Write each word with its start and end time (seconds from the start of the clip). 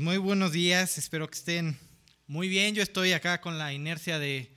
Muy 0.00 0.16
buenos 0.16 0.52
días, 0.52 0.96
espero 0.96 1.28
que 1.28 1.36
estén 1.36 1.78
muy 2.26 2.48
bien. 2.48 2.74
Yo 2.74 2.82
estoy 2.82 3.12
acá 3.12 3.42
con 3.42 3.58
la 3.58 3.74
inercia 3.74 4.18
de, 4.18 4.50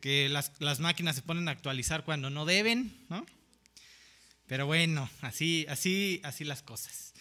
que 0.00 0.30
las, 0.30 0.80
máquinas 0.80 1.14
se 1.14 1.20
ponen 1.20 1.46
a 1.46 1.50
actualizar 1.50 2.06
cuando 2.06 2.30
no 2.30 2.46
deben, 2.46 2.96
¿no? 3.10 3.26
Pero 4.46 4.64
bueno, 4.64 5.10
así, 5.20 5.66
así, 5.68 6.22
así 6.24 6.44
las 6.44 6.62
cosas. 6.62 7.12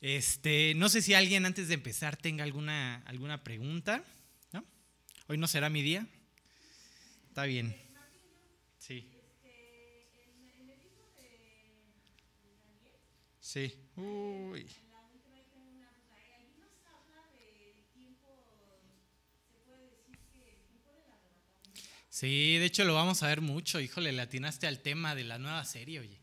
Este, 0.00 0.72
no 0.76 0.88
sé 0.88 1.02
si 1.02 1.12
alguien 1.12 1.44
antes 1.44 1.68
de 1.68 1.74
empezar 1.74 2.16
tenga 2.16 2.44
alguna, 2.44 3.02
alguna 3.04 3.44
pregunta. 3.44 4.02
Hoy 5.26 5.36
no 5.36 5.48
será 5.48 5.68
mi 5.68 5.82
día. 5.82 6.06
Está 7.28 7.44
bien. 7.44 7.76
Sí. 8.78 9.06
Sí. 13.38 13.74
Uy. 13.96 14.66
Sí, 22.18 22.56
de 22.56 22.64
hecho 22.64 22.86
lo 22.86 22.94
vamos 22.94 23.22
a 23.22 23.26
ver 23.26 23.42
mucho. 23.42 23.78
Híjole, 23.78 24.10
le 24.10 24.22
atinaste 24.22 24.66
al 24.66 24.80
tema 24.80 25.14
de 25.14 25.22
la 25.22 25.36
nueva 25.36 25.62
serie, 25.66 26.00
oye. 26.00 26.18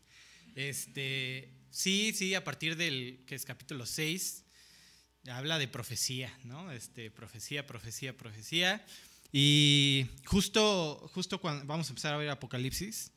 Este, 0.56 1.52
sí, 1.70 2.12
sí, 2.12 2.34
a 2.34 2.42
partir 2.42 2.76
del 2.76 3.22
que 3.28 3.36
es 3.36 3.44
capítulo 3.44 3.86
6 3.86 4.42
habla 5.30 5.56
de 5.56 5.68
profecía, 5.68 6.36
¿no? 6.42 6.72
Este, 6.72 7.12
profecía, 7.12 7.64
profecía, 7.68 8.16
profecía. 8.16 8.84
Y 9.30 10.06
justo, 10.26 11.08
justo 11.14 11.40
cuando 11.40 11.64
vamos 11.64 11.86
a 11.86 11.90
empezar 11.90 12.12
a 12.12 12.16
ver 12.16 12.28
Apocalipsis, 12.28 13.12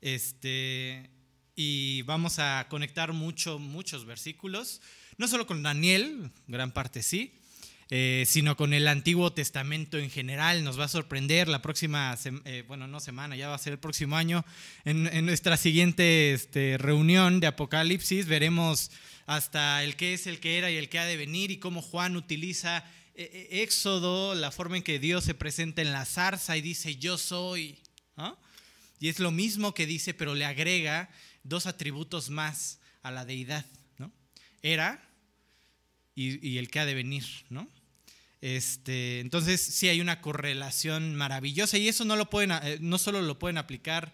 este, 0.00 1.10
y 1.54 2.00
vamos 2.04 2.38
a 2.38 2.68
conectar 2.70 3.12
mucho, 3.12 3.58
muchos 3.58 4.06
versículos, 4.06 4.80
no 5.18 5.28
solo 5.28 5.46
con 5.46 5.62
Daniel, 5.62 6.30
gran 6.46 6.72
parte 6.72 7.02
sí, 7.02 7.38
eh, 7.90 8.24
sino 8.26 8.56
con 8.56 8.72
el 8.72 8.88
Antiguo 8.88 9.32
Testamento 9.32 9.98
en 9.98 10.10
general. 10.10 10.64
Nos 10.64 10.78
va 10.78 10.84
a 10.84 10.88
sorprender 10.88 11.48
la 11.48 11.60
próxima, 11.60 12.16
eh, 12.44 12.64
bueno, 12.66 12.86
no 12.86 13.00
semana, 13.00 13.36
ya 13.36 13.48
va 13.48 13.54
a 13.54 13.58
ser 13.58 13.74
el 13.74 13.78
próximo 13.78 14.16
año, 14.16 14.44
en, 14.84 15.26
nuestra 15.26 15.56
siguiente 15.56 16.32
este, 16.32 16.78
reunión 16.78 17.40
de 17.40 17.46
Apocalipsis, 17.46 18.26
veremos 18.26 18.90
hasta 19.26 19.82
el 19.84 19.96
que 19.96 20.14
es, 20.14 20.26
el 20.26 20.40
que 20.40 20.58
era 20.58 20.70
y 20.70 20.76
el 20.76 20.88
que 20.88 20.98
ha 20.98 21.04
de 21.04 21.16
venir 21.16 21.50
y 21.50 21.58
cómo 21.58 21.82
Juan 21.82 22.16
utiliza 22.16 22.84
eh, 23.14 23.48
Éxodo, 23.62 24.34
la 24.34 24.50
forma 24.50 24.76
en 24.76 24.82
que 24.82 24.98
Dios 24.98 25.24
se 25.24 25.34
presenta 25.34 25.82
en 25.82 25.92
la 25.92 26.04
zarza 26.04 26.56
y 26.56 26.60
dice 26.62 26.96
yo 26.96 27.18
soy. 27.18 27.78
Y 29.00 29.08
es 29.08 29.18
lo 29.18 29.30
mismo 29.30 29.74
que 29.74 29.86
dice, 29.86 30.14
pero 30.14 30.34
le 30.34 30.46
agrega 30.46 31.10
dos 31.42 31.66
atributos 31.66 32.30
más 32.30 32.78
a 33.02 33.10
la 33.10 33.24
deidad. 33.24 33.66
¿no? 33.98 34.10
Era 34.62 35.06
y, 36.14 36.58
el 36.58 36.70
que 36.70 36.80
ha 36.80 36.86
de 36.86 36.94
venir, 36.94 37.24
¿no? 37.50 37.68
Este, 38.40 39.20
entonces 39.20 39.60
sí 39.60 39.88
hay 39.88 40.00
una 40.00 40.20
correlación 40.20 41.14
maravillosa 41.14 41.78
y 41.78 41.88
eso 41.88 42.04
no, 42.04 42.14
lo 42.14 42.28
pueden, 42.28 42.52
eh, 42.52 42.78
no 42.80 42.98
solo 42.98 43.22
lo 43.22 43.38
pueden 43.38 43.56
aplicar 43.56 44.12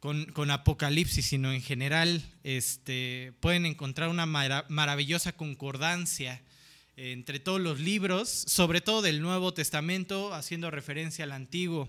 con, 0.00 0.50
Apocalipsis, 0.50 1.26
sino 1.26 1.52
en 1.52 1.60
general 1.60 2.22
este, 2.42 3.32
pueden 3.40 3.66
encontrar 3.66 4.08
una 4.08 4.26
maravillosa 4.26 5.32
concordancia 5.32 6.40
entre 6.96 7.38
todos 7.38 7.60
los 7.60 7.80
libros, 7.80 8.28
sobre 8.28 8.80
todo 8.80 9.02
del 9.02 9.20
Nuevo 9.20 9.54
Testamento, 9.54 10.34
haciendo 10.34 10.70
referencia 10.70 11.24
al 11.24 11.32
Antiguo. 11.32 11.88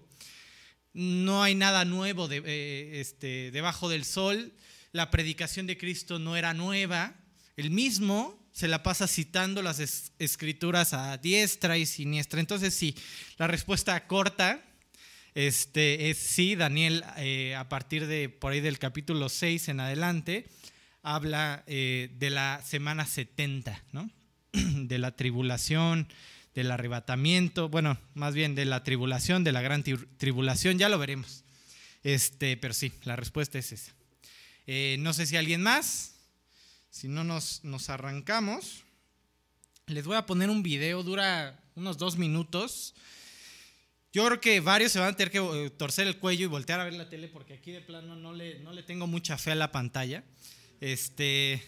No 0.93 1.41
hay 1.43 1.55
nada 1.55 1.85
nuevo 1.85 2.27
de, 2.27 2.43
eh, 2.45 2.99
este, 2.99 3.51
debajo 3.51 3.89
del 3.89 4.05
sol, 4.05 4.53
la 4.91 5.11
predicación 5.11 5.67
de 5.67 5.77
Cristo 5.77 6.19
no 6.19 6.35
era 6.35 6.53
nueva, 6.53 7.15
el 7.57 7.69
mismo 7.69 8.38
se 8.59 8.67
la 8.67 8.83
pasa 8.83 9.07
citando 9.07 9.61
las 9.61 10.11
escrituras 10.19 10.91
a 10.91 11.17
diestra 11.17 11.77
y 11.77 11.85
siniestra. 11.85 12.41
Entonces, 12.41 12.73
sí, 12.73 12.93
la 13.37 13.47
respuesta 13.47 14.05
corta 14.05 14.61
este, 15.33 16.09
es 16.09 16.17
sí, 16.17 16.55
Daniel, 16.55 17.05
eh, 17.15 17.55
a 17.55 17.69
partir 17.69 18.05
de 18.05 18.27
por 18.27 18.51
ahí 18.51 18.59
del 18.59 18.77
capítulo 18.77 19.29
6 19.29 19.69
en 19.69 19.79
adelante, 19.79 20.45
habla 21.03 21.63
eh, 21.67 22.09
de 22.19 22.31
la 22.31 22.61
semana 22.61 23.05
70, 23.05 23.81
¿no? 23.93 24.11
de 24.51 24.99
la 24.99 25.15
tribulación, 25.15 26.09
del 26.53 26.71
arrebatamiento, 26.71 27.69
bueno, 27.69 27.97
más 28.13 28.33
bien 28.33 28.55
de 28.55 28.65
la 28.65 28.83
tribulación, 28.83 29.45
de 29.45 29.53
la 29.53 29.61
gran 29.61 29.85
tribulación, 30.17 30.77
ya 30.77 30.89
lo 30.89 30.99
veremos. 30.99 31.45
Este, 32.03 32.57
pero 32.57 32.73
sí, 32.73 32.91
la 33.05 33.15
respuesta 33.15 33.57
es 33.57 33.71
esa. 33.71 33.93
Eh, 34.67 34.97
no 34.99 35.13
sé 35.13 35.27
si 35.27 35.37
alguien 35.37 35.61
más. 35.61 36.18
Si 36.89 37.07
no 37.07 37.23
nos, 37.23 37.63
nos 37.63 37.89
arrancamos, 37.89 38.83
les 39.85 40.05
voy 40.05 40.17
a 40.17 40.25
poner 40.25 40.49
un 40.49 40.63
video, 40.63 41.03
dura 41.03 41.59
unos 41.75 41.97
dos 41.97 42.17
minutos. 42.17 42.93
Yo 44.11 44.25
creo 44.25 44.41
que 44.41 44.59
varios 44.59 44.91
se 44.91 44.99
van 44.99 45.13
a 45.13 45.15
tener 45.15 45.31
que 45.31 45.37
eh, 45.37 45.69
torcer 45.69 46.07
el 46.07 46.17
cuello 46.17 46.45
y 46.45 46.47
voltear 46.47 46.79
a 46.79 46.83
ver 46.83 46.93
la 46.93 47.09
tele 47.09 47.27
porque 47.27 47.53
aquí 47.53 47.71
de 47.71 47.81
plano 47.81 48.15
no 48.15 48.33
le, 48.33 48.59
no 48.59 48.73
le 48.73 48.83
tengo 48.83 49.05
mucha 49.05 49.37
fe 49.37 49.51
a 49.51 49.55
la 49.55 49.71
pantalla. 49.71 50.23
Este, 50.81 51.61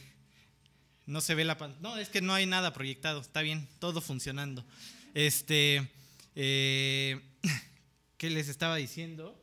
no 1.06 1.22
se 1.22 1.36
ve 1.36 1.46
la 1.46 1.58
pantalla. 1.58 1.82
No, 1.82 1.98
es 1.98 2.10
que 2.10 2.22
no 2.22 2.34
hay 2.34 2.46
nada 2.46 2.74
proyectado. 2.74 3.22
Está 3.22 3.42
bien, 3.42 3.68
todo 3.80 4.02
funcionando. 4.02 4.66
Este, 5.14 5.88
eh, 6.36 7.22
¿qué 8.18 8.30
les 8.30 8.48
estaba 8.48 8.76
diciendo? 8.78 9.40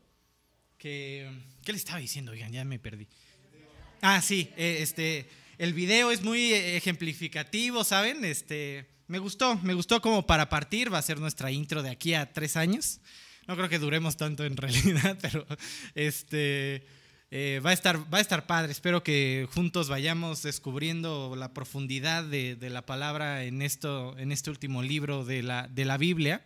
Que, 0.76 1.30
¿Qué 1.64 1.72
les 1.72 1.82
estaba 1.82 2.00
diciendo? 2.00 2.32
Oigan, 2.32 2.52
ya 2.52 2.64
me 2.64 2.78
perdí. 2.78 3.06
Ah, 4.00 4.22
sí, 4.22 4.50
eh, 4.56 4.78
este, 4.80 5.28
el 5.58 5.74
video 5.74 6.12
es 6.12 6.22
muy 6.22 6.52
ejemplificativo, 6.52 7.82
¿saben? 7.82 8.24
Este, 8.24 8.86
me 9.08 9.18
gustó, 9.18 9.56
me 9.58 9.74
gustó 9.74 10.00
como 10.00 10.24
para 10.24 10.48
partir, 10.48 10.92
va 10.92 10.98
a 10.98 11.02
ser 11.02 11.18
nuestra 11.18 11.50
intro 11.50 11.82
de 11.82 11.90
aquí 11.90 12.14
a 12.14 12.32
tres 12.32 12.56
años. 12.56 13.00
No 13.48 13.56
creo 13.56 13.68
que 13.68 13.80
duremos 13.80 14.16
tanto 14.16 14.44
en 14.44 14.56
realidad, 14.56 15.18
pero 15.20 15.44
este, 15.96 16.86
eh, 17.32 17.60
va, 17.64 17.70
a 17.70 17.72
estar, 17.72 17.98
va 18.12 18.18
a 18.18 18.20
estar 18.20 18.46
padre. 18.46 18.70
Espero 18.70 19.02
que 19.02 19.48
juntos 19.52 19.88
vayamos 19.88 20.44
descubriendo 20.44 21.34
la 21.36 21.52
profundidad 21.52 22.22
de, 22.22 22.56
la 22.70 22.86
palabra 22.86 23.42
en, 23.42 23.60
esto, 23.60 24.16
en 24.16 24.30
este 24.30 24.50
último 24.50 24.82
libro 24.82 25.24
de 25.24 25.42
la, 25.42 25.66
de 25.66 25.84
la 25.84 25.96
Biblia, 25.96 26.42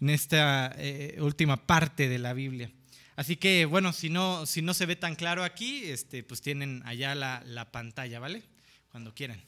en 0.00 0.10
esta 0.10 0.74
eh, 0.76 1.18
última 1.20 1.66
parte 1.66 2.08
de 2.08 2.18
la 2.18 2.32
Biblia. 2.32 2.70
Así 3.16 3.36
que, 3.36 3.64
bueno, 3.64 3.92
si 3.92 4.10
no, 4.10 4.46
si 4.46 4.60
no 4.62 4.74
se 4.74 4.86
ve 4.86 4.96
tan 4.96 5.14
claro 5.14 5.44
aquí, 5.44 5.84
este, 5.84 6.22
pues 6.22 6.42
tienen 6.42 6.82
allá 6.84 7.14
la, 7.14 7.42
la 7.46 7.70
pantalla, 7.70 8.18
¿vale? 8.18 8.42
Cuando 8.90 9.14
quieran. 9.14 9.40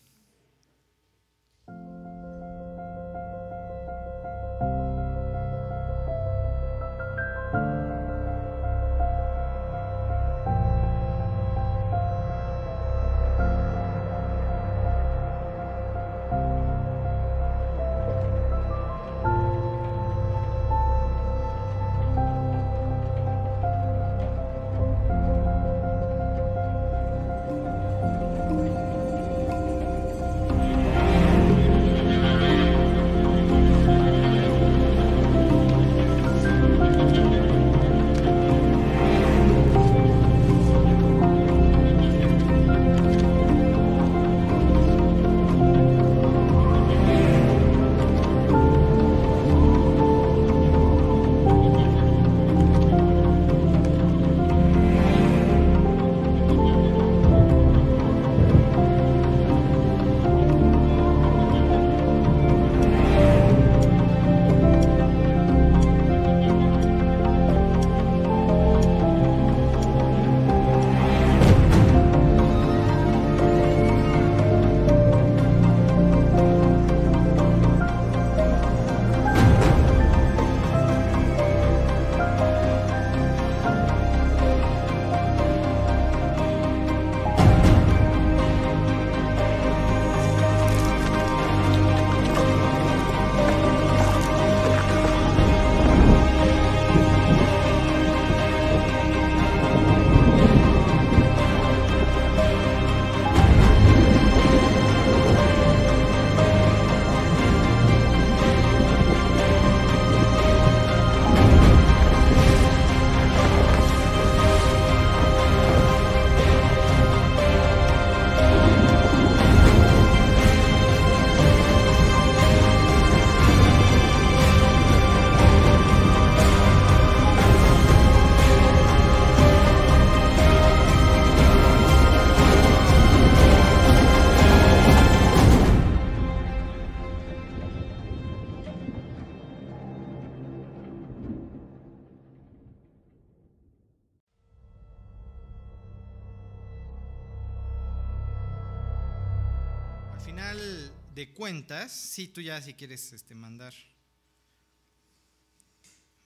Cuentas, 151.87 151.93
si 151.93 152.27
tú 152.29 152.41
ya 152.41 152.61
si 152.61 152.75
quieres 152.75 153.13
este, 153.13 153.35
mandar, 153.35 153.73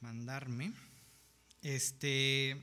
mandarme, 0.00 0.72
este, 1.60 2.56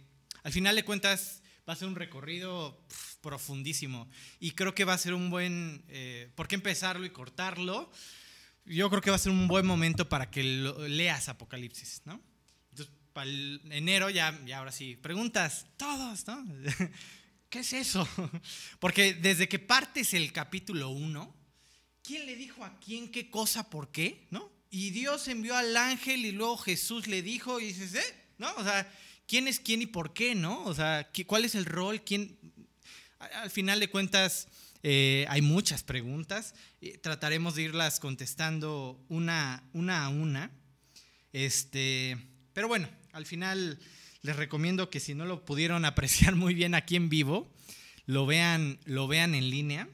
al 0.43 0.51
final 0.51 0.75
de 0.75 0.83
cuentas 0.83 1.43
va 1.67 1.73
a 1.73 1.75
ser 1.75 1.87
un 1.87 1.95
recorrido 1.95 2.81
profundísimo 3.21 4.09
y 4.39 4.51
creo 4.51 4.73
que 4.73 4.83
va 4.83 4.93
a 4.93 4.97
ser 4.97 5.13
un 5.13 5.29
buen, 5.29 5.83
eh, 5.89 6.31
¿por 6.33 6.47
qué 6.47 6.55
empezarlo 6.55 7.05
y 7.05 7.11
cortarlo? 7.11 7.91
Yo 8.65 8.89
creo 8.89 9.01
que 9.01 9.11
va 9.11 9.17
a 9.17 9.19
ser 9.19 9.31
un 9.31 9.47
buen 9.47 9.67
momento 9.67 10.09
para 10.09 10.31
que 10.31 10.43
leas 10.43 11.29
Apocalipsis, 11.29 12.01
¿no? 12.05 12.19
Entonces, 12.71 12.95
para 13.13 13.29
el 13.29 13.61
enero 13.69 14.09
ya, 14.09 14.35
ya 14.45 14.57
ahora 14.57 14.71
sí, 14.71 14.95
preguntas, 14.95 15.67
todos, 15.77 16.25
¿no? 16.25 16.43
¿Qué 17.49 17.59
es 17.59 17.73
eso? 17.73 18.07
Porque 18.79 19.13
desde 19.13 19.47
que 19.47 19.59
partes 19.59 20.15
el 20.15 20.33
capítulo 20.33 20.89
1, 20.89 21.36
¿quién 22.07 22.25
le 22.25 22.37
dijo 22.37 22.63
a 22.63 22.79
quién 22.79 23.09
qué 23.09 23.29
cosa 23.29 23.69
por 23.69 23.91
qué? 23.91 24.25
¿No? 24.31 24.49
Y 24.71 24.91
Dios 24.91 25.27
envió 25.27 25.57
al 25.57 25.75
ángel 25.75 26.25
y 26.25 26.31
luego 26.31 26.57
Jesús 26.57 27.07
le 27.07 27.21
dijo 27.21 27.59
y 27.59 27.65
dices, 27.65 27.95
¿eh? 27.95 28.15
¿No? 28.37 28.49
O 28.55 28.63
sea, 28.63 28.89
¿quién 29.27 29.47
es 29.47 29.59
quién 29.59 29.81
y 29.81 29.87
por 29.87 30.13
qué? 30.13 30.33
¿No? 30.33 30.63
O 30.63 30.73
sea, 30.73 31.09
¿cuál 31.25 31.43
es 31.43 31.53
el 31.53 31.65
rol? 31.65 32.01
¿Quién? 32.03 32.37
Al 33.19 33.51
final 33.51 33.81
de 33.81 33.89
cuentas, 33.89 34.47
eh, 34.83 35.25
hay 35.27 35.41
muchas 35.41 35.83
preguntas. 35.83 36.55
trataremos 37.01 37.55
de 37.55 37.63
irlas 37.63 37.99
contestando 37.99 39.03
una, 39.09 39.63
una 39.73 40.05
a 40.05 40.09
una. 40.09 40.51
Este, 41.33 42.17
pero 42.53 42.69
bueno, 42.69 42.87
al 43.11 43.25
final 43.25 43.79
les 44.21 44.35
recomiendo 44.35 44.89
que 44.89 45.01
si 45.01 45.13
no 45.13 45.25
lo 45.25 45.43
pudieron 45.43 45.83
apreciar 45.85 46.35
muy 46.35 46.53
bien 46.53 46.73
aquí 46.73 46.95
en 46.95 47.09
vivo, 47.09 47.53
lo 48.05 48.25
vean, 48.25 48.79
lo 48.85 49.07
vean 49.09 49.35
en 49.35 49.49
línea. 49.49 49.89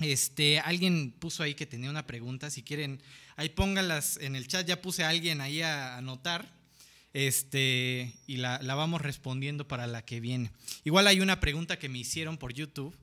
Este, 0.00 0.60
alguien 0.60 1.10
puso 1.10 1.42
ahí 1.42 1.54
que 1.54 1.66
tenía 1.66 1.90
una 1.90 2.06
pregunta, 2.06 2.50
si 2.50 2.62
quieren, 2.62 3.02
ahí 3.36 3.48
pónganlas 3.48 4.16
en 4.18 4.36
el 4.36 4.46
chat, 4.46 4.66
ya 4.66 4.80
puse 4.80 5.02
a 5.02 5.08
alguien 5.08 5.40
ahí 5.40 5.60
a 5.62 5.96
anotar, 5.96 6.54
este, 7.12 8.14
y 8.26 8.36
la, 8.36 8.60
la, 8.62 8.74
vamos 8.76 9.00
respondiendo 9.00 9.66
para 9.66 9.86
la 9.86 10.04
que 10.04 10.20
viene. 10.20 10.52
Igual 10.84 11.08
hay 11.08 11.20
una 11.20 11.40
pregunta 11.40 11.78
que 11.78 11.88
me 11.88 11.98
hicieron 11.98 12.38
por 12.38 12.52
YouTube 12.52 12.96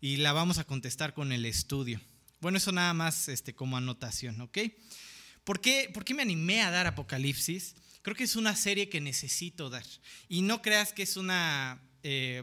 y 0.00 0.16
la 0.16 0.32
vamos 0.32 0.58
a 0.58 0.64
contestar 0.64 1.14
con 1.14 1.32
el 1.32 1.46
estudio. 1.46 2.00
Bueno, 2.40 2.58
eso 2.58 2.72
nada 2.72 2.92
más 2.92 3.28
este, 3.28 3.54
como 3.54 3.76
anotación, 3.76 4.40
¿ok? 4.40 4.58
¿Por 5.44 5.60
qué, 5.60 5.90
¿Por 5.94 6.04
qué 6.04 6.12
me 6.12 6.22
animé 6.22 6.60
a 6.60 6.70
dar 6.70 6.86
Apocalipsis? 6.86 7.76
Creo 8.02 8.16
que 8.16 8.24
es 8.24 8.36
una 8.36 8.56
serie 8.56 8.88
que 8.88 9.00
necesito 9.00 9.70
dar. 9.70 9.84
Y 10.28 10.42
no 10.42 10.60
creas 10.60 10.92
que 10.92 11.04
es 11.04 11.16
una 11.16 11.80
eh, 12.02 12.42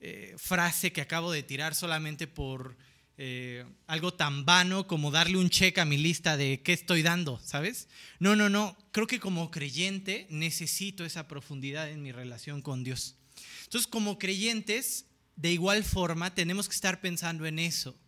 eh, 0.00 0.34
frase 0.38 0.92
que 0.92 1.00
acabo 1.00 1.30
de 1.30 1.44
tirar 1.44 1.76
solamente 1.76 2.26
por 2.26 2.76
eh, 3.20 3.64
algo 3.88 4.14
tan 4.14 4.44
vano 4.44 4.86
como 4.86 5.10
darle 5.10 5.38
un 5.38 5.50
check 5.50 5.78
a 5.78 5.84
mi 5.84 5.98
lista 5.98 6.36
de 6.36 6.62
qué 6.62 6.72
estoy 6.72 7.02
dando, 7.02 7.40
¿sabes? 7.44 7.88
No, 8.20 8.36
no, 8.36 8.48
no. 8.48 8.78
Creo 8.92 9.08
que 9.08 9.18
como 9.18 9.50
creyente 9.50 10.28
necesito 10.30 11.04
esa 11.04 11.26
profundidad 11.26 11.90
en 11.90 12.00
mi 12.00 12.12
relación 12.12 12.62
con 12.62 12.84
Dios. 12.84 13.16
Entonces, 13.64 13.88
como 13.88 14.20
creyentes, 14.20 15.06
de 15.34 15.50
igual 15.50 15.82
forma, 15.82 16.32
tenemos 16.32 16.68
que 16.68 16.76
estar 16.76 17.00
pensando 17.00 17.44
en 17.44 17.58
eso. 17.58 17.98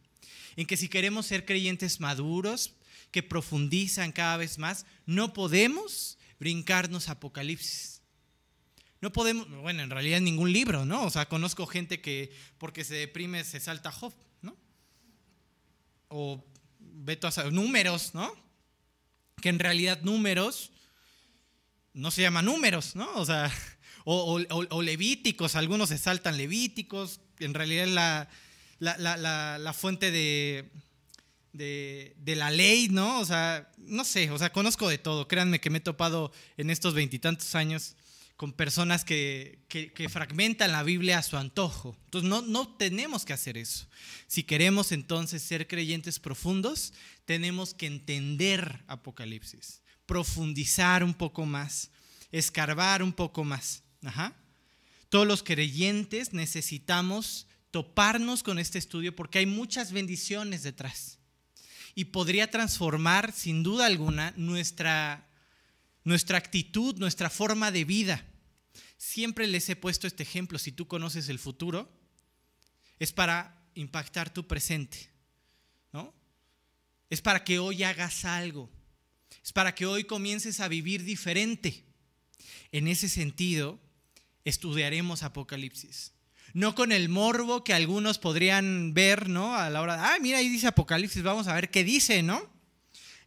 En 0.55 0.65
que 0.65 0.77
si 0.77 0.89
queremos 0.89 1.27
ser 1.27 1.45
creyentes 1.45 1.99
maduros, 1.99 2.75
que 3.11 3.25
profundizan 3.25 4.13
cada 4.13 4.37
vez 4.37 4.59
más, 4.59 4.87
no 5.07 5.33
podemos 5.33 6.19
brincarnos 6.39 7.09
Apocalipsis. 7.09 8.01
No 9.01 9.13
podemos, 9.13 9.49
bueno, 9.49 9.83
en 9.83 9.91
realidad 9.91 10.21
ningún 10.21 10.53
libro, 10.53 10.85
¿no? 10.85 11.05
O 11.05 11.11
sea, 11.11 11.27
conozco 11.27 11.67
gente 11.67 12.01
que 12.01 12.31
porque 12.59 12.85
se 12.85 12.95
deprime 12.95 13.43
se 13.43 13.59
salta 13.59 13.91
Job. 13.91 14.15
O 16.11 16.45
veto 16.79 17.27
a 17.27 17.51
números, 17.51 18.15
¿no? 18.15 18.31
Que 19.41 19.49
en 19.49 19.59
realidad 19.59 20.03
números 20.03 20.71
no 21.95 22.11
se 22.11 22.23
llaman 22.23 22.45
números, 22.45 22.95
¿no? 22.95 23.11
O 23.15 23.25
sea, 23.25 23.51
o, 24.05 24.83
levíticos, 24.83 25.57
algunos 25.57 25.89
se 25.89 25.99
saltan 25.99 26.37
levíticos, 26.37 27.21
en 27.39 27.55
realidad 27.55 27.87
la, 27.87 28.29
la, 28.79 29.59
la 29.59 29.73
fuente 29.73 30.11
de, 30.11 30.71
de, 31.53 32.35
la 32.37 32.51
ley, 32.51 32.89
¿no? 32.89 33.21
O 33.21 33.25
sea, 33.25 33.71
no 33.79 34.05
sé, 34.05 34.31
o 34.31 34.39
sea, 34.39 34.53
conozco 34.53 34.89
de 34.89 34.99
todo. 34.99 35.29
Créanme 35.29 35.61
que 35.61 35.71
me 35.71 35.79
he 35.79 35.83
topado 35.83 36.33
en 36.57 36.71
estos 36.71 36.95
veintitantos 36.95 37.55
años 37.55 37.97
con 38.41 38.55
personas 38.55 39.05
que, 39.05 39.67
fragmentan 40.09 40.73
la 40.73 40.83
Biblia 40.83 41.19
a 41.19 41.23
su 41.23 41.37
antojo. 41.37 41.95
Entonces, 42.07 42.31
no, 42.31 42.41
no 42.41 42.75
tenemos 42.75 43.27
que 43.27 43.35
hacer 43.35 43.59
eso. 43.59 43.87
Si 44.29 44.45
queremos 44.45 44.93
entonces 44.93 45.43
ser 45.43 45.69
creyentes 45.69 46.19
profundos, 46.19 46.95
tenemos 47.27 47.75
que 47.75 47.87
entender 47.87 48.83
Apocalipsis, 48.87 49.83
profundizar 50.07 51.05
un 51.05 51.13
poco 51.13 51.45
más, 51.45 51.91
escarbar 52.33 53.03
un 53.03 53.13
poco 53.13 53.45
más. 53.45 53.83
Ajá. 54.03 54.35
Todos 55.11 55.27
los 55.27 55.43
creyentes 55.43 56.33
necesitamos 56.33 57.47
toparnos 57.71 58.43
con 58.43 58.59
este 58.59 58.79
estudio 58.79 59.15
porque 59.15 59.41
hay 59.41 59.47
muchas 59.47 59.93
bendiciones 59.93 60.63
detrás 60.63 61.19
y 61.95 62.07
podría 62.07 62.51
transformar 62.51 63.33
sin 63.33 63.63
duda 63.63 63.85
alguna 63.85 64.33
nuestra, 64.39 65.29
nuestra 66.05 66.39
actitud, 66.39 66.97
nuestra 66.97 67.29
forma 67.29 67.71
de 67.71 67.85
vida. 67.85 68.25
Siempre 69.01 69.47
les 69.47 69.67
he 69.71 69.77
puesto 69.77 70.07
este 70.07 70.25
ejemplo, 70.25 70.59
si 70.59 70.73
tú 70.73 70.87
conoces 70.87 71.31
el 71.31 71.39
futuro, 71.39 71.91
es 72.99 73.15
para 73.15 73.59
impactar 73.75 74.29
tu 74.29 74.47
presente, 74.47 75.09
¿no? 75.91 76.13
Es 77.09 77.23
para 77.23 77.43
que 77.43 77.59
hoy 77.59 77.83
hagas 77.83 78.27
algo, 78.27 78.69
es 79.43 79.55
para 79.55 79.75
que 79.75 79.87
hoy 79.87 80.05
comiences 80.05 80.61
a 80.61 80.69
vivir 80.69 81.03
diferente. 81.05 81.83
En 82.73 82.89
ese 82.89 83.09
sentido, 83.09 83.81
estudiaremos 84.45 85.23
Apocalipsis. 85.23 86.13
No 86.53 86.75
con 86.75 86.93
el 86.93 87.09
morbo 87.09 87.65
que 87.65 87.73
algunos 87.73 88.19
podrían 88.19 88.93
ver, 88.93 89.31
¿no? 89.31 89.57
A 89.57 89.71
la 89.71 89.81
hora 89.81 89.97
de, 89.97 90.03
ah, 90.03 90.19
mira, 90.21 90.37
ahí 90.37 90.51
dice 90.51 90.67
Apocalipsis, 90.67 91.23
vamos 91.23 91.49
a 91.49 91.55
ver 91.55 91.71
qué 91.71 91.85
dice, 91.85 92.23
¿no? 92.23 92.47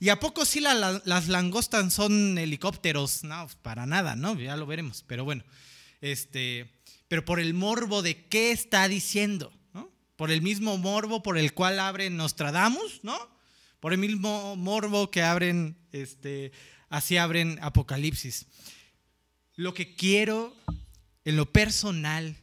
¿Y 0.03 0.09
a 0.09 0.19
poco 0.19 0.43
sí 0.43 0.59
las 0.59 1.29
langostas 1.29 1.93
son 1.93 2.37
helicópteros? 2.37 3.23
No, 3.23 3.47
para 3.61 3.85
nada, 3.85 4.17
¿no? 4.17 4.37
Ya 4.37 4.57
lo 4.57 4.65
veremos. 4.65 5.05
Pero 5.07 5.23
bueno, 5.23 5.45
este, 6.01 6.69
pero 7.07 7.23
por 7.23 7.39
el 7.39 7.53
morbo 7.53 8.01
de 8.01 8.25
qué 8.25 8.51
está 8.51 8.89
diciendo, 8.89 9.53
¿no? 9.71 9.89
Por 10.17 10.29
el 10.29 10.41
mismo 10.41 10.77
morbo 10.77 11.23
por 11.23 11.37
el 11.37 11.53
cual 11.53 11.79
abren 11.79 12.17
Nostradamus, 12.17 12.99
¿no? 13.01 13.17
Por 13.79 13.93
el 13.93 13.97
mismo 13.97 14.57
morbo 14.57 15.09
que 15.09 15.23
abren, 15.23 15.77
este, 15.93 16.51
así 16.89 17.15
abren 17.15 17.57
Apocalipsis. 17.61 18.47
Lo 19.55 19.73
que 19.73 19.95
quiero 19.95 20.53
en 21.23 21.37
lo 21.37 21.49
personal 21.49 22.35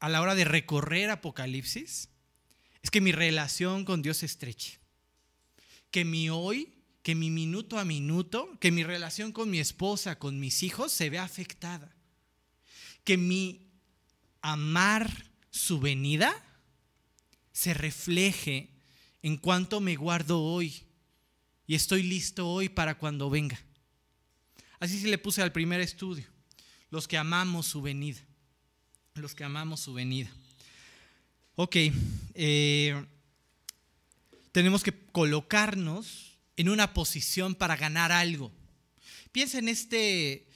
a 0.00 0.08
la 0.08 0.20
hora 0.20 0.34
de 0.34 0.44
recorrer 0.44 1.10
Apocalipsis 1.10 2.08
es 2.82 2.90
que 2.90 3.00
mi 3.00 3.12
relación 3.12 3.84
con 3.84 4.02
Dios 4.02 4.24
estreche. 4.24 4.83
Que 5.94 6.04
mi 6.04 6.28
hoy, 6.28 6.74
que 7.04 7.14
mi 7.14 7.30
minuto 7.30 7.78
a 7.78 7.84
minuto, 7.84 8.58
que 8.58 8.72
mi 8.72 8.82
relación 8.82 9.30
con 9.30 9.48
mi 9.48 9.60
esposa, 9.60 10.18
con 10.18 10.40
mis 10.40 10.64
hijos 10.64 10.90
se 10.90 11.08
vea 11.08 11.22
afectada. 11.22 11.94
Que 13.04 13.16
mi 13.16 13.70
amar 14.40 15.30
su 15.52 15.78
venida 15.78 16.34
se 17.52 17.74
refleje 17.74 18.70
en 19.22 19.36
cuanto 19.36 19.80
me 19.80 19.94
guardo 19.94 20.42
hoy 20.42 20.82
y 21.68 21.76
estoy 21.76 22.02
listo 22.02 22.48
hoy 22.48 22.68
para 22.68 22.98
cuando 22.98 23.30
venga. 23.30 23.62
Así 24.80 24.98
se 24.98 25.06
le 25.06 25.18
puse 25.18 25.42
al 25.42 25.52
primer 25.52 25.80
estudio, 25.80 26.26
los 26.90 27.06
que 27.06 27.16
amamos 27.18 27.66
su 27.66 27.80
venida 27.80 28.20
los 29.14 29.34
que 29.34 29.44
amamos 29.44 29.80
su 29.80 29.92
venida. 29.94 30.28
Ok, 31.54 31.76
eh, 32.34 33.04
tenemos 34.54 34.84
que 34.84 34.94
colocarnos 35.10 36.38
en 36.56 36.68
una 36.68 36.94
posición 36.94 37.56
para 37.56 37.76
ganar 37.76 38.12
algo. 38.12 38.52
Piensa 39.32 39.58
en 39.58 39.68
este, 39.68 40.46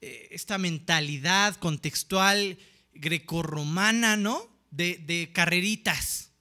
eh, 0.00 0.28
esta 0.32 0.58
mentalidad 0.58 1.54
contextual 1.54 2.58
grecorromana, 2.94 4.16
¿no? 4.16 4.44
De, 4.72 5.30
carreritas, 5.32 6.32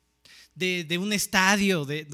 de, 0.56 0.98
un 0.98 1.14
estadio, 1.14 1.86
de. 1.86 2.08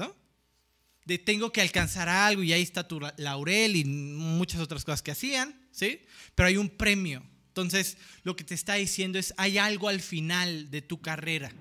De 1.06 1.16
tengo 1.16 1.50
que 1.50 1.62
alcanzar 1.62 2.10
algo 2.10 2.42
y 2.42 2.52
ahí 2.52 2.60
está 2.60 2.86
tu 2.86 3.00
laurel 3.16 3.76
y 3.76 3.86
muchas 3.86 4.60
otras 4.60 4.84
cosas 4.84 5.00
que 5.00 5.12
hacían, 5.12 5.66
¿sí? 5.72 6.02
Pero 6.34 6.48
hay 6.48 6.58
un 6.58 6.68
premio, 6.68 7.22
entonces, 7.48 7.96
lo 8.22 8.36
que 8.36 8.44
te 8.44 8.54
está 8.54 8.74
diciendo 8.74 9.18
es, 9.18 9.32
hay 9.38 9.56
algo 9.56 9.88
al 9.88 10.00
final 10.00 10.70
de 10.70 10.82
tu 10.82 11.00
carrera. 11.00 11.52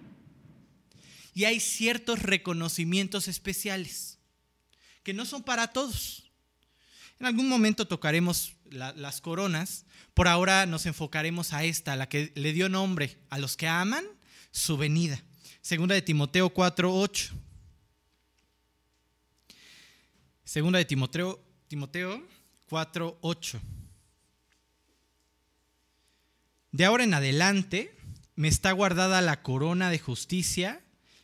Y 1.34 1.46
hay 1.46 1.60
ciertos 1.60 2.22
reconocimientos 2.22 3.28
especiales 3.28 4.20
que 5.04 5.14
no 5.14 5.26
son 5.26 5.44
para 5.44 5.68
todos. 5.68 6.24
En 7.20 7.26
algún 7.26 7.48
momento 7.48 7.88
tocaremos 7.88 8.54
las 8.70 9.22
coronas. 9.22 9.86
Por 10.14 10.28
ahora 10.28 10.66
nos 10.66 10.86
enfocaremos 10.86 11.54
a 11.54 11.64
esta, 11.64 11.96
la 11.96 12.10
que 12.10 12.32
le 12.36 12.54
dio 12.54 12.70
nombre 12.70 13.18
a 13.30 13.40
los 13.40 13.58
que 13.58 13.68
aman 13.68 14.06
su 14.52 14.78
venida. 14.78 15.22
Segunda 15.62 15.96
de 15.96 16.02
Timoteo 16.02 16.50
4, 16.50 16.94
8. 16.94 17.34
Segunda 20.44 20.78
de 20.78 20.86
Timoteo, 20.86 21.44
Timoteo 21.68 22.28
4, 22.68 23.18
8. 23.22 23.62
De 26.72 26.86
ahora 26.86 27.04
en 27.04 27.14
adelante 27.14 27.96
me 28.36 28.48
está 28.48 28.72
guardada 28.72 29.22
la 29.22 29.42
corona 29.42 29.90
de 29.90 30.00
justicia 30.00 30.83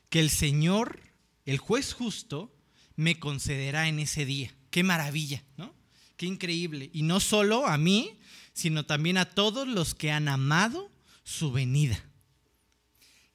que 0.09 0.19
el 0.19 0.29
Señor, 0.29 1.01
el 1.45 1.57
juez 1.57 1.93
justo, 1.93 2.55
me 2.95 3.19
concederá 3.19 3.87
en 3.87 3.99
ese 3.99 4.25
día. 4.25 4.53
Qué 4.71 4.83
maravilla, 4.83 5.43
¿no? 5.57 5.73
Qué 6.17 6.25
increíble. 6.25 6.89
Y 6.93 7.03
no 7.03 7.19
solo 7.19 7.65
a 7.67 7.77
mí, 7.77 8.19
sino 8.53 8.85
también 8.85 9.17
a 9.17 9.25
todos 9.25 9.67
los 9.67 9.95
que 9.95 10.11
han 10.11 10.27
amado 10.27 10.91
su 11.23 11.51
venida. 11.51 12.03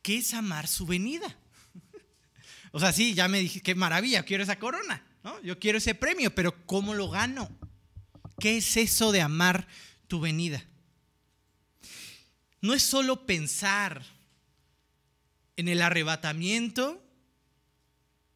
¿Qué 0.02 0.18
es 0.18 0.34
amar 0.34 0.68
su 0.68 0.84
venida? 0.84 1.38
o 2.72 2.80
sea, 2.80 2.92
sí, 2.92 3.14
ya 3.14 3.28
me 3.28 3.40
dije, 3.40 3.62
qué 3.62 3.74
maravilla, 3.74 4.24
quiero 4.24 4.42
esa 4.42 4.58
corona, 4.58 5.06
¿no? 5.22 5.40
Yo 5.42 5.58
quiero 5.58 5.78
ese 5.78 5.94
premio, 5.94 6.34
pero 6.34 6.66
¿cómo 6.66 6.92
lo 6.92 7.08
gano? 7.08 7.50
¿Qué 8.38 8.58
es 8.58 8.76
eso 8.76 9.12
de 9.12 9.22
amar 9.22 9.66
tu 10.08 10.20
venida? 10.20 10.66
no 12.64 12.72
es 12.72 12.82
solo 12.82 13.26
pensar 13.26 14.02
en 15.56 15.68
el 15.68 15.82
arrebatamiento 15.82 17.02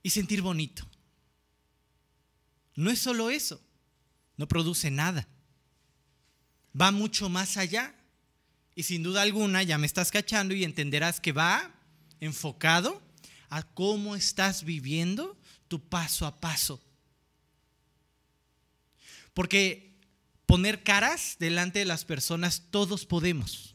y 0.02 0.10
sentir 0.10 0.42
bonito. 0.42 0.86
No 2.74 2.90
es 2.90 2.98
solo 2.98 3.30
eso, 3.30 3.60
no 4.36 4.46
produce 4.46 4.90
nada. 4.90 5.26
Va 6.80 6.92
mucho 6.92 7.28
más 7.28 7.56
allá. 7.56 7.94
Y 8.74 8.84
sin 8.84 9.02
duda 9.02 9.22
alguna 9.22 9.64
ya 9.64 9.78
me 9.78 9.86
estás 9.86 10.12
cachando 10.12 10.54
y 10.54 10.62
entenderás 10.62 11.20
que 11.20 11.32
va 11.32 11.74
enfocado 12.20 13.02
a 13.50 13.64
cómo 13.64 14.14
estás 14.14 14.62
viviendo 14.62 15.36
tu 15.66 15.80
paso 15.80 16.26
a 16.26 16.40
paso. 16.40 16.80
Porque 19.34 19.98
poner 20.46 20.84
caras 20.84 21.36
delante 21.40 21.80
de 21.80 21.84
las 21.84 22.04
personas 22.04 22.62
todos 22.70 23.04
podemos. 23.04 23.74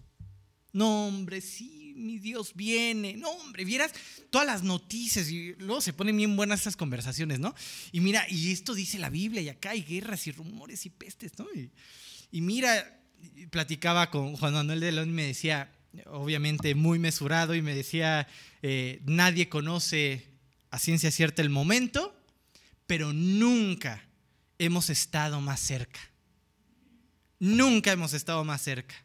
No, 0.71 1.07
hombre, 1.07 1.41
sí, 1.41 1.82
mi 1.95 2.19
Dios 2.19 2.53
viene. 2.55 3.15
No, 3.15 3.29
hombre, 3.29 3.65
vieras 3.65 3.93
todas 4.29 4.47
las 4.47 4.63
noticias 4.63 5.29
y 5.29 5.55
luego 5.59 5.81
se 5.81 5.93
ponen 5.93 6.17
bien 6.17 6.35
buenas 6.35 6.61
esas 6.61 6.75
conversaciones, 6.75 7.39
¿no? 7.39 7.53
Y 7.91 7.99
mira, 7.99 8.25
y 8.29 8.51
esto 8.51 8.73
dice 8.73 8.99
la 8.99 9.09
Biblia 9.09 9.41
y 9.41 9.49
acá 9.49 9.71
hay 9.71 9.83
guerras 9.83 10.27
y 10.27 10.31
rumores 10.31 10.85
y 10.85 10.89
pestes, 10.89 11.37
¿no? 11.37 11.47
Y, 12.31 12.41
mira, 12.41 13.01
platicaba 13.51 14.09
con 14.09 14.35
Juan 14.35 14.53
Manuel 14.53 14.79
de 14.79 14.91
León 14.91 15.09
y 15.09 15.13
me 15.13 15.27
decía, 15.27 15.71
obviamente 16.07 16.75
muy 16.75 16.99
mesurado, 16.99 17.55
y 17.55 17.61
me 17.61 17.75
decía, 17.75 18.27
eh, 18.61 19.01
nadie 19.05 19.49
conoce 19.49 20.27
a 20.71 20.79
ciencia 20.79 21.11
cierta 21.11 21.41
el 21.41 21.49
momento, 21.49 22.19
pero 22.87 23.13
nunca 23.13 24.03
hemos 24.57 24.89
estado 24.89 25.39
más 25.41 25.59
cerca. 25.59 25.99
Nunca 27.39 27.91
hemos 27.91 28.13
estado 28.13 28.43
más 28.43 28.61
cerca. 28.61 28.95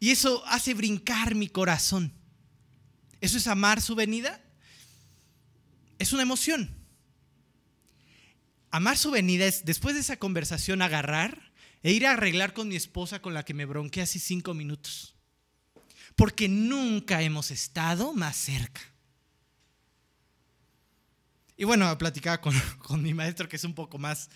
Y 0.00 0.10
eso 0.10 0.44
hace 0.46 0.74
brincar 0.74 1.34
mi 1.34 1.48
corazón. 1.48 2.12
¿Eso 3.20 3.36
es 3.36 3.46
amar 3.46 3.80
su 3.80 3.94
venida? 3.94 4.40
Es 5.98 6.12
una 6.12 6.22
emoción. 6.22 6.70
Amar 8.70 8.96
su 8.96 9.10
venida 9.10 9.46
es, 9.46 9.64
después 9.64 9.94
de 9.94 10.02
esa 10.02 10.18
conversación, 10.18 10.82
agarrar 10.82 11.52
e 11.82 11.92
ir 11.92 12.06
a 12.06 12.12
arreglar 12.12 12.52
con 12.52 12.68
mi 12.68 12.76
esposa 12.76 13.20
con 13.20 13.34
la 13.34 13.44
que 13.44 13.54
me 13.54 13.64
bronqué 13.64 14.02
hace 14.02 14.18
cinco 14.18 14.54
minutos. 14.54 15.14
Porque 16.14 16.48
nunca 16.48 17.22
hemos 17.22 17.50
estado 17.50 18.12
más 18.12 18.36
cerca. 18.36 18.80
Y 21.56 21.64
bueno, 21.64 21.96
platicaba 21.98 22.40
con, 22.40 22.54
con 22.78 23.02
mi 23.02 23.14
maestro 23.14 23.48
que 23.48 23.56
es 23.56 23.64
un 23.64 23.74
poco 23.74 23.98
más 23.98 24.30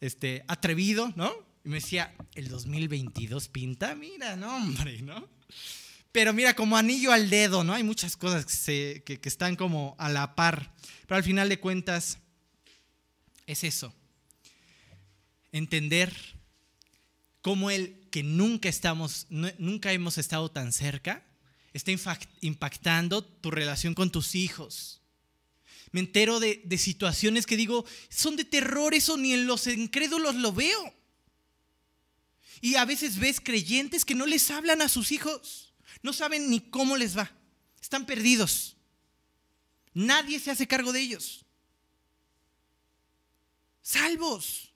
este, 0.00 0.44
atrevido, 0.46 1.12
¿no? 1.16 1.49
Y 1.64 1.68
me 1.68 1.76
decía, 1.76 2.14
el 2.34 2.48
2022 2.48 3.48
pinta, 3.48 3.94
mira, 3.94 4.36
no, 4.36 4.56
hombre, 4.56 5.02
¿no? 5.02 5.28
Pero 6.12 6.32
mira, 6.32 6.54
como 6.54 6.76
anillo 6.76 7.12
al 7.12 7.30
dedo, 7.30 7.62
¿no? 7.62 7.74
Hay 7.74 7.84
muchas 7.84 8.16
cosas 8.16 8.44
que, 8.46 9.02
que, 9.04 9.28
están 9.28 9.56
como 9.56 9.94
a 9.98 10.08
la 10.08 10.34
par. 10.34 10.74
Pero 11.06 11.16
al 11.16 11.22
final 11.22 11.48
de 11.48 11.60
cuentas, 11.60 12.18
es 13.46 13.62
eso. 13.62 13.94
Entender 15.52 16.12
cómo 17.42 17.70
el 17.70 18.08
que 18.10 18.22
nunca 18.22 18.68
estamos, 18.68 19.26
nunca 19.30 19.92
hemos 19.92 20.18
estado 20.18 20.50
tan 20.50 20.72
cerca, 20.72 21.24
está 21.72 21.92
impactando 22.40 23.22
tu 23.22 23.50
relación 23.52 23.94
con 23.94 24.10
tus 24.10 24.34
hijos. 24.34 25.02
Me 25.92 26.00
entero 26.00 26.40
de, 26.40 26.60
de 26.64 26.78
situaciones 26.78 27.46
que 27.46 27.56
digo, 27.56 27.84
son 28.08 28.36
de 28.36 28.44
terror, 28.44 28.94
eso 28.94 29.16
ni 29.16 29.32
en 29.32 29.46
los 29.46 29.66
incrédulos 29.66 30.34
lo 30.34 30.52
veo. 30.52 30.99
Y 32.60 32.74
a 32.74 32.84
veces 32.84 33.18
ves 33.18 33.40
creyentes 33.40 34.04
que 34.04 34.14
no 34.14 34.26
les 34.26 34.50
hablan 34.50 34.82
a 34.82 34.88
sus 34.88 35.12
hijos, 35.12 35.74
no 36.02 36.12
saben 36.12 36.50
ni 36.50 36.60
cómo 36.60 36.96
les 36.96 37.16
va, 37.16 37.32
están 37.80 38.06
perdidos. 38.06 38.76
Nadie 39.94 40.38
se 40.38 40.50
hace 40.50 40.66
cargo 40.66 40.92
de 40.92 41.00
ellos. 41.00 41.44
Salvos. 43.82 44.72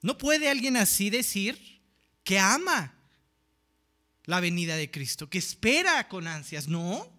¿No 0.00 0.16
puede 0.16 0.48
alguien 0.48 0.76
así 0.76 1.10
decir 1.10 1.82
que 2.22 2.38
ama 2.38 2.94
la 4.24 4.40
venida 4.40 4.76
de 4.76 4.90
Cristo, 4.90 5.28
que 5.28 5.38
espera 5.38 6.08
con 6.08 6.28
ansias? 6.28 6.68
No. 6.68 7.12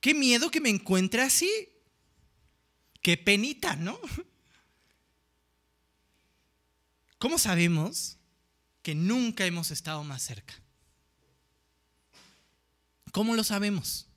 Qué 0.00 0.14
miedo 0.14 0.50
que 0.50 0.60
me 0.60 0.70
encuentre 0.70 1.22
así. 1.22 1.68
Qué 3.02 3.16
penita, 3.16 3.76
¿no? 3.76 4.00
¿Cómo 7.22 7.38
sabemos 7.38 8.18
que 8.82 8.96
nunca 8.96 9.46
hemos 9.46 9.70
estado 9.70 10.02
más 10.02 10.22
cerca? 10.22 10.54
¿Cómo 13.12 13.36
lo 13.36 13.44
sabemos? 13.44 14.08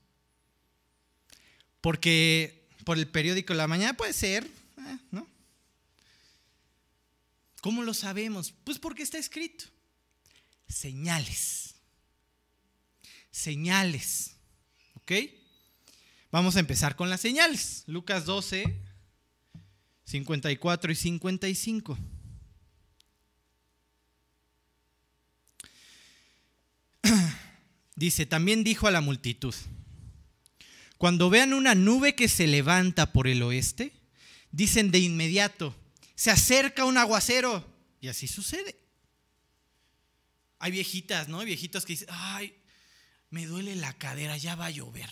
Porque 1.82 2.68
por 2.84 2.98
el 2.98 3.08
periódico 3.08 3.54
de 3.54 3.58
la 3.58 3.68
mañana 3.68 3.96
puede 3.96 4.12
ser, 4.12 4.44
eh, 4.44 4.98
¿no? 5.12 5.28
¿Cómo 7.62 7.84
lo 7.84 7.94
sabemos? 7.94 8.56
Pues 8.64 8.80
porque 8.80 9.04
está 9.04 9.20
escrito. 9.20 9.66
Señales. 10.68 11.76
Señales. 13.30 14.36
¿Ok? 14.96 15.12
Vamos 16.32 16.56
a 16.56 16.60
empezar 16.60 16.96
con 16.96 17.12
las 17.12 17.22
señales. 17.22 17.84
Lucas 17.86 18.26
12, 18.26 18.82
54 20.06 20.92
y 20.92 20.96
55. 20.96 22.00
Dice, 27.96 28.25
también 28.25 28.64
dijo 28.64 28.88
a 28.88 28.92
la 28.92 29.02
multitud, 29.02 29.56
cuando 30.98 31.30
vean 31.30 31.54
una 31.54 31.75
nube 31.75 32.16
que 32.16 32.28
se 32.28 32.48
levanta 32.48 33.14
por 33.14 33.28
el 33.28 33.42
oeste, 33.42 33.94
dicen 34.52 34.92
de 34.92 35.00
inmediato, 35.00 35.75
se 36.16 36.32
acerca 36.32 36.86
un 36.86 36.98
aguacero. 36.98 37.74
Y 38.02 38.08
así 38.08 38.28
sucede. 38.28 38.75
Hay 40.60 40.72
viejitas, 40.72 41.28
¿no? 41.28 41.44
Viejitos 41.44 41.86
que 41.86 41.94
dicen, 41.94 42.08
ay, 42.12 42.56
me 43.30 43.46
duele 43.46 43.75
la 43.75 43.94
cadera, 43.94 44.38
ya 44.38 44.56
va 44.56 44.68
a 44.68 44.72
llover. 44.72 45.10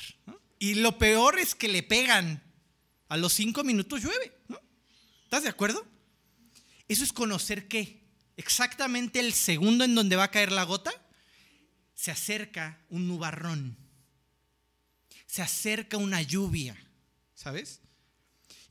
Y 0.59 0.75
lo 0.75 0.97
peor 0.97 1.39
es 1.39 1.55
que 1.55 1.67
le 1.67 1.83
pegan. 1.83 2.41
A 3.09 3.17
los 3.17 3.33
cinco 3.33 3.63
minutos 3.63 4.01
llueve. 4.01 4.31
¿no? 4.47 4.59
¿Estás 5.25 5.43
de 5.43 5.49
acuerdo? 5.49 5.85
Eso 6.87 7.03
es 7.03 7.13
conocer 7.13 7.67
qué. 7.67 8.01
Exactamente 8.37 9.19
el 9.19 9.33
segundo 9.33 9.83
en 9.83 9.93
donde 9.93 10.15
va 10.15 10.23
a 10.23 10.31
caer 10.31 10.51
la 10.51 10.63
gota 10.63 10.91
se 11.93 12.11
acerca 12.11 12.79
un 12.89 13.07
nubarrón, 13.07 13.77
se 15.25 15.41
acerca 15.41 15.97
una 15.97 16.21
lluvia, 16.21 16.77
¿sabes? 17.33 17.81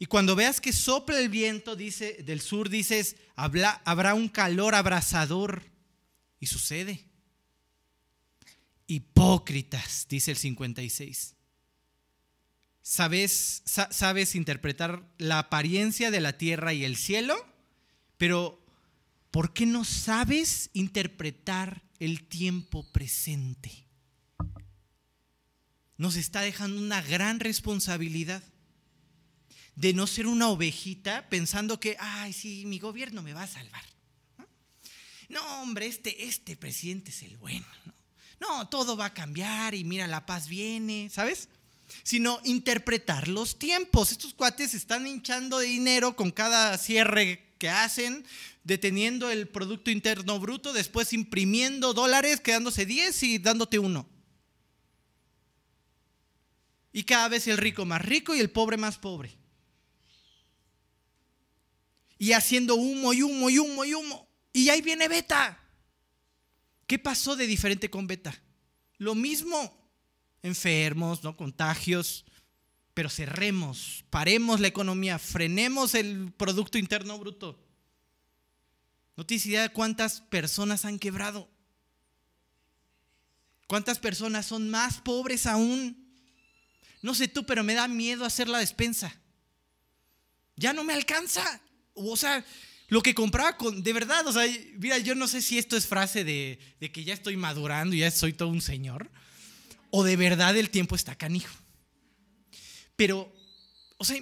Y 0.03 0.07
cuando 0.07 0.35
veas 0.35 0.61
que 0.61 0.73
sopla 0.73 1.21
el 1.21 1.29
viento 1.29 1.77
dice, 1.77 2.25
del 2.25 2.41
sur, 2.41 2.69
dices, 2.69 3.15
habrá 3.37 4.15
un 4.15 4.29
calor 4.29 4.75
abrasador. 4.75 5.63
Y 6.41 6.47
sucede. 6.47 7.05
Hipócritas, 8.89 10.09
dice 10.09 10.33
el 10.33 10.37
56. 10.37 11.37
¿Sabes, 12.83 13.63
sabes 13.65 14.35
interpretar 14.35 15.09
la 15.19 15.39
apariencia 15.39 16.11
de 16.11 16.21
la 16.21 16.37
tierra 16.37 16.75
y 16.75 16.85
el 16.85 16.97
cielo, 16.97 17.37
pero 18.17 18.61
¿por 19.31 19.53
qué 19.53 19.67
no 19.67 19.85
sabes 19.85 20.69
interpretar 20.73 21.85
el 22.05 22.27
tiempo 22.27 22.83
presente. 22.91 23.87
Nos 25.97 26.17
está 26.17 26.41
dejando 26.41 26.81
una 26.81 27.01
gran 27.01 27.39
responsabilidad 27.39 28.43
de 29.77 29.95
no 29.95 30.09
ser 30.09 30.27
una 30.27 30.49
ovejita 30.49 31.29
pensando 31.29 31.79
que, 31.79 31.97
ay, 32.01 32.33
sí, 32.33 32.65
mi 32.67 32.81
gobierno 32.81 33.23
me 33.23 33.35
va 33.35 33.45
a 33.45 33.47
salvar. 33.47 33.85
No, 35.29 35.63
hombre, 35.63 35.87
este, 35.87 36.27
este 36.27 36.57
presidente 36.57 37.11
es 37.11 37.23
el 37.23 37.37
bueno. 37.37 37.67
¿no? 37.85 37.95
no, 38.41 38.69
todo 38.69 38.97
va 38.97 39.07
a 39.07 39.15
cambiar 39.15 39.77
y 39.77 39.85
mira, 39.85 40.09
la 40.09 40.27
paz 40.27 40.49
viene, 40.49 41.09
¿sabes? 41.09 41.49
sino 42.03 42.41
interpretar 42.43 43.29
los 43.29 43.61
tiempos. 43.61 44.11
Estos 44.11 44.35
cuates 44.35 44.75
están 44.75 45.07
hinchando 45.07 45.61
de 45.61 45.67
dinero 45.67 46.17
con 46.17 46.33
cada 46.33 46.77
cierre 46.79 47.52
que 47.63 47.69
hacen, 47.69 48.27
deteniendo 48.65 49.31
el 49.31 49.47
Producto 49.47 49.93
Interno 49.93 50.41
Bruto, 50.41 50.73
después 50.73 51.13
imprimiendo 51.13 51.95
dólares, 51.95 52.41
quedándose 52.41 52.87
10 52.87 53.23
y 53.23 53.39
dándote 53.39 53.79
uno. 53.79 54.09
Y 56.93 57.05
cada 57.05 57.29
vez 57.29 57.47
el 57.47 57.59
rico 57.59 57.85
más 57.85 58.03
rico 58.05 58.35
y 58.35 58.41
el 58.41 58.51
pobre 58.51 58.79
más 58.79 58.99
pobre. 58.99 59.39
Y 62.19 62.33
haciendo 62.33 62.75
humo 62.75 63.13
y 63.13 63.23
humo 63.23 63.49
y 63.49 63.61
humo 63.61 63.85
y 63.85 63.95
humo. 63.95 64.29
Y 64.53 64.69
ahí 64.69 64.83
viene 64.83 65.07
Beta. 65.07 65.63
¿Qué 66.89 66.99
pasó 66.99 67.37
de 67.37 67.47
diferente 67.47 67.89
con 67.89 68.09
Beta? 68.09 68.43
Lo 68.99 69.15
mismo. 69.15 69.89
Enfermos, 70.43 71.23
¿no? 71.23 71.37
Contagios. 71.37 72.25
Pero 72.95 73.09
cerremos, 73.09 74.05
paremos 74.11 74.61
la 74.61 74.69
economía, 74.69 75.19
frenemos 75.19 75.95
el 75.95 76.33
Producto 76.37 76.79
Interno 76.79 77.19
Bruto. 77.19 77.59
No 79.17 79.25
tienes 79.25 79.47
idea 79.47 79.63
de 79.63 79.71
cuántas 79.71 80.21
personas 80.21 80.85
han 80.85 80.99
quebrado. 80.99 81.49
¿Cuántas 83.67 83.99
personas 83.99 84.47
son 84.47 84.69
más 84.69 85.01
pobres 85.01 85.47
aún? 85.47 85.97
No 87.01 87.15
sé 87.15 87.29
tú, 87.29 87.47
pero 87.47 87.65
me 87.65 87.75
da 87.75 87.89
miedo 87.89 88.25
hacer 88.25 88.49
la 88.49 88.59
despensa. 88.59 89.19
Ya 90.57 90.73
no 90.73 90.85
me 90.85 90.93
alcanza. 90.93 91.61
O 91.95 92.17
sea, 92.17 92.45
lo 92.89 93.03
que 93.03 93.15
compraba 93.15 93.57
con, 93.57 93.83
de 93.83 93.93
verdad, 93.95 94.27
o 94.27 94.33
sea, 94.33 94.47
mira, 94.79 94.99
yo 94.99 95.15
no 95.15 95.27
sé 95.27 95.41
si 95.41 95.57
esto 95.57 95.77
es 95.77 95.87
frase 95.87 96.25
de, 96.25 96.59
de 96.79 96.93
que 96.93 97.05
ya 97.05 97.15
estoy 97.15 97.37
madurando, 97.37 97.97
ya 97.97 98.11
soy 98.11 98.35
todo 98.35 98.49
un 98.49 98.61
señor, 98.61 99.11
o 99.91 100.05
de 100.05 100.17
verdad 100.17 100.57
el 100.57 100.69
tiempo 100.69 100.95
está 100.95 101.15
canijo. 101.17 101.62
Pero, 102.97 103.33
o 103.99 104.05
sea, 104.05 104.17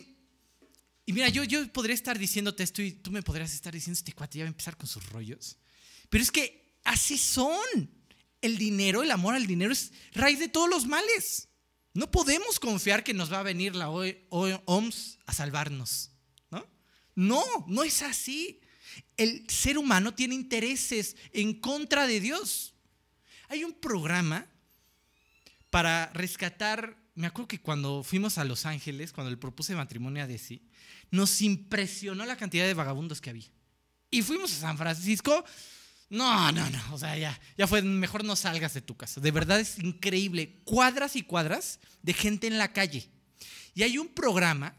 y 1.07 1.13
mira, 1.13 1.29
yo, 1.29 1.45
yo 1.45 1.67
podría 1.73 1.95
estar 1.95 2.19
diciéndote 2.19 2.63
esto 2.63 2.83
y 2.83 2.93
tú 2.93 3.11
me 3.11 3.23
podrías 3.23 3.53
estar 3.53 3.73
diciendo, 3.73 3.99
este 3.99 4.13
cuate 4.13 4.39
ya 4.39 4.45
va 4.45 4.49
a 4.49 4.53
empezar 4.53 4.77
con 4.77 4.87
sus 4.87 5.09
rollos. 5.11 5.59
Pero 6.09 6.23
es 6.23 6.31
que 6.31 6.77
así 6.85 7.19
son. 7.19 7.99
El 8.43 8.57
dinero, 8.57 9.03
el 9.03 9.11
amor 9.11 9.35
al 9.35 9.47
dinero 9.47 9.71
es 9.71 9.93
raíz 10.13 10.39
de 10.39 10.49
todos 10.49 10.71
los 10.71 10.87
males. 10.87 11.49
No 11.93 12.11
podemos 12.11 12.59
confiar 12.61 13.05
que 13.05 13.13
nos 13.13 13.33
va 13.33 13.41
a 13.41 13.43
venir 13.43 13.75
la 13.75 13.91
OMS 13.91 15.19
a 15.27 15.33
salvarnos. 15.33 16.11
¿no? 16.51 16.67
no, 17.15 17.45
no 17.67 17.83
es 17.83 18.03
así. 18.03 18.61
El 19.17 19.49
ser 19.51 19.77
humano 19.77 20.15
tiene 20.15 20.35
intereses 20.35 21.17
en 21.33 21.61
contra 21.61 22.07
de 22.07 22.21
Dios. 22.21 22.75
Hay 23.49 23.65
un 23.65 23.73
programa 23.73 24.47
para 25.71 26.11
rescatar, 26.15 26.97
me 27.21 27.27
acuerdo 27.27 27.49
que 27.49 27.61
cuando 27.61 28.03
fuimos 28.03 28.39
a 28.39 28.45
Los 28.45 28.67
Ángeles, 28.67 29.13
cuando 29.13 29.31
le 29.31 29.37
propuse 29.37 29.75
matrimonio 29.75 30.25
a 30.25 30.27
Desi, 30.27 30.63
nos 31.11 31.41
impresionó 31.43 32.25
la 32.25 32.37
cantidad 32.37 32.67
de 32.67 32.75
vagabundos 32.75 33.21
que 33.21 33.31
había. 33.31 33.51
Y 34.11 34.23
fuimos 34.23 34.53
a 34.53 34.61
San 34.61 34.79
Francisco 34.79 35.45
no, 36.11 36.51
no, 36.51 36.69
no, 36.69 36.95
o 36.95 36.99
sea, 36.99 37.17
ya, 37.17 37.41
ya 37.57 37.69
fue, 37.69 37.83
mejor 37.83 38.25
no 38.25 38.35
salgas 38.35 38.75
de 38.75 38.81
tu 38.81 38.97
casa. 38.97 39.21
De 39.21 39.31
verdad 39.31 39.61
es 39.61 39.79
increíble, 39.79 40.61
cuadras 40.65 41.15
y 41.15 41.23
cuadras 41.23 41.79
de 42.03 42.13
gente 42.13 42.49
en 42.49 42.59
la 42.59 42.73
calle. 42.73 43.09
Y 43.75 43.85
hay 43.85 43.97
un 43.97 44.09
programa 44.09 44.75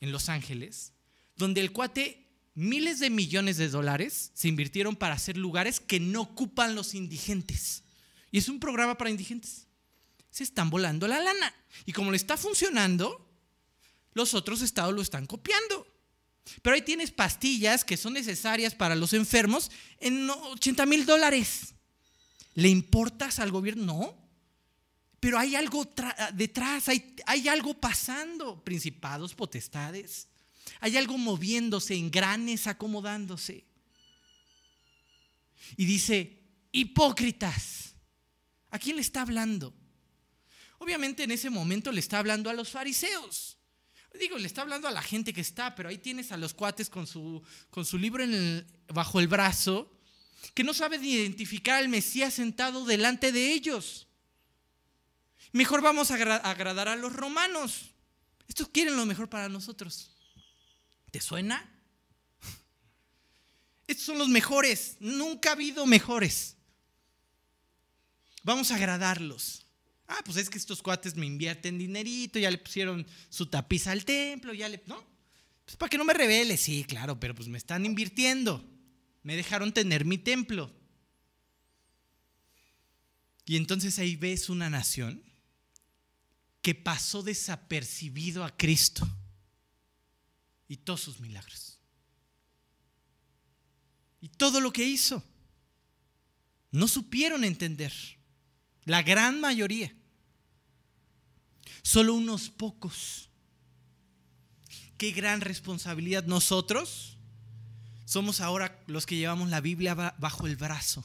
en 0.00 0.12
Los 0.12 0.28
Ángeles 0.28 0.92
donde 1.36 1.62
el 1.62 1.72
cuate, 1.72 2.26
miles 2.54 2.98
de 2.98 3.08
millones 3.08 3.56
de 3.56 3.70
dólares 3.70 4.30
se 4.34 4.48
invirtieron 4.48 4.94
para 4.94 5.14
hacer 5.14 5.38
lugares 5.38 5.80
que 5.80 6.00
no 6.00 6.20
ocupan 6.20 6.74
los 6.74 6.94
indigentes. 6.94 7.84
Y 8.30 8.36
es 8.36 8.50
un 8.50 8.60
programa 8.60 8.98
para 8.98 9.08
indigentes. 9.08 9.67
Se 10.30 10.44
están 10.44 10.70
volando 10.70 11.08
la 11.08 11.20
lana. 11.20 11.54
Y 11.86 11.92
como 11.92 12.10
le 12.10 12.16
está 12.16 12.36
funcionando, 12.36 13.28
los 14.14 14.34
otros 14.34 14.62
estados 14.62 14.94
lo 14.94 15.02
están 15.02 15.26
copiando. 15.26 15.86
Pero 16.62 16.74
ahí 16.74 16.82
tienes 16.82 17.10
pastillas 17.10 17.84
que 17.84 17.96
son 17.96 18.14
necesarias 18.14 18.74
para 18.74 18.94
los 18.94 19.12
enfermos 19.12 19.70
en 20.00 20.28
80 20.30 20.86
mil 20.86 21.06
dólares. 21.06 21.74
¿Le 22.54 22.68
importas 22.68 23.38
al 23.38 23.50
gobierno? 23.50 23.84
No. 23.84 24.28
Pero 25.20 25.38
hay 25.38 25.56
algo 25.56 25.86
detrás, 26.34 26.88
hay, 26.88 27.14
hay 27.26 27.48
algo 27.48 27.74
pasando. 27.74 28.62
Principados, 28.62 29.34
potestades. 29.34 30.28
Hay 30.80 30.96
algo 30.96 31.18
moviéndose, 31.18 31.94
en 31.94 32.10
granes 32.10 32.66
acomodándose. 32.66 33.64
Y 35.76 35.84
dice, 35.84 36.40
hipócritas. 36.72 37.94
¿A 38.70 38.78
quién 38.78 38.96
le 38.96 39.02
está 39.02 39.22
hablando? 39.22 39.74
Obviamente 40.78 41.24
en 41.24 41.32
ese 41.32 41.50
momento 41.50 41.92
le 41.92 42.00
está 42.00 42.18
hablando 42.18 42.50
a 42.50 42.54
los 42.54 42.70
fariseos. 42.70 43.58
Digo, 44.18 44.38
le 44.38 44.46
está 44.46 44.62
hablando 44.62 44.88
a 44.88 44.90
la 44.90 45.02
gente 45.02 45.32
que 45.32 45.40
está, 45.40 45.74
pero 45.74 45.88
ahí 45.88 45.98
tienes 45.98 46.32
a 46.32 46.36
los 46.36 46.54
cuates 46.54 46.88
con 46.88 47.06
su, 47.06 47.42
con 47.70 47.84
su 47.84 47.98
libro 47.98 48.24
bajo 48.88 49.20
el 49.20 49.28
brazo, 49.28 49.92
que 50.54 50.64
no 50.64 50.74
saben 50.74 51.04
identificar 51.04 51.78
al 51.78 51.88
Mesías 51.88 52.34
sentado 52.34 52.84
delante 52.84 53.32
de 53.32 53.52
ellos. 53.52 54.08
Mejor 55.52 55.82
vamos 55.82 56.10
a 56.10 56.14
agradar 56.14 56.88
a 56.88 56.96
los 56.96 57.12
romanos. 57.12 57.90
Estos 58.48 58.68
quieren 58.68 58.96
lo 58.96 59.06
mejor 59.06 59.28
para 59.28 59.48
nosotros. 59.48 60.10
¿Te 61.10 61.20
suena? 61.20 61.70
Estos 63.86 64.06
son 64.06 64.18
los 64.18 64.28
mejores. 64.28 64.96
Nunca 65.00 65.50
ha 65.50 65.52
habido 65.52 65.86
mejores. 65.86 66.56
Vamos 68.42 68.70
a 68.70 68.76
agradarlos. 68.76 69.67
Ah, 70.08 70.20
pues 70.24 70.38
es 70.38 70.48
que 70.48 70.56
estos 70.56 70.82
cuates 70.82 71.14
me 71.16 71.26
invierten 71.26 71.78
dinerito, 71.78 72.38
ya 72.38 72.50
le 72.50 72.58
pusieron 72.58 73.06
su 73.28 73.46
tapiz 73.46 73.86
al 73.86 74.04
templo, 74.06 74.54
ya 74.54 74.68
le. 74.68 74.82
¿No? 74.86 75.04
Pues 75.66 75.76
para 75.76 75.90
que 75.90 75.98
no 75.98 76.04
me 76.04 76.14
revele, 76.14 76.56
sí, 76.56 76.82
claro, 76.84 77.20
pero 77.20 77.34
pues 77.34 77.46
me 77.46 77.58
están 77.58 77.84
invirtiendo. 77.84 78.64
Me 79.22 79.36
dejaron 79.36 79.72
tener 79.72 80.06
mi 80.06 80.16
templo. 80.16 80.74
Y 83.44 83.56
entonces 83.56 83.98
ahí 83.98 84.16
ves 84.16 84.48
una 84.48 84.70
nación 84.70 85.22
que 86.62 86.74
pasó 86.74 87.22
desapercibido 87.22 88.44
a 88.44 88.56
Cristo 88.56 89.06
y 90.68 90.78
todos 90.78 91.02
sus 91.02 91.20
milagros. 91.20 91.78
Y 94.22 94.28
todo 94.28 94.60
lo 94.60 94.72
que 94.72 94.84
hizo. 94.84 95.22
No 96.70 96.88
supieron 96.88 97.44
entender. 97.44 97.92
La 98.84 99.02
gran 99.02 99.40
mayoría. 99.40 99.94
Solo 101.88 102.12
unos 102.12 102.50
pocos. 102.50 103.30
Qué 104.98 105.10
gran 105.12 105.40
responsabilidad. 105.40 106.26
Nosotros 106.26 107.16
somos 108.04 108.42
ahora 108.42 108.84
los 108.86 109.06
que 109.06 109.16
llevamos 109.16 109.48
la 109.48 109.62
Biblia 109.62 109.94
bajo 109.94 110.46
el 110.46 110.56
brazo. 110.56 111.02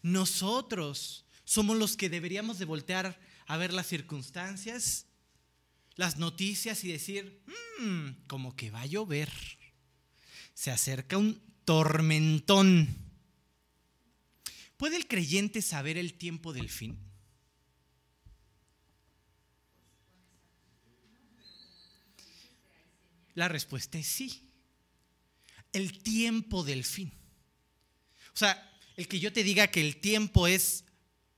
Nosotros 0.00 1.24
somos 1.44 1.76
los 1.76 1.96
que 1.96 2.08
deberíamos 2.08 2.60
de 2.60 2.66
voltear 2.66 3.18
a 3.48 3.56
ver 3.56 3.72
las 3.72 3.88
circunstancias, 3.88 5.06
las 5.96 6.18
noticias 6.18 6.84
y 6.84 6.92
decir, 6.92 7.42
mmm, 7.80 8.10
como 8.28 8.54
que 8.54 8.70
va 8.70 8.82
a 8.82 8.86
llover. 8.86 9.32
Se 10.54 10.70
acerca 10.70 11.18
un 11.18 11.42
tormentón. 11.64 12.96
¿Puede 14.76 14.96
el 14.96 15.08
creyente 15.08 15.62
saber 15.62 15.98
el 15.98 16.14
tiempo 16.14 16.52
del 16.52 16.70
fin? 16.70 17.15
La 23.36 23.46
respuesta 23.48 23.98
es 23.98 24.06
sí. 24.06 24.50
El 25.72 26.02
tiempo 26.02 26.64
del 26.64 26.84
fin. 26.84 27.12
O 28.34 28.36
sea, 28.36 28.72
el 28.96 29.06
que 29.08 29.20
yo 29.20 29.30
te 29.32 29.44
diga 29.44 29.68
que 29.68 29.82
el 29.82 29.98
tiempo 29.98 30.46
es 30.46 30.84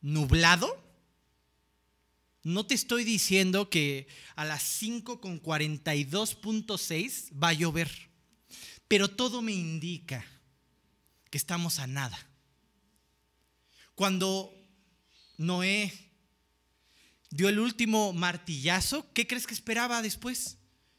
nublado, 0.01 0.85
no 2.45 2.65
te 2.67 2.75
estoy 2.75 3.03
diciendo 3.03 3.69
que 3.69 4.07
a 4.37 4.45
las 4.45 4.63
5 4.63 5.21
con 5.21 5.43
42.6 5.43 7.33
va 7.43 7.49
a 7.49 7.53
llover, 7.53 7.91
pero 8.87 9.09
todo 9.09 9.43
me 9.43 9.53
indica 9.53 10.25
que 11.31 11.37
estamos 11.37 11.81
a 11.81 11.89
nada. 11.89 12.17
Cuando 13.97 14.55
Noé 15.37 15.93
dio 17.31 17.49
el 17.49 17.59
último 17.59 18.13
martillazo, 18.13 19.13
¿qué 19.13 19.27
crees 19.27 19.49
que 19.49 19.55
esperaba 19.55 20.01
después? 20.01 20.59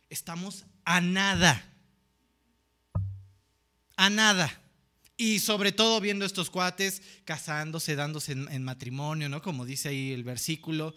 Estamos 0.10 0.66
a 0.90 1.02
nada. 1.02 1.64
A 3.96 4.10
nada. 4.10 4.60
Y 5.18 5.38
sobre 5.38 5.72
todo 5.72 6.02
viendo 6.02 6.26
estos 6.26 6.50
cuates 6.50 7.04
casándose, 7.26 7.96
dándose 7.96 8.32
en, 8.32 8.64
matrimonio, 8.64 9.30
¿no? 9.30 9.44
Como 9.44 9.66
dice 9.66 9.90
ahí 9.90 10.14
el 10.14 10.24
versículo, 10.24 10.96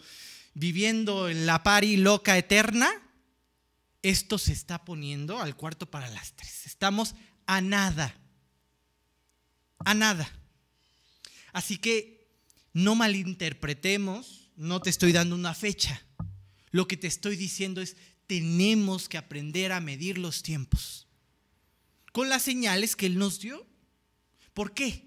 viviendo 0.55 1.29
en 1.29 1.45
la 1.45 1.61
pari 1.61 1.97
loca 1.97 2.35
eterna, 2.39 2.89
esto 4.01 4.39
se 4.39 4.53
está 4.53 4.83
poniendo 4.83 5.39
al 5.39 5.55
cuarto 5.55 5.85
para 5.91 6.09
las 6.09 6.33
tres. 6.33 6.65
Estamos 6.65 7.13
a 7.45 7.61
nada. 7.61 8.15
A 9.85 9.93
nada. 9.93 10.27
Así 11.51 11.77
que 11.77 12.31
no 12.73 12.95
malinterpretemos, 12.95 14.49
no 14.55 14.81
te 14.81 14.89
estoy 14.89 15.11
dando 15.11 15.35
una 15.35 15.53
fecha. 15.53 16.01
Lo 16.71 16.87
que 16.87 16.97
te 16.97 17.05
estoy 17.05 17.35
diciendo 17.35 17.79
es, 17.79 17.95
tenemos 18.27 19.09
que 19.09 19.17
aprender 19.17 19.71
a 19.71 19.79
medir 19.79 20.17
los 20.17 20.43
tiempos 20.43 21.07
con 22.13 22.29
las 22.29 22.43
señales 22.43 22.95
que 22.95 23.07
Él 23.07 23.17
nos 23.17 23.39
dio. 23.39 23.65
¿Por 24.53 24.73
qué? 24.73 25.03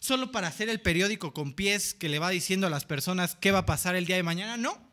¿Solo 0.00 0.32
para 0.32 0.48
hacer 0.48 0.70
el 0.70 0.80
periódico 0.80 1.34
con 1.34 1.52
pies 1.52 1.94
que 1.94 2.08
le 2.08 2.18
va 2.18 2.30
diciendo 2.30 2.66
a 2.66 2.70
las 2.70 2.86
personas 2.86 3.36
qué 3.36 3.52
va 3.52 3.60
a 3.60 3.66
pasar 3.66 3.94
el 3.94 4.06
día 4.06 4.16
de 4.16 4.22
mañana? 4.22 4.56
No. 4.56 4.90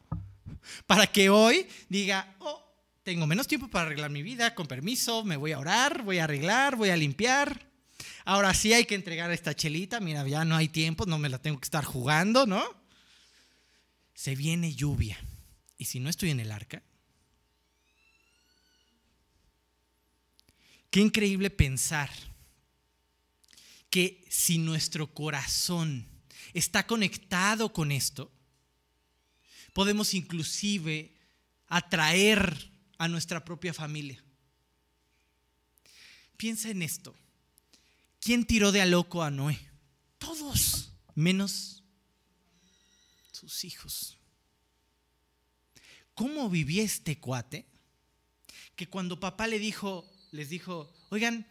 Para 0.86 1.08
que 1.08 1.30
hoy 1.30 1.66
diga, 1.88 2.36
oh, 2.40 2.62
tengo 3.04 3.26
menos 3.26 3.48
tiempo 3.48 3.70
para 3.70 3.86
arreglar 3.86 4.12
mi 4.12 4.22
vida, 4.22 4.54
con 4.54 4.68
permiso, 4.68 5.24
me 5.24 5.38
voy 5.38 5.54
a 5.54 5.60
orar, 5.60 6.04
voy 6.04 6.20
a 6.20 6.26
arreglar, 6.26 6.76
voy 6.76 6.90
a 6.90 6.98
limpiar. 6.98 7.72
Ahora 8.26 8.54
sí 8.54 8.74
hay 8.74 8.84
que 8.84 8.96
entregar 8.96 9.32
esta 9.32 9.56
chelita, 9.56 10.02
mira, 10.02 10.28
ya 10.28 10.44
no 10.44 10.58
hay 10.58 10.68
tiempo, 10.68 11.06
no 11.06 11.18
me 11.18 11.30
la 11.30 11.42
tengo 11.42 11.58
que 11.58 11.66
estar 11.66 11.86
jugando, 11.86 12.46
¿no? 12.46 12.62
Se 14.14 14.36
viene 14.36 14.74
lluvia. 14.74 15.18
Y 15.78 15.86
si 15.86 16.00
no 16.00 16.10
estoy 16.10 16.32
en 16.32 16.40
el 16.40 16.52
arca, 16.52 16.82
qué 20.90 21.00
increíble 21.00 21.50
pensar 21.50 22.10
que 23.90 24.26
si 24.30 24.58
nuestro 24.58 25.14
corazón 25.14 26.08
está 26.54 26.88
conectado 26.88 27.72
con 27.72 27.92
esto, 27.92 28.32
podemos 29.74 30.14
inclusive 30.14 31.16
atraer 31.68 32.72
a 32.98 33.08
nuestra 33.08 33.46
propia 33.46 33.74
familia. 33.74 34.24
Piensa 36.36 36.70
en 36.70 36.82
esto. 36.82 37.16
¿Quién 38.20 38.46
tiró 38.46 38.72
de 38.72 38.82
a 38.82 38.86
loco 38.86 39.24
a 39.24 39.32
Noé? 39.32 39.60
Todos, 40.18 40.92
menos 41.16 41.84
sus 43.32 43.64
hijos. 43.64 44.17
¿Cómo 46.18 46.50
vivía 46.50 46.82
este 46.82 47.20
cuate? 47.20 47.68
Que 48.76 48.90
cuando 48.90 49.20
papá 49.20 49.46
le 49.46 49.60
dijo, 49.60 50.04
les 50.32 50.50
dijo, 50.50 50.92
oigan, 51.10 51.46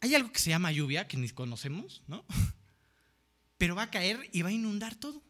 hay 0.00 0.14
algo 0.14 0.32
que 0.32 0.38
se 0.38 0.48
llama 0.48 0.72
lluvia, 0.72 1.06
que 1.06 1.18
ni 1.18 1.28
conocemos, 1.28 2.00
¿no? 2.06 2.24
Pero 3.58 3.74
va 3.74 3.82
a 3.82 3.90
caer 3.90 4.30
y 4.32 4.40
va 4.40 4.48
a 4.48 4.52
inundar 4.52 4.94
todo. 4.94 5.22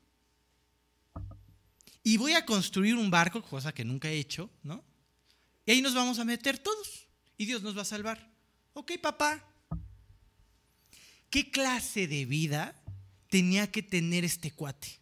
Y 2.04 2.18
voy 2.18 2.34
a 2.34 2.46
construir 2.46 2.94
un 2.94 3.10
barco, 3.10 3.42
cosa 3.42 3.74
que 3.74 3.84
nunca 3.84 4.08
he 4.08 4.20
hecho, 4.20 4.48
¿no? 4.62 4.84
Y 5.66 5.72
ahí 5.72 5.82
nos 5.82 5.94
vamos 5.94 6.20
a 6.20 6.24
meter 6.24 6.56
todos. 6.56 7.08
Y 7.36 7.46
Dios 7.46 7.64
nos 7.64 7.76
va 7.76 7.82
a 7.82 7.84
salvar. 7.84 8.32
Ok, 8.74 8.92
papá. 9.02 9.44
¿Qué 11.30 11.50
clase 11.50 12.06
de 12.06 12.26
vida 12.26 12.80
tenía 13.28 13.72
que 13.72 13.82
tener 13.82 14.24
este 14.24 14.52
cuate? 14.52 15.01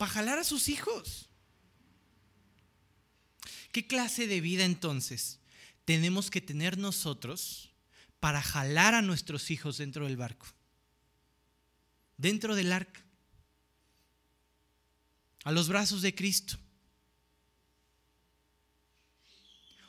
Para 0.00 0.12
jalar 0.12 0.38
a 0.38 0.44
sus 0.44 0.70
hijos. 0.70 1.28
¿Qué 3.70 3.86
clase 3.86 4.26
de 4.26 4.40
vida 4.40 4.64
entonces 4.64 5.40
tenemos 5.84 6.30
que 6.30 6.40
tener 6.40 6.78
nosotros 6.78 7.74
para 8.18 8.40
jalar 8.40 8.94
a 8.94 9.02
nuestros 9.02 9.50
hijos 9.50 9.76
dentro 9.76 10.06
del 10.06 10.16
barco? 10.16 10.46
Dentro 12.16 12.54
del 12.54 12.72
arca. 12.72 13.04
A 15.44 15.52
los 15.52 15.68
brazos 15.68 16.00
de 16.00 16.14
Cristo. 16.14 16.56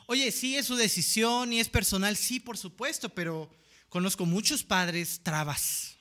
Oye, 0.08 0.30
sí 0.34 0.58
es 0.58 0.65
su 0.65 0.76
decisión 0.76 1.54
y 1.54 1.62
es 1.62 1.69
personal, 1.69 2.17
sí, 2.17 2.41
por 2.41 2.58
supuesto, 2.58 3.08
pero 3.08 3.50
conozco 3.88 4.26
muchos 4.26 4.62
padres 4.62 5.21
trabas, 5.24 5.95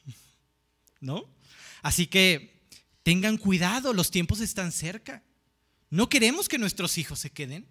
¿no? 1.01 1.33
Así 1.81 2.09
que 2.09 2.60
tengan 3.03 3.37
cuidado, 3.37 3.93
los 3.93 4.11
tiempos 4.11 4.41
están 4.41 4.73
cerca. 4.73 5.23
No 5.91 6.09
queremos 6.09 6.49
que 6.49 6.59
nuestros 6.59 6.99
hijos 6.99 7.19
se 7.19 7.31
queden. 7.31 7.67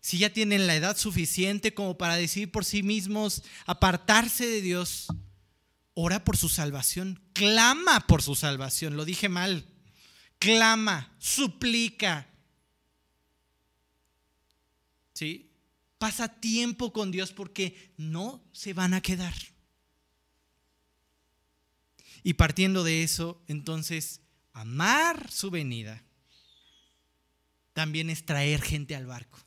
Si 0.00 0.18
ya 0.18 0.32
tienen 0.32 0.66
la 0.66 0.74
edad 0.74 0.96
suficiente 0.96 1.74
como 1.74 1.96
para 1.96 2.16
decidir 2.16 2.50
por 2.50 2.64
sí 2.64 2.82
mismos 2.82 3.42
apartarse 3.66 4.46
de 4.46 4.60
Dios, 4.60 5.06
ora 5.94 6.24
por 6.24 6.36
su 6.36 6.48
salvación, 6.48 7.22
clama 7.32 8.06
por 8.06 8.22
su 8.22 8.34
salvación, 8.34 8.96
lo 8.96 9.04
dije 9.04 9.28
mal, 9.28 9.64
clama, 10.38 11.14
suplica, 11.18 12.28
¿sí? 15.12 15.50
Pasa 15.98 16.26
tiempo 16.28 16.92
con 16.92 17.12
Dios 17.12 17.32
porque 17.32 17.92
no 17.96 18.42
se 18.52 18.74
van 18.74 18.94
a 18.94 19.00
quedar. 19.00 19.34
Y 22.22 22.34
partiendo 22.34 22.84
de 22.84 23.02
eso, 23.02 23.42
entonces, 23.48 24.20
amar 24.52 25.30
su 25.30 25.50
venida 25.50 26.04
también 27.72 28.10
es 28.10 28.24
traer 28.24 28.60
gente 28.60 28.94
al 28.94 29.06
barco, 29.06 29.38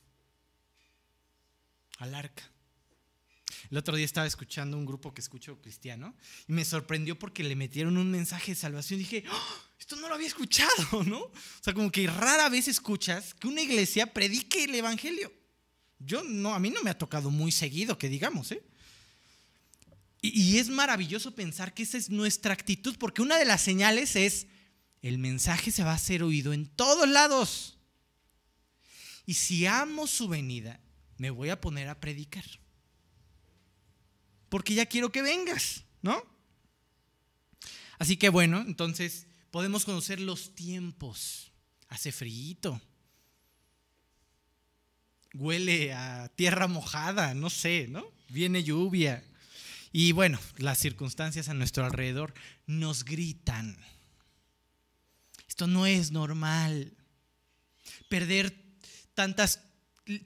al 1.98 2.14
arca. 2.14 2.50
El 3.70 3.78
otro 3.78 3.96
día 3.96 4.04
estaba 4.04 4.26
escuchando 4.26 4.76
un 4.76 4.86
grupo 4.86 5.12
que 5.14 5.20
escucho 5.20 5.60
cristiano 5.60 6.14
y 6.46 6.52
me 6.52 6.64
sorprendió 6.64 7.18
porque 7.18 7.42
le 7.42 7.56
metieron 7.56 7.96
un 7.96 8.10
mensaje 8.10 8.52
de 8.52 8.56
salvación. 8.56 9.00
Y 9.00 9.04
dije, 9.04 9.24
¡Oh! 9.30 9.56
esto 9.78 9.96
no 9.96 10.08
lo 10.08 10.14
había 10.14 10.26
escuchado, 10.26 11.04
¿no? 11.06 11.20
O 11.20 11.32
sea, 11.60 11.72
como 11.72 11.90
que 11.90 12.06
rara 12.06 12.48
vez 12.48 12.68
escuchas 12.68 13.34
que 13.34 13.48
una 13.48 13.62
iglesia 13.62 14.12
predique 14.12 14.64
el 14.64 14.74
evangelio. 14.74 15.32
Yo 15.98 16.22
no, 16.22 16.54
a 16.54 16.58
mí 16.58 16.70
no 16.70 16.82
me 16.82 16.90
ha 16.90 16.98
tocado 16.98 17.30
muy 17.30 17.50
seguido, 17.50 17.96
que 17.96 18.08
digamos, 18.08 18.52
¿eh? 18.52 18.62
Y, 20.34 20.58
es 20.58 20.68
maravilloso 20.68 21.34
pensar 21.34 21.74
que 21.74 21.82
esa 21.82 21.98
es 21.98 22.10
nuestra 22.10 22.52
actitud, 22.52 22.96
porque 22.98 23.22
una 23.22 23.38
de 23.38 23.44
las 23.44 23.62
señales 23.62 24.16
es 24.16 24.46
el 25.02 25.18
mensaje 25.18 25.70
se 25.70 25.84
va 25.84 25.92
a 25.92 25.96
hacer 25.96 26.22
oído 26.22 26.52
en 26.52 26.66
todos 26.66 27.08
lados. 27.08 27.78
Y 29.24 29.34
si 29.34 29.66
amo 29.66 30.06
su 30.06 30.28
venida, 30.28 30.80
me 31.18 31.30
voy 31.30 31.50
a 31.50 31.60
poner 31.60 31.88
a 31.88 32.00
predicar. 32.00 32.44
Porque 34.48 34.74
ya 34.74 34.86
quiero 34.86 35.12
que 35.12 35.22
vengas, 35.22 35.84
¿no? 36.02 36.22
Así 37.98 38.16
que 38.16 38.28
bueno, 38.28 38.60
entonces 38.60 39.26
podemos 39.50 39.84
conocer 39.84 40.20
los 40.20 40.54
tiempos. 40.54 41.52
Hace 41.88 42.10
frío, 42.10 42.80
huele 45.34 45.92
a 45.92 46.28
tierra 46.34 46.66
mojada, 46.66 47.34
no 47.34 47.50
sé, 47.50 47.86
¿no? 47.88 48.04
Viene 48.28 48.64
lluvia. 48.64 49.24
Y 49.98 50.12
bueno, 50.12 50.38
las 50.58 50.76
circunstancias 50.78 51.48
a 51.48 51.54
nuestro 51.54 51.82
alrededor 51.82 52.34
nos 52.66 53.02
gritan. 53.02 53.78
Esto 55.48 55.66
no 55.66 55.86
es 55.86 56.10
normal. 56.10 56.92
Perder 58.10 58.54
tantas, 59.14 59.62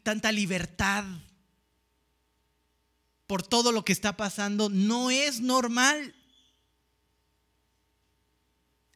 tanta 0.03 0.33
libertad 0.33 1.05
por 3.29 3.45
todo 3.45 3.71
lo 3.71 3.85
que 3.85 3.93
está 3.93 4.17
pasando 4.17 4.71
no 4.71 5.13
es 5.13 5.41
normal. 5.41 6.17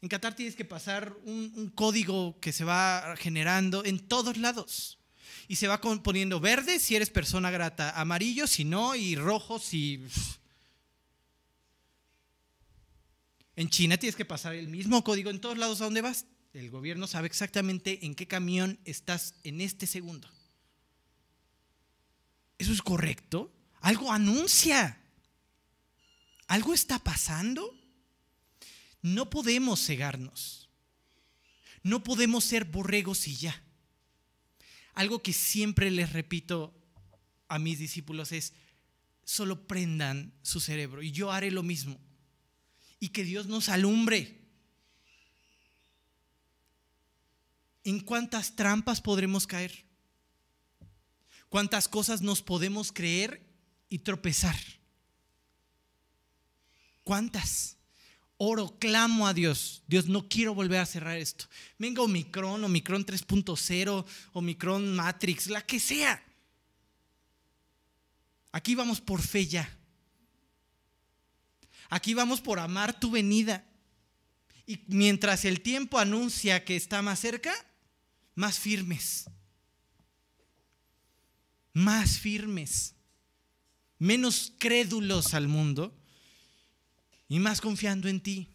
En 0.02 0.08
Qatar 0.08 0.34
tienes 0.34 0.56
que 0.56 0.64
pasar 0.64 1.16
un, 1.22 1.70
código 1.76 2.40
que 2.40 2.50
se 2.50 2.64
va 2.64 3.14
generando 3.16 3.84
en 3.84 4.00
todos 4.00 4.38
lados 4.38 4.98
y 5.46 5.54
se 5.54 5.68
va 5.68 5.80
poniendo 5.80 6.40
verde 6.40 6.80
si 6.80 6.96
eres 6.96 7.10
persona 7.10 7.52
grata, 7.52 7.90
amarillo 7.90 8.48
si 8.48 8.64
no 8.64 8.96
y 8.96 9.14
rojo 9.14 9.60
si... 9.60 10.04
En 13.56 13.68
China 13.70 13.96
tienes 13.96 14.16
que 14.16 14.24
pasar 14.24 14.54
el 14.54 14.68
mismo 14.68 15.04
código 15.04 15.30
en 15.30 15.40
todos 15.40 15.58
lados 15.58 15.80
a 15.80 15.84
donde 15.84 16.00
vas. 16.00 16.26
El 16.52 16.70
gobierno 16.70 17.06
sabe 17.06 17.26
exactamente 17.26 18.04
en 18.06 18.14
qué 18.14 18.26
camión 18.26 18.78
estás 18.84 19.34
en 19.44 19.60
este 19.60 19.86
segundo. 19.86 20.30
¿Eso 22.58 22.72
es 22.72 22.82
correcto? 22.82 23.52
Algo 23.80 24.12
anuncia. 24.12 25.00
¿Algo 26.46 26.74
está 26.74 26.98
pasando? 26.98 27.76
No 29.02 29.30
podemos 29.30 29.84
cegarnos. 29.84 30.68
No 31.82 32.02
podemos 32.02 32.44
ser 32.44 32.64
borregos 32.64 33.28
y 33.28 33.36
ya. 33.36 33.62
Algo 34.94 35.22
que 35.22 35.32
siempre 35.32 35.90
les 35.90 36.12
repito 36.12 36.72
a 37.48 37.58
mis 37.58 37.78
discípulos 37.78 38.32
es, 38.32 38.54
solo 39.24 39.66
prendan 39.66 40.32
su 40.42 40.60
cerebro 40.60 41.02
y 41.02 41.10
yo 41.10 41.32
haré 41.32 41.50
lo 41.50 41.62
mismo. 41.62 42.00
Y 43.04 43.10
que 43.10 43.22
Dios 43.22 43.48
nos 43.48 43.68
alumbre. 43.68 44.40
¿En 47.84 48.00
cuántas 48.00 48.56
trampas 48.56 49.02
podremos 49.02 49.46
caer? 49.46 49.84
¿Cuántas 51.50 51.86
cosas 51.86 52.22
nos 52.22 52.40
podemos 52.40 52.92
creer 52.92 53.46
y 53.90 53.98
tropezar? 53.98 54.56
¿Cuántas? 57.02 57.76
oro, 58.38 58.78
clamo 58.78 59.26
a 59.26 59.34
Dios. 59.34 59.82
Dios, 59.86 60.06
no 60.06 60.26
quiero 60.26 60.54
volver 60.54 60.80
a 60.80 60.86
cerrar 60.86 61.18
esto. 61.18 61.44
Venga 61.78 62.00
Omicron, 62.00 62.64
Omicron 62.64 63.04
3.0, 63.04 64.06
Omicron 64.32 64.96
Matrix, 64.96 65.48
la 65.48 65.60
que 65.60 65.78
sea. 65.78 66.24
Aquí 68.50 68.74
vamos 68.74 69.02
por 69.02 69.20
fe 69.20 69.46
ya. 69.46 69.78
Aquí 71.94 72.12
vamos 72.12 72.40
por 72.40 72.58
amar 72.58 72.98
tu 72.98 73.12
venida. 73.12 73.64
Y 74.66 74.80
mientras 74.88 75.44
el 75.44 75.60
tiempo 75.60 76.00
anuncia 76.00 76.64
que 76.64 76.74
está 76.74 77.02
más 77.02 77.20
cerca, 77.20 77.54
más 78.34 78.58
firmes. 78.58 79.30
Más 81.72 82.18
firmes. 82.18 82.96
Menos 84.00 84.54
crédulos 84.58 85.34
al 85.34 85.46
mundo 85.46 85.96
y 87.28 87.38
más 87.38 87.60
confiando 87.60 88.08
en 88.08 88.20
ti. 88.20 88.48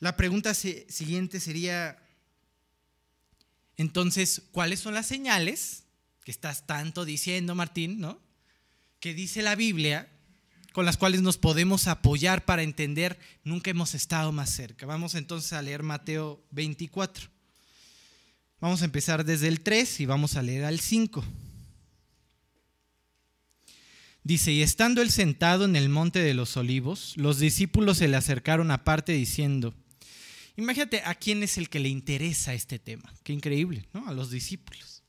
La 0.00 0.18
pregunta 0.18 0.52
siguiente 0.52 1.40
sería, 1.40 1.98
entonces, 3.78 4.42
¿cuáles 4.52 4.80
son 4.80 4.92
las 4.92 5.06
señales 5.06 5.84
que 6.24 6.30
estás 6.30 6.66
tanto 6.66 7.06
diciendo, 7.06 7.54
Martín, 7.54 8.00
¿no? 8.00 8.20
Que 8.98 9.14
dice 9.14 9.40
la 9.40 9.54
Biblia 9.54 10.09
con 10.72 10.84
las 10.84 10.96
cuales 10.96 11.22
nos 11.22 11.36
podemos 11.36 11.88
apoyar 11.88 12.44
para 12.44 12.62
entender, 12.62 13.18
nunca 13.44 13.70
hemos 13.70 13.94
estado 13.94 14.32
más 14.32 14.50
cerca. 14.50 14.86
Vamos 14.86 15.14
entonces 15.14 15.52
a 15.52 15.62
leer 15.62 15.82
Mateo 15.82 16.44
24. 16.50 17.28
Vamos 18.60 18.82
a 18.82 18.84
empezar 18.84 19.24
desde 19.24 19.48
el 19.48 19.60
3 19.60 20.00
y 20.00 20.06
vamos 20.06 20.36
a 20.36 20.42
leer 20.42 20.64
al 20.64 20.80
5. 20.80 21.24
Dice, 24.22 24.52
y 24.52 24.62
estando 24.62 25.00
él 25.00 25.10
sentado 25.10 25.64
en 25.64 25.76
el 25.76 25.88
monte 25.88 26.18
de 26.18 26.34
los 26.34 26.56
olivos, 26.56 27.14
los 27.16 27.38
discípulos 27.38 27.98
se 27.98 28.08
le 28.08 28.16
acercaron 28.16 28.70
aparte 28.70 29.12
diciendo, 29.12 29.74
imagínate 30.56 31.02
a 31.04 31.14
quién 31.14 31.42
es 31.42 31.56
el 31.56 31.70
que 31.70 31.80
le 31.80 31.88
interesa 31.88 32.52
este 32.52 32.78
tema, 32.78 33.14
qué 33.22 33.32
increíble, 33.32 33.88
¿no? 33.94 34.06
A 34.06 34.12
los 34.12 34.30
discípulos. 34.30 35.02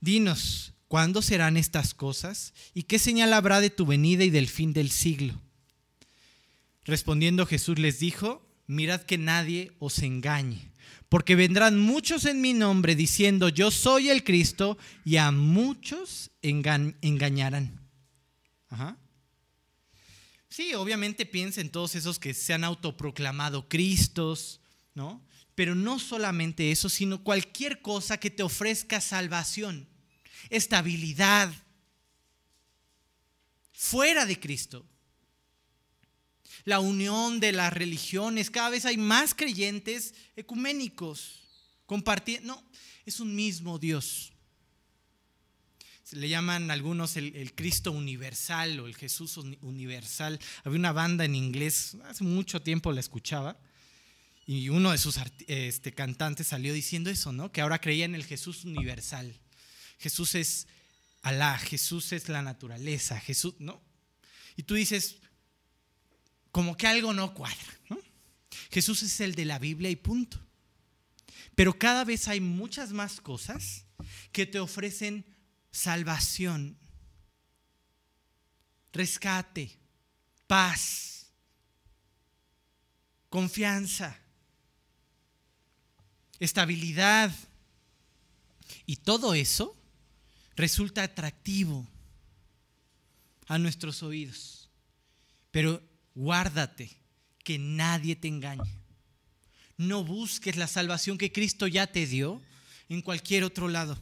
Dinos, 0.00 0.72
¿cuándo 0.88 1.22
serán 1.22 1.56
estas 1.56 1.94
cosas? 1.94 2.52
¿Y 2.74 2.84
qué 2.84 2.98
señal 2.98 3.32
habrá 3.32 3.60
de 3.60 3.70
tu 3.70 3.86
venida 3.86 4.24
y 4.24 4.30
del 4.30 4.48
fin 4.48 4.72
del 4.72 4.90
siglo? 4.90 5.40
Respondiendo 6.84 7.46
Jesús 7.46 7.78
les 7.78 8.00
dijo, 8.00 8.42
mirad 8.66 9.02
que 9.02 9.18
nadie 9.18 9.72
os 9.78 9.98
engañe, 10.00 10.72
porque 11.08 11.36
vendrán 11.36 11.78
muchos 11.78 12.24
en 12.24 12.40
mi 12.40 12.54
nombre 12.54 12.96
diciendo, 12.96 13.48
yo 13.50 13.70
soy 13.70 14.08
el 14.08 14.24
Cristo, 14.24 14.78
y 15.04 15.16
a 15.16 15.30
muchos 15.30 16.30
engañarán. 16.42 17.80
Ajá. 18.70 18.96
Sí, 20.48 20.74
obviamente 20.74 21.26
piensa 21.26 21.60
en 21.60 21.70
todos 21.70 21.94
esos 21.94 22.18
que 22.18 22.34
se 22.34 22.52
han 22.52 22.64
autoproclamado 22.64 23.68
Cristos, 23.68 24.60
¿no? 24.94 25.22
Pero 25.54 25.74
no 25.74 25.98
solamente 25.98 26.70
eso, 26.70 26.88
sino 26.88 27.22
cualquier 27.22 27.80
cosa 27.82 28.18
que 28.18 28.30
te 28.30 28.42
ofrezca 28.42 29.00
salvación, 29.00 29.88
estabilidad, 30.50 31.52
fuera 33.72 34.26
de 34.26 34.38
Cristo. 34.38 34.86
La 36.64 36.80
unión 36.80 37.40
de 37.40 37.52
las 37.52 37.72
religiones, 37.72 38.50
cada 38.50 38.70
vez 38.70 38.84
hay 38.84 38.96
más 38.96 39.34
creyentes 39.34 40.14
ecuménicos, 40.36 41.40
compartiendo, 41.86 42.54
no, 42.54 42.70
es 43.06 43.20
un 43.20 43.34
mismo 43.34 43.78
Dios 43.78 44.32
le 46.12 46.28
llaman 46.28 46.70
algunos 46.70 47.16
el, 47.16 47.52
Cristo 47.54 47.92
universal 47.92 48.80
o 48.80 48.86
el 48.86 48.96
Jesús 48.96 49.36
universal. 49.36 50.38
Había 50.64 50.78
una 50.78 50.92
banda 50.92 51.24
en 51.24 51.34
inglés, 51.34 51.96
hace 52.04 52.24
mucho 52.24 52.62
tiempo 52.62 52.92
la 52.92 53.00
escuchaba, 53.00 53.58
y 54.46 54.70
uno 54.70 54.92
de 54.92 54.98
sus 54.98 55.18
este, 55.46 55.92
cantantes 55.92 56.46
salió 56.46 56.72
diciendo 56.72 57.10
eso, 57.10 57.32
¿no? 57.32 57.52
Que 57.52 57.60
ahora 57.60 57.80
creía 57.80 58.06
en 58.06 58.14
el 58.14 58.24
Jesús 58.24 58.64
universal. 58.64 59.38
Jesús 59.98 60.34
es 60.34 60.66
Alá, 61.22 61.58
Jesús 61.58 62.12
es 62.12 62.28
la 62.28 62.42
naturaleza, 62.42 63.18
Jesús, 63.20 63.54
¿no? 63.58 63.82
Y 64.56 64.62
tú 64.62 64.74
dices, 64.74 65.16
como 66.50 66.76
que 66.76 66.86
algo 66.86 67.12
no 67.12 67.34
cuadra, 67.34 67.78
¿no? 67.88 67.98
Jesús 68.70 69.02
es 69.02 69.20
el 69.20 69.34
de 69.34 69.44
la 69.44 69.58
Biblia 69.58 69.90
y 69.90 69.96
punto. 69.96 70.40
Pero 71.54 71.78
cada 71.78 72.04
vez 72.04 72.28
hay 72.28 72.40
muchas 72.40 72.92
más 72.92 73.20
cosas 73.20 73.84
que 74.32 74.46
te 74.46 74.60
ofrecen 74.60 75.26
salvación, 75.70 76.78
rescate, 78.92 79.78
paz, 80.46 81.26
confianza, 83.28 84.18
estabilidad. 86.38 87.34
Y 88.86 88.96
todo 88.96 89.34
eso 89.34 89.77
resulta 90.58 91.02
atractivo 91.02 91.88
a 93.46 93.58
nuestros 93.58 94.02
oídos. 94.02 94.68
Pero 95.50 95.82
guárdate 96.14 96.90
que 97.42 97.58
nadie 97.58 98.14
te 98.14 98.28
engañe. 98.28 98.70
No 99.78 100.04
busques 100.04 100.56
la 100.56 100.66
salvación 100.66 101.16
que 101.16 101.32
Cristo 101.32 101.66
ya 101.66 101.86
te 101.86 102.06
dio 102.06 102.42
en 102.90 103.00
cualquier 103.00 103.44
otro 103.44 103.68
lado 103.68 103.98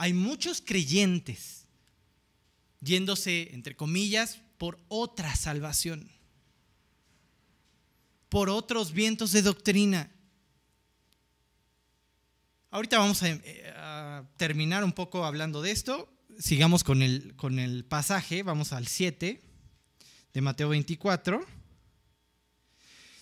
hay 0.00 0.14
muchos 0.14 0.62
creyentes 0.62 1.66
yéndose, 2.80 3.50
entre 3.52 3.76
comillas, 3.76 4.38
por 4.56 4.80
otra 4.88 5.36
salvación, 5.36 6.10
por 8.30 8.48
otros 8.48 8.94
vientos 8.94 9.32
de 9.32 9.42
doctrina. 9.42 10.10
Ahorita 12.72 12.98
vamos 12.98 13.20
eh, 13.24 13.74
a, 13.76 14.22
terminar 14.36 14.84
un 14.84 14.92
poco 14.92 15.24
hablando 15.24 15.60
de 15.60 15.72
esto. 15.72 16.08
Sigamos 16.38 16.84
con 16.84 17.02
el, 17.02 17.34
con 17.34 17.58
el 17.58 17.84
pasaje, 17.84 18.44
vamos 18.44 18.72
al 18.72 18.86
7 18.86 19.42
de 20.32 20.40
Mateo 20.40 20.68
24. 20.68 21.44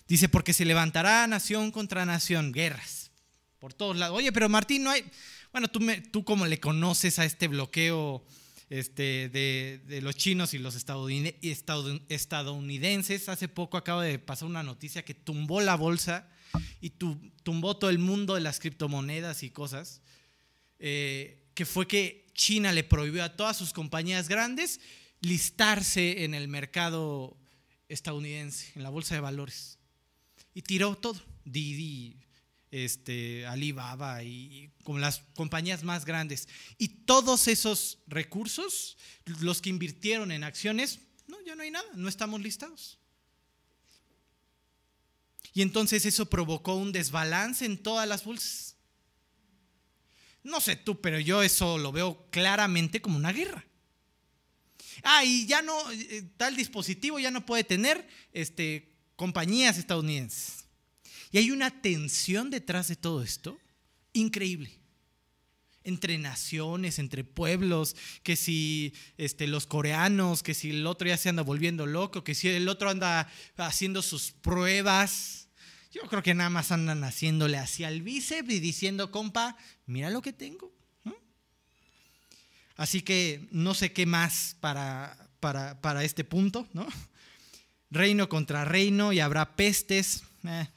Dice, 0.07 0.29
porque 0.29 0.53
se 0.53 0.65
levantará 0.65 1.25
nación 1.25 1.71
contra 1.71 2.05
nación, 2.05 2.51
guerras, 2.51 3.09
por 3.57 3.73
todos 3.73 3.97
lados. 3.97 4.19
Oye, 4.19 4.31
pero 4.31 4.49
Martín, 4.49 4.83
no 4.83 4.91
hay, 4.91 5.03
bueno, 5.51 5.67
tú, 5.67 5.79
me, 5.79 5.99
tú 5.99 6.23
como 6.23 6.45
le 6.45 6.59
conoces 6.59 7.17
a 7.17 7.25
este 7.25 7.47
bloqueo 7.47 8.23
este, 8.69 9.29
de, 9.29 9.99
los 10.03 10.15
chinos 10.15 10.53
y 10.53 10.59
los 10.59 10.75
estadounidenses, 10.75 13.29
hace 13.29 13.47
poco 13.47 13.77
acaba 13.77 14.03
de 14.03 14.19
pasar 14.19 14.47
una 14.47 14.61
noticia 14.61 15.03
que 15.03 15.15
tumbó 15.15 15.59
la 15.59 15.73
bolsa 15.73 16.29
y 16.81 16.91
tumbó 16.91 17.77
todo 17.77 17.89
el 17.89 17.99
mundo 17.99 18.35
de 18.35 18.41
las 18.41 18.59
criptomonedas 18.59 19.43
y 19.43 19.49
cosas, 19.49 20.01
eh, 20.79 21.47
que 21.53 21.65
fue 21.65 21.87
que 21.87 22.27
China 22.33 22.71
le 22.71 22.83
prohibió 22.83 23.23
a 23.23 23.35
todas 23.35 23.57
sus 23.57 23.73
compañías 23.73 24.29
grandes 24.29 24.79
listarse 25.21 26.23
en 26.23 26.33
el 26.33 26.47
mercado 26.47 27.37
estadounidense, 27.89 28.71
en 28.75 28.83
la 28.83 28.89
bolsa 28.89 29.15
de 29.15 29.21
valores. 29.21 29.77
Y 30.53 30.61
tiró 30.61 30.95
todo. 30.95 31.21
Didi, 31.43 32.15
este, 32.71 33.45
Alibaba 33.47 34.23
y 34.23 34.71
con 34.83 35.01
las 35.01 35.19
compañías 35.35 35.83
más 35.83 36.05
grandes. 36.05 36.47
Y 36.77 36.89
todos 37.05 37.47
esos 37.47 37.99
recursos, 38.07 38.97
los 39.41 39.61
que 39.61 39.69
invirtieron 39.69 40.31
en 40.31 40.43
acciones, 40.43 40.99
no, 41.27 41.37
ya 41.45 41.55
no 41.55 41.63
hay 41.63 41.71
nada, 41.71 41.87
no 41.95 42.07
estamos 42.07 42.41
listados. 42.41 42.99
Y 45.53 45.61
entonces 45.61 46.05
eso 46.05 46.29
provocó 46.29 46.75
un 46.75 46.91
desbalance 46.91 47.65
en 47.65 47.77
todas 47.77 48.07
las 48.07 48.23
bolsas. 48.23 48.75
No 50.43 50.61
sé 50.61 50.75
tú, 50.75 51.01
pero 51.01 51.19
yo 51.19 51.43
eso 51.43 51.77
lo 51.77 51.91
veo 51.91 52.27
claramente 52.31 53.01
como 53.01 53.17
una 53.17 53.31
guerra. 53.31 53.65
Ah, 55.03 55.23
y 55.23 55.45
ya 55.45 55.61
no, 55.61 55.91
eh, 55.91 56.23
tal 56.37 56.55
dispositivo 56.55 57.19
ya 57.19 57.31
no 57.31 57.45
puede 57.45 57.63
tener 57.63 58.07
este, 58.33 58.95
compañías 59.15 59.77
estadounidenses. 59.77 60.65
Y 61.31 61.37
hay 61.37 61.51
una 61.51 61.81
tensión 61.81 62.49
detrás 62.49 62.87
de 62.87 62.95
todo 62.95 63.21
esto 63.21 63.57
increíble. 64.13 64.71
Entre 65.83 66.17
naciones, 66.17 66.99
entre 66.99 67.23
pueblos, 67.23 67.95
que 68.23 68.35
si 68.35 68.93
este, 69.17 69.47
los 69.47 69.65
coreanos, 69.65 70.43
que 70.43 70.53
si 70.53 70.71
el 70.71 70.85
otro 70.85 71.07
ya 71.07 71.17
se 71.17 71.29
anda 71.29 71.41
volviendo 71.41 71.85
loco, 71.85 72.23
que 72.23 72.35
si 72.35 72.49
el 72.49 72.67
otro 72.67 72.89
anda 72.89 73.31
haciendo 73.57 74.01
sus 74.01 74.31
pruebas. 74.31 75.38
Yo 75.91 76.01
creo 76.03 76.21
que 76.21 76.35
nada 76.35 76.49
más 76.49 76.71
andan 76.71 77.03
haciéndole 77.03 77.57
así 77.57 77.83
al 77.83 78.01
bíceps 78.01 78.51
y 78.51 78.59
diciendo, 78.59 79.11
compa, 79.11 79.57
mira 79.87 80.09
lo 80.09 80.21
que 80.21 80.33
tengo. 80.33 80.71
Así 82.79 83.01
que 83.01 83.45
no 83.51 83.73
sé 83.73 83.91
qué 83.91 84.05
más 84.05 84.55
para, 84.61 85.29
para, 85.41 85.81
para 85.81 86.05
este 86.05 86.23
punto, 86.23 86.65
¿no? 86.71 86.87
Reino 87.91 88.29
contra 88.29 88.63
reino 88.63 89.11
y 89.11 89.19
habrá 89.19 89.57
pestes, 89.57 90.23
eh, 90.45 90.67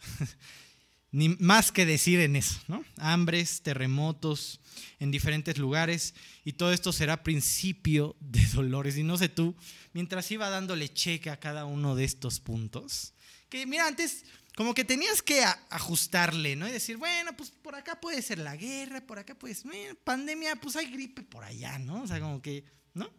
ni 1.13 1.29
más 1.29 1.71
que 1.71 1.87
decir 1.87 2.19
en 2.19 2.35
eso, 2.35 2.59
¿no? 2.67 2.85
Hambres, 2.97 3.63
terremotos 3.63 4.59
en 4.99 5.13
diferentes 5.13 5.59
lugares 5.59 6.15
y 6.45 6.55
todo 6.55 6.73
esto 6.73 6.93
será 6.93 7.23
principio 7.23 8.17
de 8.19 8.45
dolores. 8.47 8.97
Y 8.97 9.05
no 9.05 9.17
sé 9.17 9.29
tú, 9.29 9.55
mientras 9.93 10.29
iba 10.33 10.51
dándole 10.51 10.93
cheque 10.93 11.31
a 11.31 11.39
cada 11.39 11.67
uno 11.67 11.95
de 11.95 12.03
estos 12.03 12.41
puntos, 12.41 13.15
que 13.49 13.65
mira, 13.65 13.87
antes 13.87 14.25
como 14.57 14.75
que 14.75 14.85
tenías 14.85 15.23
que 15.23 15.43
ajustarle, 15.71 16.57
¿no? 16.57 16.69
Y 16.69 16.73
decir, 16.73 16.97
bueno, 16.97 17.35
pues 17.37 17.51
por 17.51 17.75
acá 17.75 18.01
puede 18.01 18.21
ser 18.21 18.39
la 18.39 18.57
guerra, 18.57 19.01
por 19.01 19.19
acá 19.19 19.35
puede 19.35 19.55
ser 19.55 19.97
pandemia, 20.05 20.57
pues 20.57 20.77
hay 20.77 20.91
gripe 20.91 21.23
por 21.23 21.45
allá, 21.45 21.79
¿no? 21.79 22.03
O 22.03 22.07
sea, 22.07 22.21
como 22.21 22.43
que, 22.43 22.65
¿no? 22.93 23.11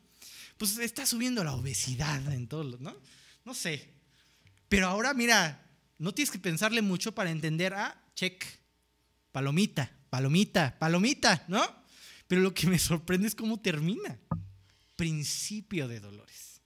Pues 0.58 0.78
está 0.78 1.06
subiendo 1.06 1.44
la 1.44 1.54
obesidad 1.54 2.32
en 2.32 2.48
todos 2.48 2.66
los, 2.66 2.82
¿no? 2.82 2.96
No 3.46 3.54
sé, 3.54 3.90
Pero 4.70 4.88
ahora, 4.88 5.14
mira, 5.14 5.64
no 5.98 6.14
tienes 6.14 6.32
que 6.32 6.40
pensarle 6.40 6.82
mucho 6.82 7.14
para 7.14 7.30
entender, 7.30 7.74
ah, 7.74 8.02
check, 8.16 8.44
palomita, 9.32 9.92
palomita, 10.10 10.78
palomita, 10.80 11.44
¿no? 11.48 11.62
Pero 12.28 12.42
lo 12.42 12.54
que 12.54 12.68
me 12.68 12.80
sorprende 12.80 13.28
es 13.28 13.36
cómo 13.36 13.60
termina. 13.60 14.20
Principio 14.96 15.88
de 15.88 16.00
dolores. 16.00 16.62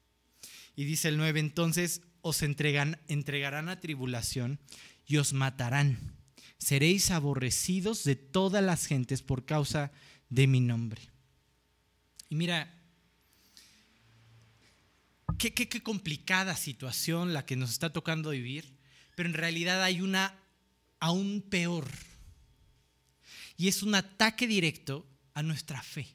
Y 0.75 0.85
dice 0.85 1.07
el 1.07 1.17
9, 1.17 1.39
entonces 1.39 2.01
os 2.27 2.43
entregarán 2.43 3.69
a 3.69 3.79
tribulación 3.79 4.59
y 5.05 5.17
os 5.17 5.33
matarán. 5.33 6.15
Seréis 6.57 7.11
aborrecidos 7.11 8.03
de 8.03 8.15
todas 8.15 8.63
las 8.63 8.85
gentes 8.85 9.21
por 9.21 9.45
causa 9.45 9.91
de 10.29 10.47
mi 10.47 10.59
nombre. 10.59 11.01
Y 12.29 12.35
mira, 12.35 12.73
qué 15.37 15.83
complicada 15.83 16.55
situación 16.55 17.33
la 17.33 17.45
que 17.45 17.55
nos 17.55 17.71
está 17.71 17.93
tocando 17.93 18.31
vivir, 18.31 18.77
pero 19.15 19.29
en 19.29 19.35
realidad 19.35 19.83
hay 19.83 20.01
una 20.01 20.35
aún 20.99 21.41
peor. 21.41 21.87
Y 23.57 23.67
es 23.67 23.81
un 23.81 23.95
ataque 23.95 24.47
directo 24.47 25.05
a 25.33 25.43
nuestra 25.43 25.81
fe. 25.81 26.07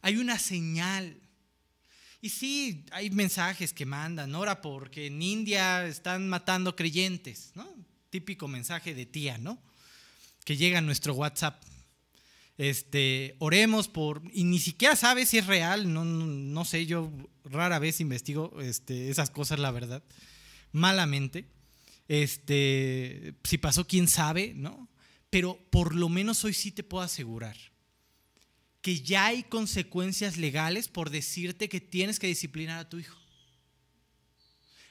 Hay 0.00 0.16
una 0.16 0.38
señal. 0.38 1.20
Y 2.22 2.30
sí, 2.30 2.86
hay 2.92 3.10
mensajes 3.10 3.74
que 3.74 3.84
mandan, 3.84 4.34
ora 4.34 4.62
porque 4.62 5.08
en 5.08 5.20
India 5.20 5.84
están 5.86 6.26
matando 6.28 6.74
creyentes, 6.74 7.50
¿no? 7.54 7.68
Típico 8.08 8.48
mensaje 8.48 8.94
de 8.94 9.04
tía, 9.04 9.36
¿no? 9.36 9.58
Que 10.44 10.56
llega 10.56 10.78
a 10.78 10.82
nuestro 10.82 11.14
WhatsApp 11.14 11.62
este, 12.58 13.34
oremos 13.38 13.88
por, 13.88 14.22
y 14.32 14.44
ni 14.44 14.58
siquiera 14.58 14.94
sabes 14.94 15.30
si 15.30 15.38
es 15.38 15.46
real, 15.46 15.92
no, 15.92 16.04
no, 16.04 16.64
sé, 16.64 16.86
yo 16.86 17.10
rara 17.44 17.78
vez 17.78 18.00
investigo 18.00 18.60
este, 18.60 19.10
esas 19.10 19.30
cosas, 19.30 19.58
la 19.58 19.70
verdad, 19.70 20.02
malamente. 20.70 21.46
Este, 22.08 23.34
si 23.42 23.58
pasó, 23.58 23.86
quién 23.86 24.06
sabe, 24.06 24.52
¿no? 24.54 24.88
Pero 25.30 25.58
por 25.70 25.94
lo 25.94 26.08
menos 26.08 26.44
hoy 26.44 26.52
sí 26.52 26.70
te 26.72 26.82
puedo 26.82 27.02
asegurar 27.02 27.56
que 28.82 29.00
ya 29.00 29.26
hay 29.26 29.44
consecuencias 29.44 30.36
legales 30.36 30.88
por 30.88 31.10
decirte 31.10 31.68
que 31.68 31.80
tienes 31.80 32.18
que 32.18 32.26
disciplinar 32.26 32.80
a 32.80 32.88
tu 32.88 32.98
hijo. 32.98 33.16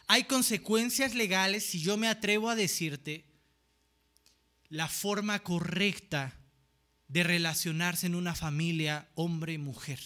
Hay 0.08 0.24
consecuencias 0.24 1.14
legales 1.14 1.66
si 1.66 1.82
yo 1.82 1.98
me 1.98 2.08
atrevo 2.08 2.50
a 2.50 2.56
decirte 2.56 3.26
la 4.70 4.88
forma 4.88 5.40
correcta 5.40 6.38
de 7.10 7.24
relacionarse 7.24 8.08
en 8.08 8.16
una 8.16 8.34
familia 8.34 9.10
hombre 9.16 9.58
mujer. 9.58 10.00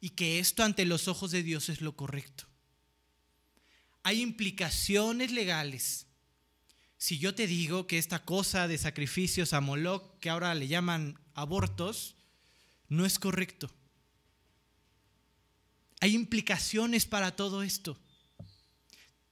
Y 0.00 0.10
que 0.10 0.38
esto 0.38 0.62
ante 0.62 0.84
los 0.84 1.08
ojos 1.08 1.30
de 1.30 1.42
Dios 1.42 1.70
es 1.70 1.80
lo 1.80 1.96
correcto. 1.96 2.44
Hay 4.02 4.20
implicaciones 4.20 5.32
legales. 5.32 6.06
Si 6.98 7.18
yo 7.18 7.34
te 7.34 7.46
digo 7.46 7.86
que 7.86 7.98
esta 7.98 8.24
cosa 8.24 8.68
de 8.68 8.76
sacrificios 8.76 9.54
a 9.54 9.60
Moloch, 9.62 10.18
que 10.18 10.28
ahora 10.28 10.54
le 10.54 10.68
llaman 10.68 11.18
abortos, 11.34 12.16
no 12.92 13.06
es 13.06 13.18
correcto. 13.18 13.70
Hay 16.00 16.14
implicaciones 16.14 17.06
para 17.06 17.34
todo 17.34 17.62
esto. 17.62 17.98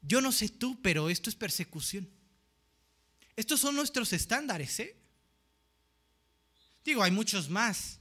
Yo 0.01 0.23
no 0.23 0.33
sé 0.33 0.49
tú, 0.49 0.81
pero 0.81 1.11
esto 1.11 1.29
es 1.29 1.37
persecución. 1.37 2.09
Estos 3.37 3.61
son 3.61 3.77
nuestros 3.77 4.15
estándares, 4.15 4.81
¿eh? 4.81 4.97
Digo, 6.85 7.03
hay 7.03 7.11
muchos 7.11 7.51
más, 7.51 7.99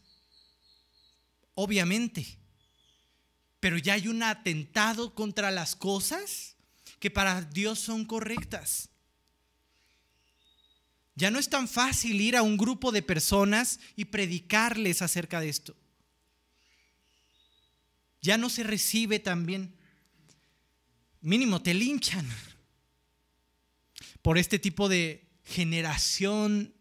obviamente, 1.55 2.37
pero 3.59 3.77
ya 3.77 3.95
hay 3.95 4.07
un 4.07 4.23
atentado 4.23 5.13
contra 5.13 5.51
las 5.51 5.75
cosas 5.75 6.55
que 7.01 7.11
para 7.11 7.41
Dios 7.41 7.79
son 7.79 8.05
correctas. 8.05 8.89
Ya 11.19 11.31
no 11.31 11.37
es 11.37 11.49
tan 11.49 11.67
fácil 11.67 12.21
ir 12.21 12.37
a 12.37 12.43
un 12.43 12.55
grupo 12.55 12.93
de 12.93 13.01
personas 13.01 13.81
y 13.97 14.05
predicarles 14.05 15.01
acerca 15.01 15.41
de 15.41 15.49
esto. 15.49 15.75
Ya 18.21 18.37
no 18.37 18.49
se 18.49 18.63
recibe 18.63 19.19
tan 19.19 19.45
bien. 19.45 19.75
Mínimo 21.19 21.61
te 21.61 21.73
linchan 21.73 22.25
por 24.21 24.37
este 24.37 24.59
tipo 24.59 24.87
de 24.87 25.27
generación 25.43 26.73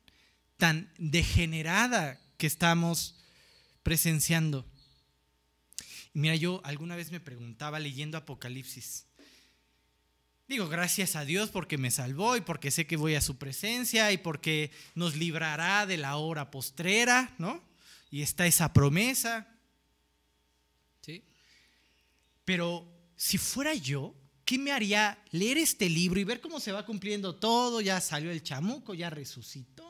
tan 0.56 0.88
degenerada 0.98 2.20
que 2.36 2.46
estamos 2.46 3.16
presenciando. 3.82 4.70
mira, 6.12 6.36
yo 6.36 6.60
alguna 6.62 6.94
vez 6.94 7.10
me 7.10 7.18
preguntaba 7.18 7.80
leyendo 7.80 8.16
Apocalipsis. 8.16 9.07
Digo, 10.48 10.68
gracias 10.68 11.14
a 11.14 11.24
Dios 11.24 11.50
porque 11.50 11.78
me 11.78 11.90
salvó 11.90 12.36
y 12.36 12.40
porque 12.40 12.70
sé 12.70 12.86
que 12.86 12.96
voy 12.96 13.14
a 13.14 13.20
su 13.20 13.36
presencia 13.36 14.10
y 14.12 14.18
porque 14.18 14.70
nos 14.94 15.14
librará 15.14 15.86
de 15.86 15.98
la 15.98 16.16
hora 16.16 16.50
postrera, 16.50 17.34
¿no? 17.38 17.62
Y 18.10 18.22
está 18.22 18.46
esa 18.46 18.72
promesa. 18.72 19.46
¿Sí? 21.02 21.22
Pero 22.46 22.90
si 23.14 23.36
fuera 23.36 23.74
yo, 23.74 24.14
¿qué 24.46 24.58
me 24.58 24.72
haría 24.72 25.22
leer 25.32 25.58
este 25.58 25.90
libro 25.90 26.18
y 26.18 26.24
ver 26.24 26.40
cómo 26.40 26.58
se 26.58 26.72
va 26.72 26.86
cumpliendo 26.86 27.36
todo? 27.36 27.82
Ya 27.82 28.00
salió 28.00 28.30
el 28.30 28.42
chamuco, 28.42 28.94
ya 28.94 29.10
resucitó 29.10 29.88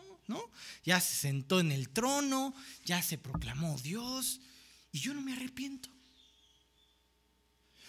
ya 0.84 1.00
se 1.00 1.14
sentó 1.14 1.60
en 1.60 1.72
el 1.72 1.88
trono, 1.90 2.54
ya 2.84 3.02
se 3.02 3.18
proclamó 3.18 3.78
Dios 3.78 4.40
y 4.92 5.00
yo 5.00 5.14
no 5.14 5.22
me 5.22 5.32
arrepiento. 5.32 5.88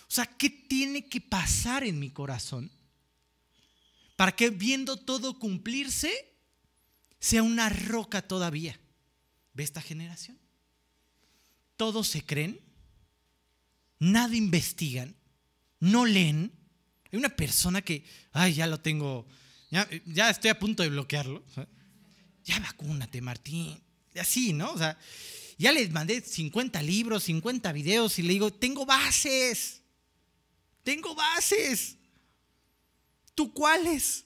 O 0.09 0.13
sea, 0.13 0.25
¿qué 0.25 0.49
tiene 0.49 1.07
que 1.07 1.21
pasar 1.21 1.83
en 1.83 1.99
mi 1.99 2.09
corazón 2.09 2.71
para 4.15 4.35
que 4.35 4.49
viendo 4.49 4.97
todo 4.97 5.37
cumplirse 5.37 6.11
sea 7.19 7.43
una 7.43 7.69
roca 7.69 8.21
todavía? 8.21 8.79
¿Ve 9.53 9.63
esta 9.63 9.81
generación? 9.81 10.37
Todos 11.77 12.07
se 12.07 12.25
creen, 12.25 12.59
nada 13.99 14.35
investigan, 14.35 15.15
no 15.79 16.05
leen. 16.05 16.51
Hay 17.11 17.19
una 17.19 17.29
persona 17.29 17.81
que, 17.81 18.03
ay, 18.31 18.55
ya 18.55 18.67
lo 18.67 18.81
tengo, 18.81 19.27
ya, 19.69 19.87
ya 20.05 20.29
estoy 20.29 20.49
a 20.49 20.59
punto 20.59 20.83
de 20.83 20.89
bloquearlo 20.89 21.43
ya 22.49 22.59
vacúnate, 22.59 23.21
Martín. 23.21 23.79
Así, 24.19 24.53
¿no? 24.53 24.71
O 24.71 24.77
sea, 24.77 24.97
ya 25.57 25.71
les 25.71 25.91
mandé 25.91 26.21
50 26.21 26.81
libros, 26.81 27.23
50 27.25 27.71
videos 27.71 28.17
y 28.17 28.23
le 28.23 28.33
digo, 28.33 28.51
tengo 28.51 28.85
bases. 28.85 29.78
Tengo 30.89 31.13
bases. 31.13 31.97
¿Tú 33.35 33.53
cuáles? 33.53 34.25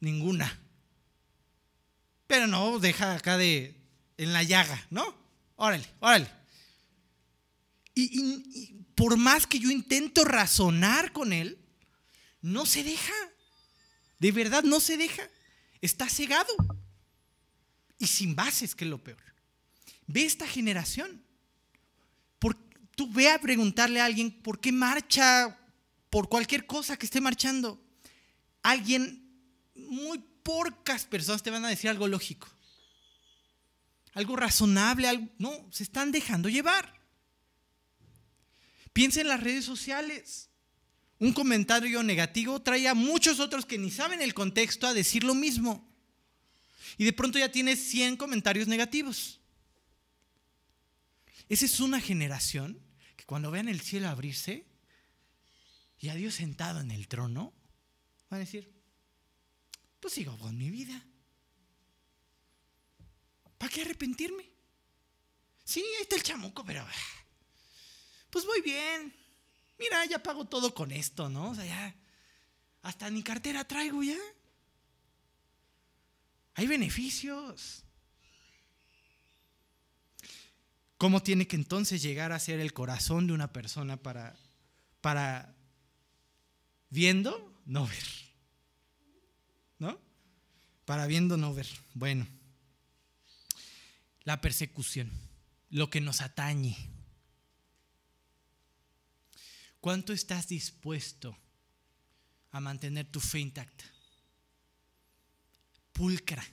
Ninguna. 0.00 0.58
Pero 2.26 2.46
no, 2.46 2.78
deja 2.78 3.16
acá 3.16 3.36
de 3.36 3.78
en 4.16 4.32
la 4.32 4.42
llaga, 4.44 4.86
¿no? 4.88 5.14
Órale, 5.56 5.86
órale. 6.00 6.30
Y, 7.92 8.18
y, 8.18 8.86
por 8.94 9.18
más 9.18 9.46
que 9.46 9.58
yo 9.58 9.70
intento 9.70 10.24
razonar 10.24 11.12
con 11.12 11.34
él, 11.34 11.58
no 12.40 12.64
se 12.64 12.82
deja. 12.82 13.12
De 14.18 14.32
verdad 14.32 14.62
no 14.62 14.80
se 14.80 14.96
deja. 14.96 15.28
Está 15.82 16.08
cegado 16.08 16.54
y 17.98 18.06
sin 18.06 18.34
bases, 18.34 18.74
que 18.74 18.84
es 18.86 18.90
lo 18.90 19.04
peor. 19.04 19.22
Ve 20.06 20.24
esta 20.24 20.48
generación. 20.48 21.25
Tú 22.96 23.12
ve 23.12 23.30
a 23.30 23.38
preguntarle 23.38 24.00
a 24.00 24.06
alguien 24.06 24.32
por 24.32 24.58
qué 24.58 24.72
marcha 24.72 25.56
por 26.08 26.30
cualquier 26.30 26.66
cosa 26.66 26.96
que 26.96 27.04
esté 27.04 27.20
marchando. 27.20 27.78
Alguien, 28.62 29.22
muy 29.74 30.18
pocas 30.42 31.04
personas 31.04 31.42
te 31.42 31.50
van 31.50 31.64
a 31.66 31.68
decir 31.68 31.90
algo 31.90 32.08
lógico. 32.08 32.48
Algo 34.14 34.34
razonable, 34.34 35.08
algo, 35.08 35.28
no, 35.38 35.68
se 35.70 35.82
están 35.82 36.10
dejando 36.10 36.48
llevar. 36.48 36.98
Piensa 38.94 39.20
en 39.20 39.28
las 39.28 39.42
redes 39.42 39.66
sociales. 39.66 40.48
Un 41.18 41.34
comentario 41.34 42.02
negativo 42.02 42.62
trae 42.62 42.88
a 42.88 42.94
muchos 42.94 43.40
otros 43.40 43.66
que 43.66 43.76
ni 43.76 43.90
saben 43.90 44.22
el 44.22 44.32
contexto 44.32 44.86
a 44.86 44.94
decir 44.94 45.22
lo 45.22 45.34
mismo. 45.34 45.86
Y 46.96 47.04
de 47.04 47.12
pronto 47.12 47.38
ya 47.38 47.52
tienes 47.52 47.78
100 47.90 48.16
comentarios 48.16 48.68
negativos. 48.68 49.38
Esa 51.50 51.66
es 51.66 51.78
una 51.78 52.00
generación 52.00 52.85
cuando 53.26 53.50
vean 53.50 53.68
el 53.68 53.80
cielo 53.80 54.08
abrirse 54.08 54.66
y 55.98 56.08
a 56.08 56.14
Dios 56.14 56.34
sentado 56.34 56.80
en 56.80 56.90
el 56.90 57.08
trono, 57.08 57.52
van 58.30 58.38
a 58.38 58.44
decir, 58.44 58.72
pues 60.00 60.14
sigo 60.14 60.38
con 60.38 60.56
mi 60.56 60.70
vida. 60.70 61.04
¿Para 63.58 63.72
qué 63.72 63.82
arrepentirme? 63.82 64.48
Sí, 65.64 65.80
ahí 65.80 66.02
está 66.02 66.16
el 66.16 66.22
chamuco, 66.22 66.64
pero 66.64 66.86
pues 68.30 68.44
voy 68.44 68.60
bien. 68.60 69.14
Mira, 69.78 70.04
ya 70.06 70.22
pago 70.22 70.44
todo 70.44 70.74
con 70.74 70.92
esto, 70.92 71.28
¿no? 71.28 71.50
O 71.50 71.54
sea, 71.54 71.64
ya 71.64 71.96
hasta 72.82 73.10
mi 73.10 73.22
cartera 73.22 73.66
traigo 73.66 74.02
ya. 74.02 74.18
Hay 76.54 76.66
beneficios. 76.66 77.85
¿Cómo 80.98 81.22
tiene 81.22 81.46
que 81.46 81.56
entonces 81.56 82.02
llegar 82.02 82.32
a 82.32 82.38
ser 82.38 82.60
el 82.60 82.72
corazón 82.72 83.26
de 83.26 83.34
una 83.34 83.52
persona 83.52 83.96
para, 83.96 84.36
para 85.00 85.56
viendo, 86.90 87.62
no 87.66 87.86
ver. 87.86 88.04
¿No? 89.78 90.00
Para 90.84 91.06
viendo, 91.06 91.36
no 91.36 91.52
ver. 91.52 91.68
Bueno. 91.94 92.26
La 94.24 94.40
persecución, 94.40 95.10
lo 95.70 95.90
que 95.90 96.00
nos 96.00 96.20
atañe. 96.20 96.76
¿Cuánto 99.80 100.12
estás 100.12 100.48
dispuesto 100.48 101.36
a 102.50 102.60
mantener 102.60 103.06
tu 103.06 103.20
fe 103.20 103.38
intacta? 103.38 103.84
Pulcra. 105.92 106.44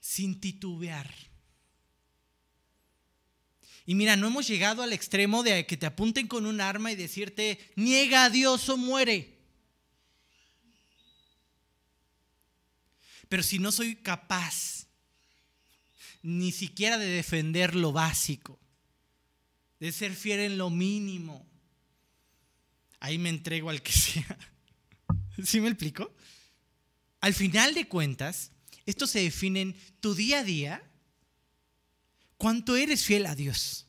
Sin 0.00 0.40
titubear. 0.40 1.29
Y 3.86 3.94
mira, 3.94 4.16
no 4.16 4.26
hemos 4.26 4.46
llegado 4.46 4.82
al 4.82 4.92
extremo 4.92 5.42
de 5.42 5.66
que 5.66 5.76
te 5.76 5.86
apunten 5.86 6.26
con 6.26 6.46
un 6.46 6.60
arma 6.60 6.92
y 6.92 6.96
decirte, 6.96 7.58
niega 7.76 8.24
a 8.24 8.30
Dios 8.30 8.68
o 8.68 8.76
muere. 8.76 9.38
Pero 13.28 13.42
si 13.42 13.58
no 13.58 13.72
soy 13.72 13.96
capaz 13.96 14.86
ni 16.22 16.52
siquiera 16.52 16.98
de 16.98 17.06
defender 17.06 17.74
lo 17.74 17.92
básico, 17.92 18.58
de 19.78 19.92
ser 19.92 20.14
fiel 20.14 20.40
en 20.40 20.58
lo 20.58 20.68
mínimo, 20.68 21.46
ahí 22.98 23.18
me 23.18 23.30
entrego 23.30 23.70
al 23.70 23.82
que 23.82 23.92
sea. 23.92 24.38
¿Sí 25.44 25.60
me 25.60 25.68
explico? 25.68 26.14
Al 27.20 27.34
final 27.34 27.74
de 27.74 27.88
cuentas, 27.88 28.52
esto 28.84 29.06
se 29.06 29.20
define 29.20 29.60
en 29.60 29.76
tu 30.00 30.14
día 30.14 30.40
a 30.40 30.44
día 30.44 30.89
cuánto 32.40 32.74
eres 32.74 33.04
fiel 33.04 33.26
a 33.26 33.34
Dios. 33.34 33.86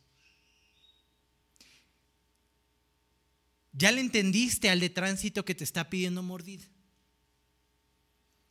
Ya 3.71 3.93
le 3.93 4.01
entendiste 4.01 4.69
al 4.69 4.81
de 4.81 4.89
tránsito 4.89 5.45
que 5.45 5.55
te 5.55 5.63
está 5.63 5.89
pidiendo 5.89 6.21
mordida, 6.21 6.65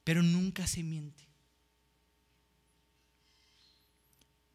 pero 0.03 0.22
nunca 0.22 0.66
se 0.66 0.82
miente. 0.82 1.28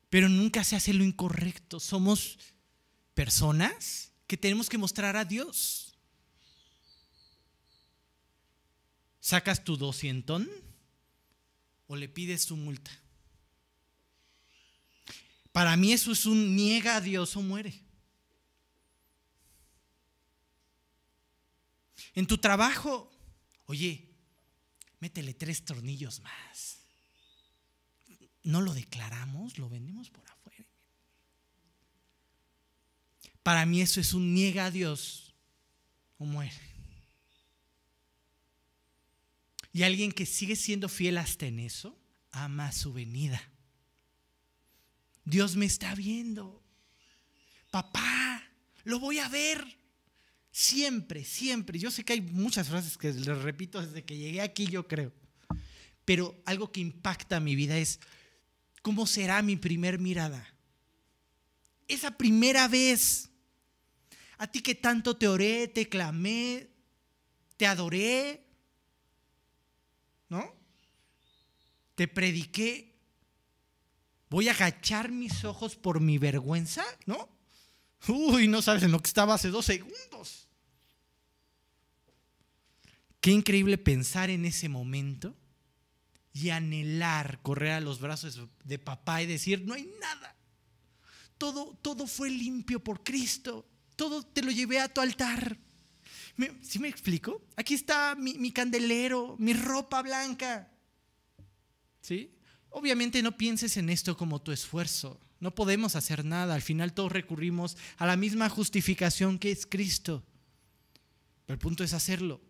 Pero 0.10 0.30
nunca 0.30 0.64
se 0.64 0.76
hace 0.76 0.93
lo 0.93 1.04
incorrecto. 1.04 1.80
Somos 1.80 2.39
personas 3.14 4.12
que 4.26 4.38
tenemos 4.38 4.68
que 4.68 4.80
mostrar 4.80 5.16
a 5.16 5.26
Dios. 5.26 5.96
¿Sacas 9.20 9.64
tu 9.64 9.78
doscientón 9.78 10.50
o 11.86 11.96
le 11.96 12.10
pides 12.10 12.46
su 12.46 12.58
multa? 12.58 13.05
Para 15.56 15.78
mí 15.78 15.93
eso 15.93 16.12
es 16.12 16.26
un 16.26 16.53
niega 16.53 16.97
a 16.97 16.99
Dios 16.99 17.38
o 17.38 17.41
muere. 17.41 17.82
En 22.14 22.28
tu 22.28 22.38
trabajo, 22.38 23.10
oye, 23.66 24.06
métele 24.99 25.34
tres 25.34 25.64
tornillos 25.64 26.20
más. 26.20 26.82
No 28.43 28.60
lo 28.60 28.74
declaramos, 28.74 29.58
lo 29.58 29.70
vendemos 29.70 30.10
por 30.10 30.30
afuera. 30.30 30.66
Para 33.41 33.66
mí 33.66 33.80
eso 33.80 34.01
es 34.01 34.14
un 34.14 34.34
niega 34.34 34.66
a 34.66 34.72
Dios 34.72 35.34
o 36.18 36.26
muere. 36.26 36.60
Y 39.72 39.84
alguien 39.84 40.12
que 40.12 40.26
sigue 40.26 40.58
siendo 40.58 40.89
fiel 40.89 41.18
hasta 41.18 41.45
en 41.45 41.62
eso, 41.62 41.97
ama 42.32 42.74
su 42.74 42.91
venida. 42.91 43.41
Dios 45.26 45.55
me 45.55 45.65
está 45.65 45.95
viendo. 45.95 46.63
Papá, 47.71 48.43
lo 48.84 48.99
voy 48.99 49.19
a 49.19 49.28
ver. 49.28 49.78
Siempre, 50.51 51.26
siempre. 51.26 51.78
Yo 51.80 51.91
sé 51.91 52.05
que 52.05 52.13
hay 52.13 52.21
muchas 52.21 52.69
frases 52.69 52.97
que 52.97 53.11
les 53.11 53.41
repito 53.41 53.82
desde 53.82 54.05
que 54.05 54.15
llegué 54.15 54.41
aquí, 54.41 54.67
yo 54.67 54.88
creo. 54.88 55.11
Pero 56.05 56.39
algo 56.45 56.71
que 56.71 56.80
impacta 56.80 57.39
mi 57.39 57.55
vida 57.55 57.78
es, 57.78 57.99
¿cómo 58.82 59.07
será 59.07 59.41
mi 59.41 59.57
primer 59.57 59.99
mirada? 59.99 60.53
Esa 61.88 62.11
primera 62.11 62.67
vez. 62.67 63.30
A 64.38 64.47
ti 64.47 64.61
que 64.61 64.76
tanto 64.76 65.17
te 65.17 65.28
oré, 65.28 65.67
te 65.67 65.88
clamé, 65.88 66.69
te 67.57 67.65
adoré, 67.65 68.45
¿no? 70.30 70.53
Te 71.95 72.07
prediqué 72.07 72.95
voy 74.36 74.50
a 74.50 74.52
agachar 74.52 75.14
mis 75.14 75.46
ojos 75.46 75.78
por 75.78 76.02
mi 76.02 76.18
vergüenza, 76.18 76.84
¿no? 77.06 77.30
Uy, 78.10 78.50
no 78.50 78.62
sabes 78.62 78.84
en 78.84 78.92
lo 78.92 79.00
que 79.00 79.08
estaba 79.08 79.36
hace 79.36 79.48
dos 79.48 79.66
segundos. 79.66 80.50
Qué 83.22 83.32
increíble 83.32 83.78
pensar 83.78 84.30
en 84.30 84.44
ese 84.44 84.68
momento 84.68 85.34
y 86.34 86.50
anhelar 86.50 87.40
correr 87.44 87.72
a 87.72 87.80
los 87.80 88.02
brazos 88.02 88.42
de 88.66 88.78
papá 88.78 89.22
y 89.22 89.26
decir, 89.26 89.62
no 89.62 89.74
hay 89.74 89.90
nada. 90.02 90.36
Todo, 91.38 91.80
todo 91.82 92.06
fue 92.06 92.30
limpio 92.30 92.84
por 92.84 93.06
Cristo. 93.06 93.66
Todo 93.96 94.22
te 94.22 94.42
lo 94.42 94.52
llevé 94.52 94.82
a 94.82 94.94
tu 94.94 95.00
altar. 95.00 95.58
¿Sí 96.62 96.80
me 96.80 96.90
explico? 96.90 97.42
Aquí 97.56 97.74
está 97.74 98.16
mi, 98.16 98.34
mi 98.34 98.52
candelero, 98.52 99.38
mi 99.40 99.54
ropa 99.54 100.02
blanca. 100.02 100.70
¿Sí? 102.02 102.35
Obviamente 102.78 103.23
no 103.23 103.38
pienses 103.38 103.78
en 103.78 103.89
esto 103.89 104.17
como 104.17 104.41
tu 104.41 104.51
esfuerzo. 104.51 105.17
No 105.39 105.55
podemos 105.55 105.95
hacer 105.95 106.26
nada. 106.26 106.55
Al 106.55 106.61
final 106.61 106.91
todos 106.91 107.09
recurrimos 107.09 107.78
a 107.95 108.05
la 108.05 108.17
misma 108.17 108.49
justificación 108.49 109.39
que 109.39 109.49
es 109.49 109.65
Cristo. 109.65 110.26
Pero 111.45 111.53
el 111.53 111.59
punto 111.59 111.86
es 111.86 111.93
hacerlo. 111.93 112.41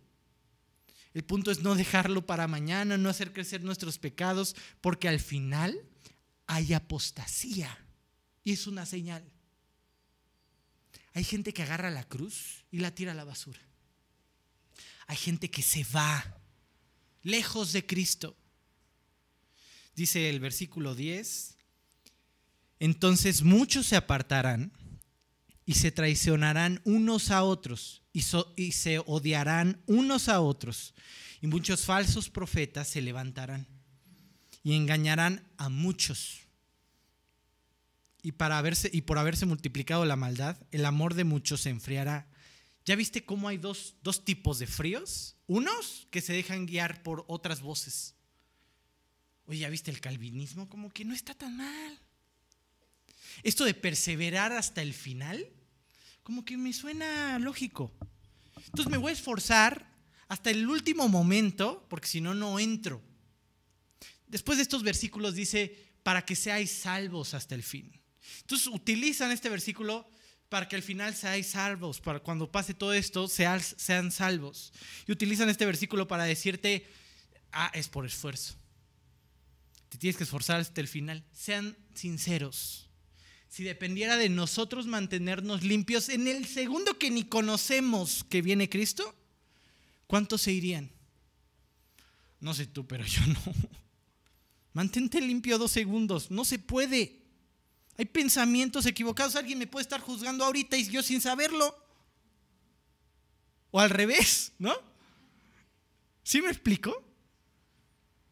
El 1.13 1.23
punto 1.23 1.51
es 1.51 1.59
no 1.59 1.75
dejarlo 1.75 2.25
para 2.25 2.47
mañana, 2.47 2.97
no 2.97 3.07
hacer 3.07 3.33
crecer 3.33 3.63
nuestros 3.63 3.99
pecados, 3.99 4.55
porque 4.81 5.07
al 5.07 5.19
final 5.19 5.79
hay 6.47 6.73
apostasía. 6.73 7.85
Y 8.43 8.53
es 8.53 8.65
una 8.65 8.87
señal. 8.87 9.23
Hay 11.13 11.23
gente 11.23 11.53
que 11.53 11.61
agarra 11.61 11.91
la 11.91 12.03
cruz 12.03 12.65
y 12.71 12.79
la 12.79 12.95
tira 12.95 13.11
a 13.11 13.15
la 13.15 13.25
basura. 13.25 13.61
Hay 15.05 15.17
gente 15.17 15.51
que 15.51 15.61
se 15.61 15.85
va 15.95 16.39
lejos 17.21 17.73
de 17.73 17.85
Cristo 17.85 18.35
dice 19.95 20.29
el 20.29 20.39
versículo 20.39 20.95
10, 20.95 21.55
entonces 22.79 23.43
muchos 23.43 23.87
se 23.87 23.95
apartarán 23.95 24.71
y 25.65 25.75
se 25.75 25.91
traicionarán 25.91 26.81
unos 26.83 27.31
a 27.31 27.43
otros 27.43 28.03
y, 28.13 28.21
se 28.21 28.99
odiarán 28.99 29.81
unos 29.87 30.29
a 30.29 30.41
otros 30.41 30.93
y 31.41 31.47
muchos 31.47 31.85
falsos 31.85 32.29
profetas 32.29 32.87
se 32.87 33.01
levantarán 33.01 33.67
y 34.63 34.73
engañarán 34.73 35.47
a 35.57 35.69
muchos. 35.69 36.41
Y, 38.21 38.31
para 38.31 38.57
haberse, 38.57 38.89
y 38.91 39.01
por 39.01 39.19
haberse 39.19 39.45
multiplicado 39.45 40.03
la 40.05 40.15
maldad, 40.15 40.57
el 40.71 40.85
amor 40.85 41.13
de 41.13 41.23
muchos 41.23 41.61
se 41.61 41.69
enfriará. 41.69 42.27
¿Ya 42.83 42.95
viste 42.95 43.23
cómo 43.23 43.47
hay 43.47 43.57
dos, 43.57 43.95
dos 44.01 44.25
tipos 44.25 44.57
de 44.57 44.65
fríos? 44.65 45.35
Unos 45.45 46.07
que 46.09 46.21
se 46.21 46.33
dejan 46.33 46.65
guiar 46.65 47.03
por 47.03 47.25
otras 47.27 47.61
voces 47.61 48.15
Oye, 49.47 49.59
¿ya 49.59 49.69
viste 49.69 49.91
el 49.91 50.01
calvinismo? 50.01 50.67
Como 50.69 50.91
que 50.91 51.05
no 51.05 51.13
está 51.13 51.33
tan 51.33 51.55
mal. 51.55 51.99
Esto 53.43 53.65
de 53.65 53.73
perseverar 53.73 54.51
hasta 54.51 54.81
el 54.81 54.93
final, 54.93 55.45
como 56.23 56.43
que 56.45 56.57
me 56.57 56.73
suena 56.73 57.37
lógico. 57.37 57.91
Entonces 58.65 58.91
me 58.91 58.97
voy 58.97 59.11
a 59.11 59.13
esforzar 59.13 59.93
hasta 60.27 60.49
el 60.49 60.67
último 60.67 61.07
momento, 61.07 61.85
porque 61.89 62.07
si 62.07 62.21
no, 62.21 62.33
no 62.33 62.59
entro. 62.59 63.03
Después 64.27 64.57
de 64.57 64.63
estos 64.63 64.81
versículos 64.81 65.35
dice, 65.35 65.93
para 66.01 66.25
que 66.25 66.35
seáis 66.35 66.71
salvos 66.71 67.35
hasta 67.35 67.53
el 67.53 67.61
fin. 67.61 67.91
Entonces 68.41 68.67
utilizan 68.67 69.31
este 69.31 69.49
versículo 69.49 70.09
para 70.49 70.67
que 70.67 70.75
al 70.75 70.83
final 70.83 71.13
seáis 71.13 71.47
salvos, 71.47 72.01
para 72.01 72.19
cuando 72.19 72.51
pase 72.51 72.73
todo 72.73 72.93
esto 72.93 73.27
sean, 73.27 73.61
sean 73.61 74.11
salvos. 74.11 74.73
Y 75.05 75.11
utilizan 75.11 75.49
este 75.49 75.65
versículo 75.67 76.07
para 76.07 76.23
decirte, 76.23 76.87
ah, 77.51 77.69
es 77.75 77.87
por 77.87 78.05
esfuerzo 78.07 78.57
tienes 79.97 80.17
que 80.17 80.23
esforzar 80.23 80.59
hasta 80.59 80.81
el 80.81 80.87
final. 80.87 81.23
Sean 81.31 81.77
sinceros. 81.93 82.89
Si 83.47 83.63
dependiera 83.63 84.17
de 84.17 84.29
nosotros 84.29 84.85
mantenernos 84.85 85.63
limpios 85.63 86.09
en 86.09 86.27
el 86.27 86.45
segundo 86.45 86.97
que 86.99 87.09
ni 87.09 87.23
conocemos 87.23 88.25
que 88.25 88.41
viene 88.41 88.69
Cristo, 88.69 89.15
¿cuántos 90.07 90.41
se 90.41 90.51
irían? 90.51 90.91
No 92.39 92.53
sé 92.53 92.67
tú, 92.67 92.85
pero 92.85 93.05
yo 93.05 93.21
no. 93.27 93.41
Mantente 94.73 95.21
limpio 95.21 95.57
dos 95.57 95.71
segundos. 95.71 96.31
No 96.31 96.43
se 96.43 96.59
puede. 96.59 97.21
Hay 97.97 98.05
pensamientos 98.05 98.85
equivocados. 98.85 99.37
Alguien 99.37 99.57
me 99.57 99.67
puede 99.67 99.83
estar 99.83 100.01
juzgando 100.01 100.43
ahorita 100.43 100.75
y 100.75 100.89
yo 100.89 101.01
sin 101.01 101.21
saberlo. 101.21 101.73
O 103.71 103.79
al 103.79 103.89
revés, 103.89 104.51
¿no? 104.59 104.75
¿Sí 106.23 106.41
me 106.41 106.49
explico? 106.49 107.04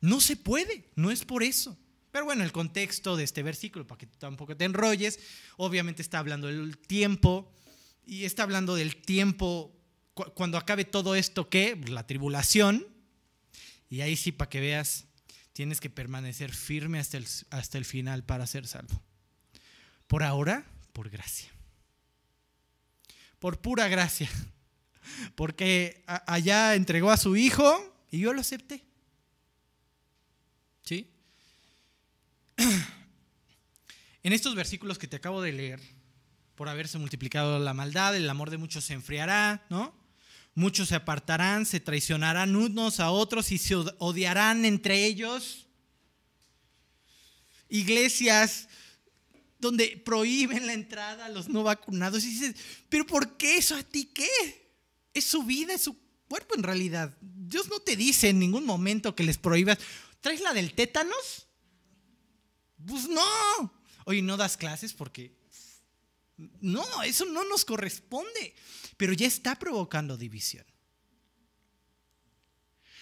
No 0.04 0.20
se 0.20 0.36
puede, 0.36 0.90
no 0.96 1.12
es 1.12 1.24
por 1.24 1.44
eso. 1.44 1.78
Pero 2.12 2.26
bueno, 2.26 2.44
el 2.44 2.52
contexto 2.52 3.16
de 3.16 3.24
este 3.24 3.42
versículo, 3.42 3.88
para 3.88 4.00
que 4.00 4.06
tampoco 4.06 4.58
te 4.58 4.66
enrolles, 4.66 5.18
obviamente 5.56 6.02
está 6.02 6.20
hablando 6.20 6.48
del 6.48 6.78
tiempo 6.78 7.50
y 8.06 8.26
está 8.26 8.44
hablando 8.44 8.76
del 8.76 8.98
tiempo, 8.98 9.74
cuando 10.34 10.58
acabe 10.58 10.84
todo 10.84 11.16
esto. 11.16 11.50
Pues 11.50 11.90
la 11.90 12.06
tribulación. 12.06 12.86
Y 13.90 14.02
ahí 14.02 14.18
sí, 14.18 14.34
para 14.34 14.50
que 14.50 14.60
veas, 14.60 15.06
tienes 15.54 15.80
que 15.80 15.90
permanecer 15.90 16.54
firme 16.54 17.00
hasta 17.00 17.16
el, 17.16 17.26
hasta 17.50 17.78
el 17.78 17.86
final 17.86 18.26
para 18.26 18.46
ser 18.46 18.68
salvo. 18.68 19.02
Por 20.08 20.24
ahora, 20.24 20.66
por 20.92 21.10
gracia. 21.10 21.50
Por 23.40 23.62
pura 23.62 23.88
gracia. 23.88 24.30
Porque 25.36 26.04
allá 26.06 26.76
entregó 26.76 27.10
a 27.10 27.16
su 27.16 27.38
hijo 27.38 28.06
y 28.12 28.20
yo 28.20 28.34
lo 28.34 28.42
acepté. 28.42 28.84
¿Sí? 30.84 31.10
En 32.58 34.34
estos 34.34 34.56
versículos 34.56 34.98
que 34.98 35.08
te 35.08 35.18
acabo 35.18 35.42
de 35.42 35.52
leer, 35.52 35.82
por 36.56 36.70
haberse 36.70 36.98
multiplicado 36.98 37.60
la 37.60 37.74
maldad, 37.74 38.16
el 38.16 38.30
amor 38.30 38.50
de 38.50 38.58
muchos 38.58 38.86
se 38.86 38.94
enfriará, 38.94 39.66
¿no? 39.70 39.94
Muchos 40.56 40.90
se 40.90 40.96
apartarán, 40.96 41.66
se 41.66 41.80
traicionarán 41.80 42.56
unos 42.56 43.00
a 43.00 43.10
otros 43.10 43.52
y 43.52 43.58
se 43.58 43.76
odiarán 43.76 44.66
entre 44.66 45.06
ellos. 45.06 45.68
Iglesias 47.70 48.68
donde 49.64 50.02
prohíben 50.06 50.68
la 50.68 50.74
entrada 50.74 51.26
a 51.26 51.30
los 51.30 51.50
no 51.50 51.64
vacunados. 51.64 52.24
Y 52.24 52.30
dices, 52.30 52.56
pero 52.90 53.08
¿por 53.08 53.38
qué 53.38 53.58
eso 53.58 53.76
a 53.76 53.82
ti 53.82 54.12
qué? 54.14 54.28
Es 55.14 55.24
su 55.24 55.44
vida, 55.44 55.74
es 55.74 55.82
su 55.82 55.98
cuerpo 56.28 56.56
en 56.56 56.64
realidad. 56.64 57.18
Dios 57.22 57.68
no 57.70 57.80
te 57.80 57.96
dice 57.96 58.30
en 58.30 58.40
ningún 58.40 58.66
momento 58.66 59.16
que 59.16 59.24
les 59.24 59.38
prohíbas. 59.38 59.80
¿Traes 60.22 60.42
la 60.42 60.54
del 60.54 60.74
tétanos? 60.74 61.48
Pues 62.86 63.08
no. 63.08 63.74
Oye, 64.06 64.22
no 64.22 64.38
das 64.38 64.58
clases 64.58 64.94
porque... 64.94 65.36
No, 66.62 66.84
eso 67.04 67.26
no 67.26 67.44
nos 67.46 67.64
corresponde. 67.64 68.56
Pero 68.98 69.14
ya 69.14 69.28
está 69.28 69.58
provocando 69.58 70.18
división. 70.18 70.66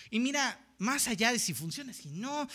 Y 0.09 0.19
mira, 0.19 0.59
más 0.77 1.07
allá 1.07 1.31
de 1.31 1.39
si 1.39 1.53
funciona, 1.53 1.93
si 1.93 2.09
no, 2.09 2.47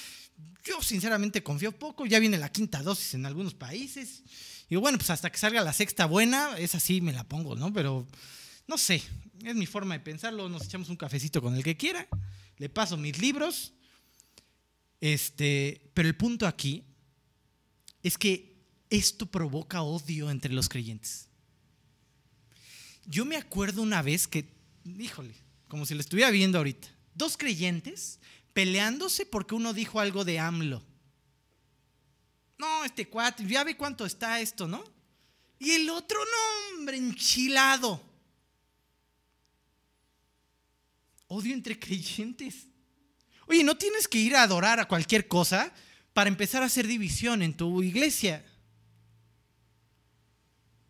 yo 0.65 0.83
sinceramente 0.83 1.43
confío 1.43 1.73
poco. 1.73 2.07
Ya 2.07 2.19
viene 2.19 2.39
la 2.39 2.53
quinta 2.53 2.83
dosis 2.83 3.15
en 3.15 3.25
algunos 3.25 3.55
países. 3.55 4.23
Y 4.69 4.77
bueno, 4.77 4.99
pues 4.99 5.11
hasta 5.11 5.31
que 5.31 5.39
salga 5.39 5.63
la 5.63 5.73
sexta 5.73 6.07
buena, 6.07 6.59
es 6.59 6.75
así, 6.75 7.01
me 7.01 7.13
la 7.13 7.25
pongo, 7.25 7.57
¿no? 7.57 7.73
Pero 7.73 8.07
no 8.67 8.77
sé, 8.77 9.03
es 9.45 9.55
mi 9.55 9.67
forma 9.67 9.95
de 9.95 10.01
pensarlo. 10.01 10.49
Nos 10.49 10.65
echamos 10.65 10.89
un 10.89 10.97
cafecito 10.97 11.41
con 11.41 11.55
el 11.55 11.63
que 11.63 11.77
quiera. 11.77 12.07
Le 12.59 12.69
paso 12.69 12.97
mis 12.97 13.19
libros. 13.19 13.73
Este, 15.01 15.91
pero 15.95 16.09
el 16.09 16.17
punto 16.17 16.47
aquí 16.47 16.85
es 18.07 18.17
que 18.19 18.55
esto 18.89 19.27
provoca 19.27 19.83
odio 19.83 20.31
entre 20.31 20.53
los 20.53 20.69
creyentes. 20.69 21.29
Yo 23.05 23.25
me 23.25 23.37
acuerdo 23.37 23.83
una 23.83 24.01
vez 24.01 24.29
que, 24.29 24.49
híjole, 24.85 25.35
como 25.67 25.87
si 25.87 25.95
lo 25.95 26.01
estuviera 26.01 26.31
viendo 26.31 26.59
ahorita, 26.59 26.87
dos 27.15 27.37
creyentes 27.37 28.21
peleándose 28.53 29.27
porque 29.27 29.57
uno 29.57 29.73
dijo 29.73 29.99
algo 29.99 30.25
de 30.25 30.39
AMLO. 30.39 30.85
No, 32.59 32.85
este 32.85 33.09
cuatro, 33.09 33.45
ya 33.45 33.65
ve 33.65 33.77
cuánto 33.77 34.07
está 34.07 34.41
esto, 34.41 34.69
¿no? 34.69 34.85
Y 35.59 35.73
el 35.73 35.91
otro, 35.91 36.21
no, 36.21 36.79
hombre, 36.79 36.99
enchilado. 36.99 38.01
Odio 41.27 41.53
entre 41.53 41.77
creyentes. 41.77 42.69
Oye, 43.49 43.65
no 43.65 43.77
tienes 43.77 44.07
que 44.07 44.19
ir 44.19 44.37
a 44.37 44.45
adorar 44.45 44.79
a 44.79 44.87
cualquier 44.87 45.27
cosa 45.27 45.75
para 46.17 46.29
empezar 46.31 46.63
a 46.63 46.67
hacer 46.67 46.87
división 46.87 47.43
en 47.43 47.55
tu 47.55 47.83
iglesia. 47.83 48.43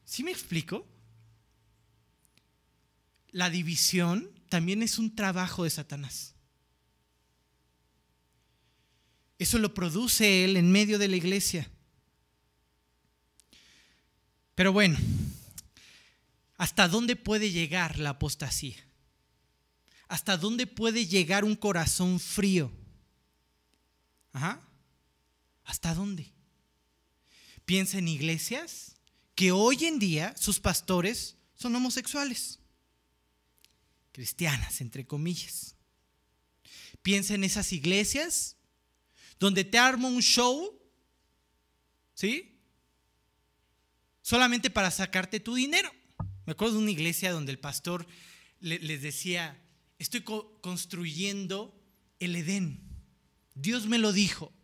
¿Sí 0.05 0.23
me 0.23 0.31
explico? 0.31 0.87
La 3.33 3.51
división 3.51 4.31
también 4.49 4.85
es 4.85 5.01
un 5.01 5.17
trabajo 5.17 5.65
de 5.65 5.71
Satanás. 5.71 6.37
Eso 9.37 9.59
lo 9.59 9.75
produce 9.75 10.45
él 10.45 10.57
en 10.57 10.71
medio 10.71 10.97
de 10.97 11.09
la 11.09 11.17
iglesia. 11.17 11.69
Pero 14.55 14.73
bueno, 14.73 14.97
¿hasta 16.57 16.87
dónde 16.87 17.17
puede 17.17 17.51
llegar 17.51 17.99
la 17.99 18.11
apostasía? 18.11 18.77
¿Hasta 20.07 20.37
dónde 20.37 20.69
puede 20.69 21.05
llegar 21.05 21.43
un 21.43 21.57
corazón 21.57 22.21
frío? 22.21 22.71
Ajá. 24.33 24.66
¿Hasta 25.67 25.95
dónde? 25.95 26.33
Piensa 27.65 27.99
en 27.99 28.09
iglesias 28.09 28.97
que 29.35 29.53
hoy 29.53 29.85
en 29.85 29.99
día 29.99 30.35
sus 30.39 30.61
pastores 30.61 31.37
son 31.57 31.75
homosexuales, 31.75 32.61
cristianas, 34.13 34.81
entre 34.81 35.07
comillas. 35.07 35.75
Piensa 37.03 37.35
en 37.35 37.45
esas 37.45 37.73
iglesias 37.73 38.57
donde 39.39 39.65
te 39.65 39.79
armo 39.79 40.09
un 40.09 40.23
show, 40.23 40.81
¿sí? 42.15 42.59
Solamente 44.23 44.71
para 44.71 44.91
sacarte 44.91 45.41
tu 45.41 45.55
dinero. 45.55 45.93
Me 46.47 46.53
acuerdo 46.53 46.75
de 46.75 46.83
una 46.83 46.91
iglesia 46.93 47.33
donde 47.33 47.53
el 47.53 47.59
pastor 47.59 48.07
les 48.61 49.03
decía, 49.03 49.61
estoy 49.99 50.23
construyendo 50.23 51.79
el 52.21 52.37
Edén. 52.37 52.81
Dios 53.55 53.87
me 53.87 53.99
lo 53.99 54.13
dijo. 54.13 54.56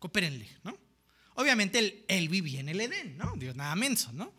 Coopérenle, 0.00 0.48
¿no? 0.64 0.76
Obviamente 1.34 1.78
él, 1.78 2.04
él, 2.08 2.28
vivía 2.28 2.58
en 2.58 2.68
el 2.68 2.80
Edén, 2.80 3.16
¿no? 3.16 3.34
Dios 3.36 3.54
nada 3.54 3.76
menso, 3.76 4.12
¿no? 4.12 4.34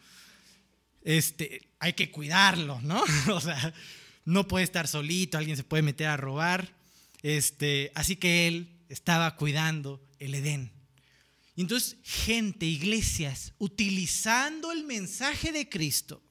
Este, 1.04 1.70
hay 1.80 1.94
que 1.94 2.12
cuidarlo, 2.12 2.82
¿no? 2.82 3.04
o 3.34 3.40
sea, 3.40 3.74
no 4.26 4.48
puede 4.48 4.66
estar 4.66 4.88
solito, 4.88 5.38
alguien 5.38 5.56
se 5.56 5.64
puede 5.64 5.84
meter 5.84 6.08
a 6.08 6.18
robar. 6.18 6.76
Este, 7.24 7.92
así 7.96 8.18
que 8.18 8.48
él 8.48 8.82
estaba 8.90 9.36
cuidando 9.38 10.06
el 10.20 10.36
Edén. 10.36 10.72
Y 11.56 11.62
entonces, 11.62 11.98
gente, 12.04 12.66
iglesias, 12.66 13.54
utilizando 13.58 14.72
el 14.72 14.84
mensaje 14.84 15.52
de 15.52 15.70
Cristo 15.70 16.24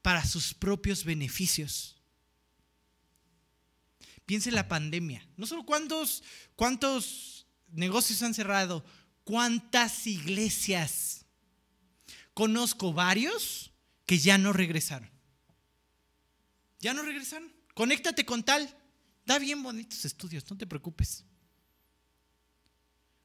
para 0.00 0.24
sus 0.24 0.54
propios 0.54 1.04
beneficios. 1.04 1.96
Piense 4.26 4.48
en 4.48 4.54
la 4.54 4.68
pandemia. 4.68 5.26
No 5.36 5.46
solo 5.46 5.64
cuántos, 5.64 6.22
cuántos 6.56 7.41
negocios 7.72 8.22
han 8.22 8.34
cerrado, 8.34 8.84
cuántas 9.24 10.06
iglesias. 10.06 11.26
Conozco 12.34 12.92
varios 12.92 13.72
que 14.06 14.18
ya 14.18 14.38
no 14.38 14.52
regresaron. 14.52 15.10
Ya 16.80 16.94
no 16.94 17.02
regresaron. 17.02 17.52
Conéctate 17.74 18.24
con 18.24 18.42
tal. 18.42 18.76
Da 19.24 19.38
bien 19.38 19.62
bonitos 19.62 20.04
estudios, 20.04 20.50
no 20.50 20.56
te 20.56 20.66
preocupes. 20.66 21.24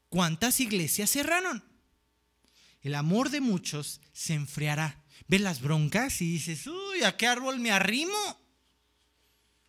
¿Cuántas 0.09 0.59
iglesias 0.59 1.09
cerraron? 1.09 1.63
El 2.81 2.95
amor 2.95 3.29
de 3.29 3.41
muchos 3.41 3.99
se 4.13 4.33
enfriará. 4.33 5.03
Ves 5.27 5.41
las 5.41 5.61
broncas 5.61 6.21
y 6.21 6.31
dices, 6.31 6.67
uy, 6.67 7.03
¿a 7.03 7.17
qué 7.17 7.27
árbol 7.27 7.59
me 7.59 7.71
arrimo? 7.71 8.17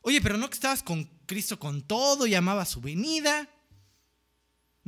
Oye, 0.03 0.21
pero 0.21 0.37
no 0.37 0.49
que 0.49 0.55
estabas 0.55 0.83
con 0.83 1.05
Cristo 1.27 1.59
con 1.59 1.83
todo 1.83 2.27
y 2.27 2.35
amaba 2.35 2.65
su 2.65 2.81
venida. 2.81 3.49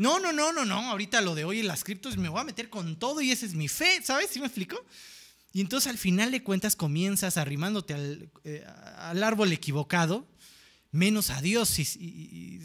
No, 0.01 0.19
no, 0.19 0.33
no, 0.33 0.51
no, 0.51 0.65
no. 0.65 0.91
Ahorita 0.91 1.21
lo 1.21 1.35
de 1.35 1.45
hoy 1.45 1.61
en 1.61 1.67
las 1.67 1.85
criptos 1.85 2.17
me 2.17 2.31
voy 2.31 2.41
a 2.41 2.45
meter 2.45 2.71
con 2.71 2.99
todo 2.99 3.21
y 3.21 3.33
esa 3.33 3.45
es 3.45 3.53
mi 3.53 3.69
fe, 3.69 4.01
¿sabes? 4.03 4.31
¿Sí 4.31 4.41
me 4.41 4.47
explico? 4.47 4.83
Y 5.53 5.61
entonces 5.61 5.91
al 5.91 5.99
final 5.99 6.31
de 6.31 6.43
cuentas 6.43 6.75
comienzas 6.75 7.37
arrimándote 7.37 7.93
al, 7.93 8.31
eh, 8.45 8.65
al 8.97 9.23
árbol 9.23 9.53
equivocado, 9.53 10.27
menos 10.91 11.29
a 11.29 11.43
Dios 11.43 11.79
y, 11.79 12.63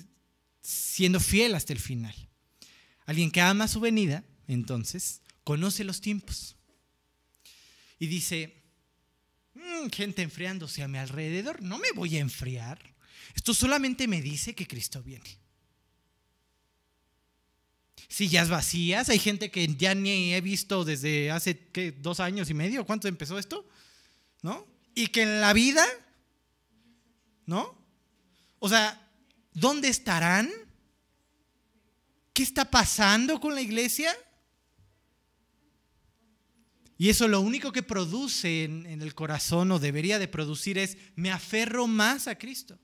siendo 0.62 1.20
fiel 1.20 1.56
hasta 1.56 1.74
el 1.74 1.80
final. 1.82 2.16
Alguien 3.06 3.32
que 3.32 3.42
ama 3.42 3.68
su 3.68 3.82
venida, 3.82 4.24
entonces, 4.48 5.22
conoce 5.44 5.84
los 5.84 6.00
tiempos. 6.00 6.56
Y 8.00 8.08
dice, 8.08 8.64
mm, 9.56 9.90
gente 9.90 10.22
enfriándose 10.22 10.84
a 10.84 10.88
mi 10.88 11.00
alrededor, 11.00 11.62
no 11.62 11.80
me 11.80 11.92
voy 11.92 12.16
a 12.16 12.22
enfriar. 12.22 12.96
Esto 13.36 13.54
solamente 13.54 14.08
me 14.08 14.22
dice 14.22 14.56
que 14.56 14.68
Cristo 14.68 15.04
viene. 15.04 15.45
Sillas 18.16 18.48
vacías, 18.48 19.10
hay 19.10 19.20
gente 19.20 19.52
que 19.52 19.68
ya 19.76 19.94
ni 19.94 20.34
he 20.34 20.40
visto 20.40 20.86
desde 20.86 21.32
hace 21.32 21.68
¿qué, 21.74 21.92
dos 21.92 22.22
años 22.22 22.50
y 22.50 22.54
medio, 22.54 22.86
¿cuánto 22.86 23.10
empezó 23.10 23.38
esto? 23.38 23.68
¿No? 24.42 24.66
Y 24.94 25.08
que 25.08 25.24
en 25.24 25.42
la 25.42 25.52
vida, 25.52 25.86
¿no? 27.46 27.78
O 28.60 28.70
sea, 28.70 29.06
¿dónde 29.52 29.90
estarán? 29.90 30.50
¿Qué 32.32 32.42
está 32.42 32.72
pasando 32.72 33.42
con 33.42 33.54
la 33.54 33.60
iglesia? 33.60 34.16
Y 36.98 37.10
eso 37.10 37.28
lo 37.28 37.42
único 37.42 37.74
que 37.74 37.84
produce 37.84 38.64
en, 38.64 38.86
el 38.86 39.14
corazón 39.14 39.74
o 39.74 39.80
debería 39.80 40.20
de 40.20 40.30
producir 40.30 40.78
es, 40.78 40.98
me 41.18 41.32
aferro 41.34 41.86
más 41.86 42.30
a 42.30 42.38
Cristo. 42.38 42.80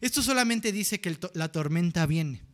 Esto 0.00 0.22
solamente 0.22 0.72
dice 0.72 1.00
que 1.00 1.16
la 1.34 1.52
tormenta 1.52 2.04
viene. 2.06 2.53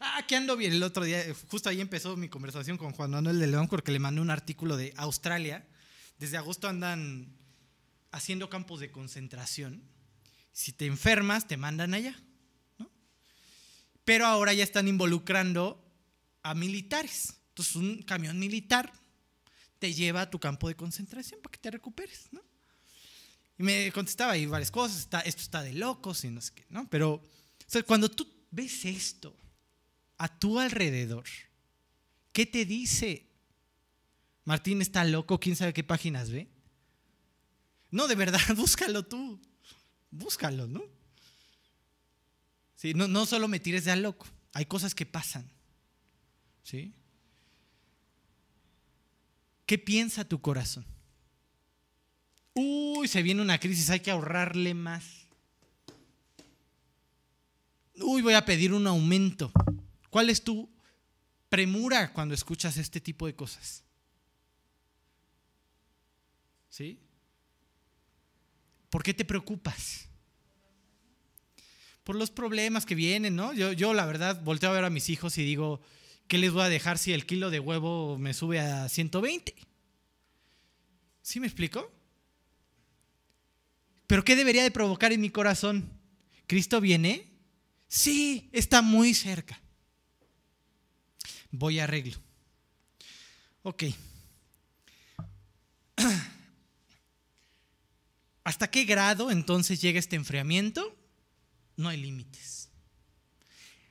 Ah, 0.00 0.24
que 0.26 0.36
ando 0.36 0.56
bien. 0.56 0.72
El 0.72 0.82
otro 0.82 1.04
día, 1.04 1.24
justo 1.48 1.68
ahí 1.68 1.80
empezó 1.80 2.16
mi 2.16 2.28
conversación 2.28 2.76
con 2.76 2.92
Juan 2.92 3.10
Manuel 3.10 3.38
de 3.38 3.46
León 3.46 3.68
porque 3.68 3.92
le 3.92 3.98
mandé 3.98 4.20
un 4.20 4.30
artículo 4.30 4.76
de 4.76 4.92
Australia. 4.96 5.66
Desde 6.18 6.36
agosto 6.36 6.68
andan 6.68 7.36
haciendo 8.10 8.48
campos 8.48 8.80
de 8.80 8.90
concentración. 8.90 9.82
Si 10.52 10.72
te 10.72 10.86
enfermas, 10.86 11.48
te 11.48 11.56
mandan 11.56 11.94
allá. 11.94 12.20
Pero 14.04 14.26
ahora 14.26 14.52
ya 14.52 14.64
están 14.64 14.88
involucrando 14.88 15.82
a 16.42 16.54
militares. 16.54 17.34
Entonces, 17.48 17.76
un 17.76 18.02
camión 18.02 18.38
militar 18.38 18.92
te 19.78 19.94
lleva 19.94 20.22
a 20.22 20.30
tu 20.30 20.38
campo 20.38 20.68
de 20.68 20.74
concentración 20.74 21.40
para 21.40 21.52
que 21.52 21.58
te 21.58 21.70
recuperes, 21.70 22.28
¿no? 22.32 22.42
Y 23.58 23.62
me 23.62 23.92
contestaba 23.92 24.32
ahí 24.32 24.46
varias 24.46 24.70
cosas, 24.70 24.98
está, 24.98 25.20
esto 25.20 25.42
está 25.42 25.62
de 25.62 25.72
locos 25.72 26.24
y 26.24 26.30
no 26.30 26.40
sé 26.40 26.52
qué, 26.54 26.66
¿no? 26.68 26.88
Pero 26.88 27.22
cuando 27.86 28.08
tú 28.10 28.26
ves 28.50 28.84
esto 28.84 29.36
a 30.22 30.28
tu 30.28 30.60
alrededor, 30.60 31.24
¿qué 32.32 32.46
te 32.46 32.64
dice? 32.64 33.26
Martín 34.44 34.80
está 34.80 35.02
loco, 35.04 35.40
quién 35.40 35.56
sabe 35.56 35.72
qué 35.72 35.82
páginas 35.82 36.30
ve. 36.30 36.48
No, 37.90 38.06
de 38.06 38.14
verdad, 38.14 38.38
búscalo 38.56 39.04
tú. 39.04 39.40
Búscalo, 40.12 40.68
¿no? 40.68 40.84
Sí, 42.76 42.94
no, 42.94 43.08
no 43.08 43.26
solo 43.26 43.48
me 43.48 43.58
tires 43.58 43.84
de 43.84 43.90
a 43.90 43.96
loco, 43.96 44.28
hay 44.52 44.64
cosas 44.66 44.94
que 44.94 45.06
pasan. 45.06 45.50
¿Sí? 46.62 46.94
¿Qué 49.66 49.76
piensa 49.76 50.24
tu 50.24 50.40
corazón? 50.40 50.86
Uy, 52.54 53.08
se 53.08 53.22
viene 53.22 53.42
una 53.42 53.58
crisis, 53.58 53.90
hay 53.90 53.98
que 53.98 54.12
ahorrarle 54.12 54.72
más. 54.72 55.26
Uy, 57.96 58.22
voy 58.22 58.34
a 58.34 58.44
pedir 58.44 58.72
un 58.72 58.86
aumento. 58.86 59.50
¿Cuál 60.12 60.28
es 60.28 60.44
tu 60.44 60.68
premura 61.48 62.12
cuando 62.12 62.34
escuchas 62.34 62.76
este 62.76 63.00
tipo 63.00 63.26
de 63.26 63.34
cosas? 63.34 63.82
¿Sí? 66.68 67.00
¿Por 68.90 69.02
qué 69.02 69.14
te 69.14 69.24
preocupas? 69.24 70.06
Por 72.04 72.16
los 72.16 72.30
problemas 72.30 72.84
que 72.84 72.94
vienen, 72.94 73.34
¿no? 73.34 73.54
Yo, 73.54 73.72
yo 73.72 73.94
la 73.94 74.04
verdad 74.04 74.42
volteo 74.42 74.68
a 74.68 74.74
ver 74.74 74.84
a 74.84 74.90
mis 74.90 75.08
hijos 75.08 75.38
y 75.38 75.44
digo, 75.46 75.80
¿qué 76.28 76.36
les 76.36 76.52
voy 76.52 76.64
a 76.64 76.68
dejar 76.68 76.98
si 76.98 77.14
el 77.14 77.24
kilo 77.24 77.48
de 77.48 77.60
huevo 77.60 78.18
me 78.18 78.34
sube 78.34 78.60
a 78.60 78.90
120? 78.90 79.54
¿Sí 81.22 81.40
me 81.40 81.46
explico? 81.46 81.90
Pero 84.06 84.24
¿qué 84.24 84.36
debería 84.36 84.62
de 84.62 84.70
provocar 84.70 85.10
en 85.14 85.22
mi 85.22 85.30
corazón? 85.30 85.90
¿Cristo 86.46 86.82
viene? 86.82 87.32
Sí, 87.88 88.50
está 88.52 88.82
muy 88.82 89.14
cerca. 89.14 89.62
Voy 91.52 91.78
a 91.78 91.84
arreglo. 91.84 92.18
Ok. 93.62 93.84
¿Hasta 98.44 98.70
qué 98.70 98.84
grado 98.84 99.30
entonces 99.30 99.80
llega 99.80 100.00
este 100.00 100.16
enfriamiento? 100.16 100.96
No 101.76 101.88
hay 101.88 101.98
límites. 101.98 102.70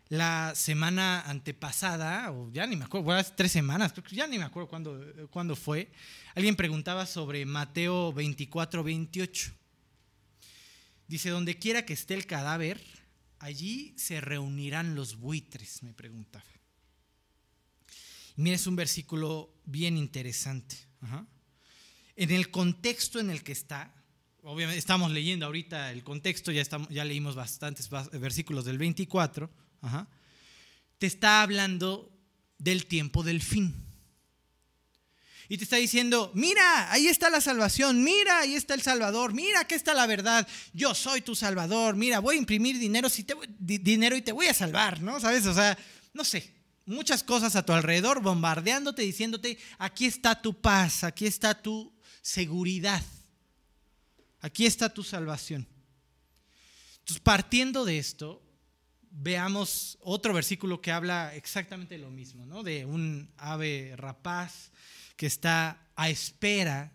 La 0.10 0.54
semana 0.56 1.22
antepasada, 1.22 2.32
o 2.32 2.52
ya 2.52 2.68
ni 2.68 2.76
me 2.76 2.84
acuerdo, 2.84 3.14
hace 3.14 3.32
tres 3.38 3.54
semanas, 3.54 3.94
ya 4.12 4.28
ni 4.28 4.38
me 4.38 4.44
acuerdo 4.44 4.68
cuándo, 4.68 5.00
cuándo 5.30 5.56
fue, 5.56 5.90
alguien 6.36 6.58
preguntaba 6.58 7.06
sobre 7.06 7.46
Mateo 7.46 8.12
24, 8.12 8.84
28. 8.84 9.54
Dice, 11.08 11.30
donde 11.30 11.58
quiera 11.60 11.86
que 11.86 11.94
esté 11.94 12.16
el 12.16 12.26
cadáver, 12.26 12.82
allí 13.40 13.94
se 13.98 14.20
reunirán 14.20 14.96
los 14.96 15.16
buitres, 15.16 15.82
me 15.84 15.94
preguntaba. 15.94 16.44
Mira, 18.42 18.56
es 18.56 18.66
un 18.66 18.76
versículo 18.76 19.54
bien 19.66 19.98
interesante. 19.98 20.76
En 22.16 22.32
el 22.32 22.50
contexto 22.50 23.20
en 23.20 23.30
el 23.30 23.44
que 23.44 23.52
está, 23.52 23.94
obviamente 24.42 24.80
estamos 24.80 25.12
leyendo 25.12 25.46
ahorita 25.46 25.92
el 25.92 26.04
contexto, 26.04 26.52
ya, 26.52 26.62
estamos, 26.62 26.90
ya 26.90 27.06
leímos 27.06 27.36
bastantes 27.36 27.88
versículos 28.14 28.66
del 28.66 28.80
24, 28.80 29.48
te 30.98 31.06
está 31.06 31.44
hablando 31.44 32.12
del 32.58 32.88
tiempo 32.88 33.22
del 33.22 33.44
fin 33.44 33.76
y 35.48 35.58
te 35.58 35.66
está 35.66 35.76
diciendo, 35.76 36.32
mira, 36.34 36.92
ahí 36.92 37.08
está 37.08 37.30
la 37.30 37.42
salvación, 37.42 38.04
mira, 38.04 38.40
ahí 38.40 38.56
está 38.56 38.74
el 38.74 38.82
Salvador, 38.82 39.34
mira, 39.34 39.60
aquí 39.60 39.76
está 39.76 39.94
la 39.94 40.08
verdad, 40.08 40.48
yo 40.74 40.96
soy 40.96 41.22
tu 41.22 41.36
Salvador, 41.36 41.96
mira, 41.96 42.20
voy 42.20 42.38
a 42.38 42.40
imprimir 42.40 42.80
dinero, 42.80 43.08
si 43.08 43.24
te, 43.24 43.36
dinero 43.60 44.16
y 44.16 44.22
te 44.22 44.32
voy 44.32 44.48
a 44.48 44.54
salvar, 44.54 45.02
¿no? 45.02 45.20
¿Sabes? 45.20 45.46
O 45.46 45.54
sea, 45.54 45.78
no 46.14 46.24
sé, 46.24 46.61
muchas 46.86 47.24
cosas 47.24 47.56
a 47.56 47.66
tu 47.66 47.74
alrededor, 47.74 48.22
bombardeándote, 48.22 49.02
diciéndote, 49.02 49.58
aquí 49.78 50.06
está 50.06 50.42
tu 50.42 50.60
paz, 50.60 51.04
aquí 51.04 51.26
está 51.26 51.62
tu 51.62 51.94
seguridad, 52.22 53.04
aquí 54.40 54.66
está 54.66 54.90
tu 54.90 55.04
salvación. 55.04 55.68
Entonces, 57.00 57.22
partiendo 57.22 57.86
de 57.86 57.98
esto, 57.98 58.42
veamos 59.12 59.98
otro 60.02 60.34
versículo 60.34 60.82
que 60.82 60.92
habla 60.92 61.36
exactamente 61.36 61.98
lo 61.98 62.10
mismo, 62.10 62.46
¿no? 62.46 62.64
De 62.64 62.86
un 62.86 63.32
ave 63.38 63.94
rapaz 63.98 64.72
que 65.18 65.26
está 65.26 65.88
a 65.96 66.10
espera 66.10 66.92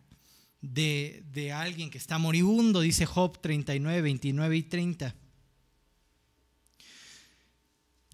de, 0.60 1.52
alguien 1.54 1.90
que 1.90 1.98
está 1.98 2.18
moribundo, 2.18 2.80
dice 2.80 3.06
Job 3.06 3.40
39, 3.40 4.00
29 4.02 4.56
y 4.56 4.62
30. 4.62 5.14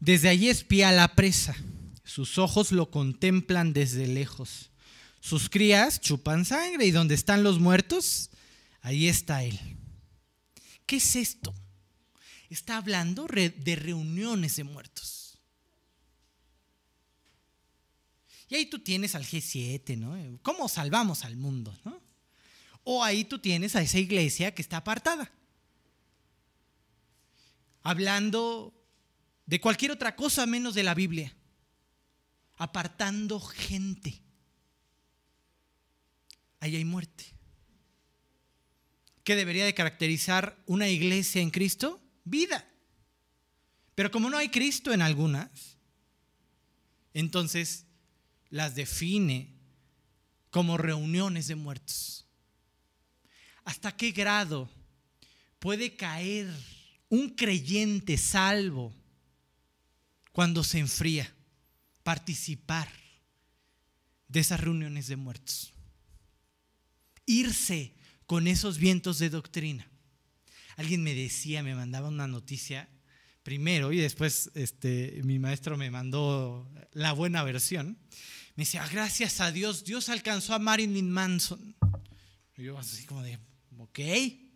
Desde 0.02 0.30
allí 0.30 0.48
espía 0.48 0.90
la 0.90 1.14
presa, 1.14 1.54
sus 2.02 2.36
ojos 2.36 2.72
lo 2.72 2.90
contemplan 2.90 3.72
desde 3.72 4.08
lejos, 4.08 4.72
sus 5.20 5.48
crías 5.48 6.00
chupan 6.00 6.44
sangre 6.44 6.86
y 6.86 6.90
donde 6.90 7.14
están 7.14 7.44
los 7.44 7.60
muertos, 7.60 8.30
ahí 8.80 9.06
está 9.06 9.44
él. 9.44 9.60
¿Qué 10.86 10.96
es 10.96 11.14
esto? 11.14 11.54
Está 12.50 12.78
hablando 12.78 13.28
de 13.28 13.76
reuniones 13.76 14.56
de 14.56 14.64
muertos. 14.64 15.38
Y 18.48 18.56
ahí 18.56 18.66
tú 18.66 18.80
tienes 18.80 19.14
al 19.14 19.24
G7, 19.24 19.96
¿no? 19.96 20.40
¿Cómo 20.42 20.68
salvamos 20.68 21.24
al 21.24 21.36
mundo, 21.36 21.78
no? 21.84 22.02
O 22.82 23.04
ahí 23.04 23.24
tú 23.24 23.38
tienes 23.38 23.76
a 23.76 23.82
esa 23.82 24.00
iglesia 24.00 24.52
que 24.52 24.62
está 24.62 24.78
apartada. 24.78 25.30
Hablando 27.84 28.81
de 29.46 29.60
cualquier 29.60 29.90
otra 29.90 30.16
cosa 30.16 30.46
menos 30.46 30.74
de 30.74 30.82
la 30.82 30.94
Biblia. 30.94 31.34
Apartando 32.56 33.40
gente. 33.40 34.22
Ahí 36.60 36.76
hay 36.76 36.84
muerte. 36.84 37.24
¿Qué 39.24 39.36
debería 39.36 39.64
de 39.64 39.74
caracterizar 39.74 40.62
una 40.66 40.88
iglesia 40.88 41.40
en 41.40 41.50
Cristo? 41.50 42.00
Vida. 42.24 42.68
Pero 43.94 44.10
como 44.10 44.30
no 44.30 44.36
hay 44.36 44.48
Cristo 44.48 44.92
en 44.92 45.02
algunas, 45.02 45.76
entonces 47.14 47.86
las 48.48 48.74
define 48.74 49.54
como 50.50 50.76
reuniones 50.76 51.46
de 51.48 51.54
muertos. 51.54 52.26
¿Hasta 53.64 53.96
qué 53.96 54.10
grado 54.10 54.68
puede 55.58 55.94
caer 55.94 56.52
un 57.08 57.30
creyente 57.30 58.16
salvo 58.16 58.92
cuando 60.32 60.64
se 60.64 60.78
enfría? 60.78 61.32
Participar 62.02 62.88
de 64.28 64.40
esas 64.40 64.60
reuniones 64.60 65.06
de 65.06 65.16
muertos. 65.16 65.72
Irse 67.26 67.94
con 68.26 68.46
esos 68.46 68.78
vientos 68.78 69.18
de 69.18 69.30
doctrina. 69.30 69.88
Alguien 70.76 71.02
me 71.02 71.14
decía, 71.14 71.62
me 71.62 71.74
mandaba 71.74 72.08
una 72.08 72.26
noticia 72.26 72.88
primero 73.42 73.92
y 73.92 73.98
después 73.98 74.50
este, 74.54 75.20
mi 75.24 75.38
maestro 75.38 75.76
me 75.76 75.90
mandó 75.90 76.68
la 76.92 77.12
buena 77.12 77.42
versión 77.44 77.98
me 78.54 78.64
decía, 78.64 78.86
gracias 78.86 79.40
a 79.40 79.50
Dios, 79.50 79.82
Dios 79.84 80.10
alcanzó 80.10 80.54
a 80.54 80.58
Marilyn 80.58 81.10
Manson. 81.10 81.74
Y 82.56 82.64
yo 82.64 82.78
así 82.78 83.04
como 83.06 83.22
de, 83.22 83.38
ok, 83.78 83.98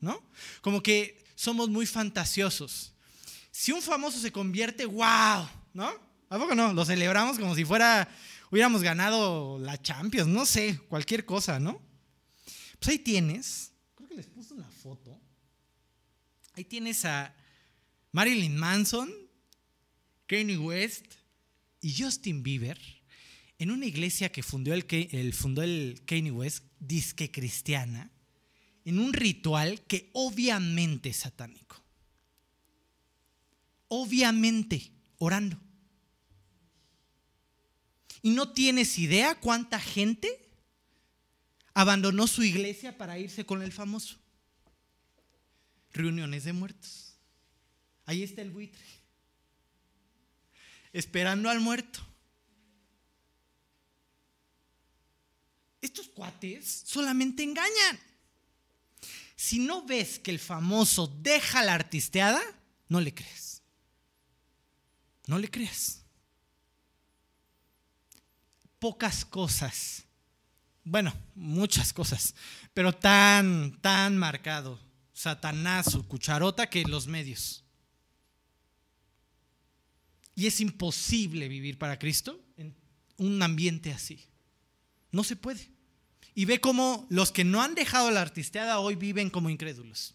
¿no? 0.01 0.23
Como 0.61 0.83
que 0.83 1.25
somos 1.35 1.71
muy 1.71 1.87
fantasiosos. 1.87 2.93
Si 3.51 3.73
un 3.73 3.81
famoso 3.81 4.21
se 4.21 4.31
convierte, 4.31 4.85
wow, 4.85 5.49
¿no? 5.77 5.93
¿A 6.31 6.39
poco 6.39 6.55
no? 6.55 6.73
Lo 6.73 6.85
celebramos 6.85 7.39
como 7.39 7.55
si 7.55 7.65
fuera, 7.65 8.09
hubiéramos 8.51 8.83
ganado 8.83 9.59
la 9.59 9.81
Champions, 9.81 10.29
no 10.29 10.47
sé, 10.47 10.81
cualquier 10.89 11.27
cosa, 11.27 11.61
¿no? 11.61 11.81
Pues 12.79 12.89
ahí 12.89 12.99
tienes, 12.99 13.73
creo 13.95 14.09
que 14.09 14.15
les 14.17 14.27
puse 14.27 14.55
una 14.55 14.69
foto. 14.71 15.21
Ahí 16.55 16.65
tienes 16.65 17.05
a 17.05 17.35
Marilyn 18.13 18.57
Manson, 18.57 19.13
Kanye 20.27 20.57
West 20.57 21.05
y 21.83 21.95
Justin 22.03 22.43
Bieber 22.43 22.81
en 23.59 23.71
una 23.71 23.85
iglesia 23.85 24.33
que 24.33 24.43
fundó 24.43 24.73
el, 24.73 24.87
el, 24.89 25.35
fundó 25.35 25.63
el 25.63 26.03
Kanye 26.07 26.31
West, 26.31 26.65
disque 26.81 27.31
cristiana, 27.31 28.11
en 28.87 28.99
un 28.99 29.13
ritual 29.13 29.83
que 29.83 30.11
obviamente 30.15 31.11
es 31.11 31.19
satánico. 31.19 31.83
Obviamente, 33.89 34.91
orando. 35.19 35.66
Y 38.23 38.31
no 38.31 38.53
tienes 38.53 38.99
idea 38.99 39.35
cuánta 39.35 39.79
gente 39.81 40.47
abandonó 41.75 42.27
su 42.27 42.43
iglesia 42.43 42.97
para 42.97 43.19
irse 43.19 43.45
con 43.45 43.63
el 43.63 43.73
famoso. 43.73 44.17
Reuniones 45.93 46.45
de 46.45 46.53
muertos. 46.53 47.15
Ahí 48.07 48.23
está 48.23 48.41
el 48.41 48.51
buitre. 48.51 48.85
Esperando 50.93 51.51
al 51.51 51.61
muerto. 51.61 52.01
Estos 55.83 56.09
cuates 56.09 56.83
solamente 56.87 57.43
engañan. 57.43 58.01
Si 59.37 59.59
no 59.59 59.85
ves 59.85 60.19
que 60.19 60.31
el 60.31 60.39
famoso 60.39 61.07
deja 61.07 61.63
la 61.63 61.75
artisteada, 61.75 62.43
no 62.89 63.03
le 63.03 63.13
crees. 63.13 63.63
No 65.27 65.39
le 65.39 65.51
crees. 65.51 66.06
Pocas 68.79 69.25
cosas, 69.25 70.05
bueno, 70.85 71.13
muchas 71.35 71.93
cosas, 71.93 72.35
pero 72.75 72.93
tan, 72.93 73.81
tan 73.81 74.17
marcado, 74.17 74.81
Satanás, 75.13 75.91
su 75.91 76.07
cucharota, 76.07 76.69
que 76.69 76.83
los 76.85 77.07
medios. 77.07 77.65
Y 80.35 80.47
es 80.47 80.61
imposible 80.61 81.49
vivir 81.49 81.79
para 81.79 81.99
Cristo 81.99 82.45
en 82.57 82.77
un 83.17 83.43
ambiente 83.43 83.93
así. 83.93 84.29
No 85.11 85.25
se 85.25 85.35
puede. 85.35 85.71
Y 86.35 86.45
ve 86.45 86.61
cómo 86.61 87.07
los 87.09 87.33
que 87.33 87.45
no 87.45 87.63
han 87.63 87.75
dejado 87.75 88.11
la 88.11 88.21
artisteada 88.21 88.79
hoy 88.79 88.95
viven 88.95 89.31
como 89.31 89.49
incrédulos. 89.49 90.15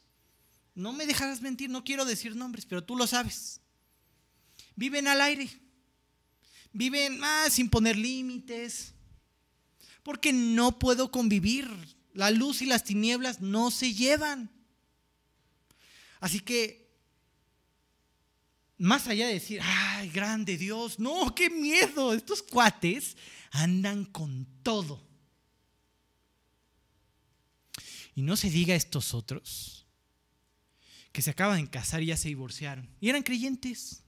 No 0.75 0.93
me 0.93 1.07
dejarás 1.07 1.41
mentir, 1.41 1.69
no 1.69 1.83
quiero 1.83 2.05
decir 2.05 2.35
nombres, 2.35 2.65
pero 2.65 2.83
tú 2.83 2.95
lo 2.95 3.07
sabes. 3.07 3.59
Viven 4.75 5.07
al 5.07 5.19
aire. 5.21 5.49
Viven 6.73 7.19
ah, 7.23 7.47
sin 7.49 7.69
poner 7.69 7.97
límites. 7.97 8.93
Porque 10.03 10.33
no 10.33 10.79
puedo 10.79 11.11
convivir. 11.11 11.69
La 12.13 12.31
luz 12.31 12.61
y 12.61 12.65
las 12.65 12.83
tinieblas 12.83 13.41
no 13.41 13.71
se 13.71 13.93
llevan. 13.93 14.51
Así 16.19 16.39
que, 16.39 16.89
más 18.77 19.07
allá 19.07 19.27
de 19.27 19.33
decir, 19.33 19.59
ay, 19.63 20.09
grande 20.09 20.57
Dios, 20.57 20.99
no, 20.99 21.33
qué 21.33 21.49
miedo, 21.49 22.13
estos 22.13 22.43
cuates 22.43 23.15
andan 23.51 24.05
con 24.05 24.45
todo. 24.61 25.07
Y 28.13 28.21
no 28.21 28.35
se 28.35 28.49
diga 28.49 28.73
a 28.73 28.77
estos 28.77 29.13
otros 29.13 29.87
que 31.11 31.21
se 31.21 31.31
acaban 31.31 31.63
de 31.63 31.69
casar 31.69 32.01
y 32.01 32.07
ya 32.07 32.17
se 32.17 32.29
divorciaron. 32.29 32.89
Y 32.99 33.09
eran 33.09 33.23
creyentes. 33.23 34.03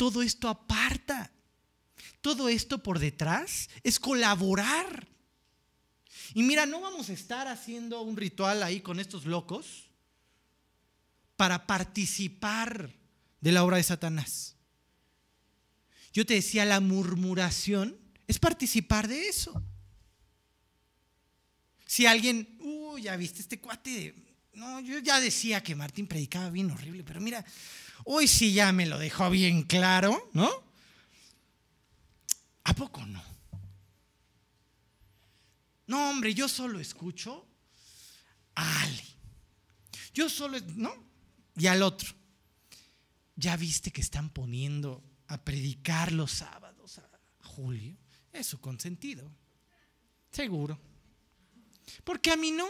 Todo 0.00 0.22
esto 0.22 0.48
aparta. 0.48 1.30
Todo 2.22 2.48
esto 2.48 2.82
por 2.82 2.98
detrás 2.98 3.68
es 3.82 4.00
colaborar. 4.00 5.06
Y 6.32 6.42
mira, 6.42 6.64
no 6.64 6.80
vamos 6.80 7.10
a 7.10 7.12
estar 7.12 7.48
haciendo 7.48 8.00
un 8.00 8.16
ritual 8.16 8.62
ahí 8.62 8.80
con 8.80 8.98
estos 8.98 9.26
locos 9.26 9.90
para 11.36 11.66
participar 11.66 12.90
de 13.42 13.52
la 13.52 13.62
obra 13.62 13.76
de 13.76 13.82
Satanás. 13.82 14.56
Yo 16.14 16.24
te 16.24 16.32
decía, 16.32 16.64
la 16.64 16.80
murmuración 16.80 17.94
es 18.26 18.38
participar 18.38 19.06
de 19.06 19.28
eso. 19.28 19.62
Si 21.84 22.06
alguien, 22.06 22.56
uy, 22.62 23.02
ya 23.02 23.16
viste 23.16 23.42
este 23.42 23.60
cuate, 23.60 24.14
no, 24.54 24.80
yo 24.80 24.98
ya 24.98 25.20
decía 25.20 25.62
que 25.62 25.74
Martín 25.74 26.06
predicaba 26.06 26.50
bien 26.50 26.70
horrible, 26.70 27.04
pero 27.04 27.20
mira, 27.20 27.44
hoy 28.04 28.26
sí 28.26 28.52
ya 28.52 28.72
me 28.72 28.86
lo 28.86 28.98
dejó 28.98 29.30
bien 29.30 29.62
claro, 29.62 30.30
¿no? 30.32 30.48
¿A 32.64 32.74
poco 32.74 33.04
no? 33.06 33.22
No, 35.86 36.10
hombre, 36.10 36.34
yo 36.34 36.48
solo 36.48 36.78
escucho 36.78 37.46
a 38.54 38.82
Ale. 38.82 39.04
Yo 40.14 40.28
solo, 40.28 40.58
¿no? 40.76 40.94
Y 41.56 41.66
al 41.66 41.82
otro. 41.82 42.14
¿Ya 43.34 43.56
viste 43.56 43.90
que 43.90 44.00
están 44.00 44.30
poniendo 44.30 45.02
a 45.26 45.42
predicar 45.42 46.12
los 46.12 46.30
sábados 46.30 46.98
a 46.98 47.08
Julio? 47.42 47.96
Eso 48.32 48.60
con 48.60 48.78
sentido. 48.78 49.30
Seguro. 50.30 50.78
Porque 52.04 52.30
a 52.30 52.36
mí 52.36 52.50
no. 52.50 52.68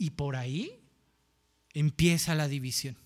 Y 0.00 0.08
por 0.08 0.34
ahí 0.34 0.80
empieza 1.74 2.34
la 2.34 2.48
división. 2.48 2.96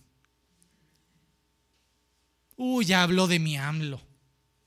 Uy, 2.54 2.84
ya 2.84 3.02
habló 3.02 3.26
de 3.26 3.40
mi 3.40 3.56
AMLO. 3.56 4.00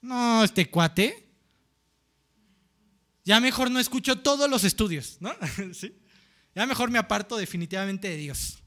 No, 0.01 0.43
este 0.43 0.69
cuate. 0.69 1.31
Ya 3.23 3.39
mejor 3.39 3.71
no 3.71 3.79
escucho 3.79 4.19
todos 4.19 4.49
los 4.49 4.65
estudios, 4.65 5.17
¿no? 5.21 5.33
Ya 6.53 6.65
mejor 6.65 6.91
me 6.91 6.97
aparto 6.97 7.37
definitivamente 7.37 8.09
de 8.09 8.17
Dios. 8.17 8.57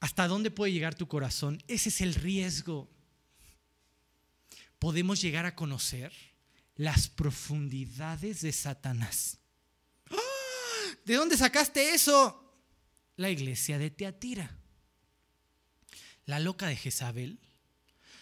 ¿Hasta 0.00 0.28
dónde 0.28 0.50
puede 0.50 0.72
llegar 0.72 0.94
tu 0.94 1.08
corazón? 1.08 1.62
Ese 1.68 1.88
es 1.88 2.02
el 2.02 2.16
riesgo. 2.16 2.90
Podemos 4.78 5.22
llegar 5.22 5.46
a 5.46 5.54
conocer 5.54 6.12
las 6.74 7.08
profundidades 7.08 8.42
de 8.42 8.52
Satanás. 8.52 9.39
¿De 11.04 11.14
dónde 11.14 11.36
sacaste 11.36 11.94
eso? 11.94 12.36
La 13.16 13.30
iglesia 13.30 13.78
de 13.78 13.90
Teatira. 13.90 14.56
La 16.26 16.38
loca 16.38 16.66
de 16.66 16.76
Jezabel, 16.76 17.38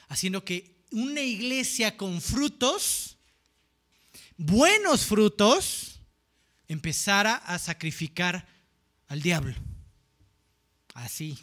haciendo 0.09 0.45
que 0.45 0.79
una 0.91 1.21
iglesia 1.21 1.97
con 1.97 2.23
frutos, 2.23 3.19
buenos 4.37 5.05
frutos, 5.05 6.01
empezara 6.69 7.35
a 7.35 7.59
sacrificar 7.59 8.47
al 9.09 9.21
diablo. 9.21 9.55
Así. 10.95 11.39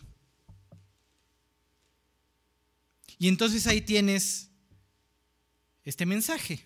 Y 3.17 3.27
entonces 3.27 3.67
ahí 3.67 3.81
tienes 3.81 4.49
este 5.83 6.05
mensaje. 6.05 6.65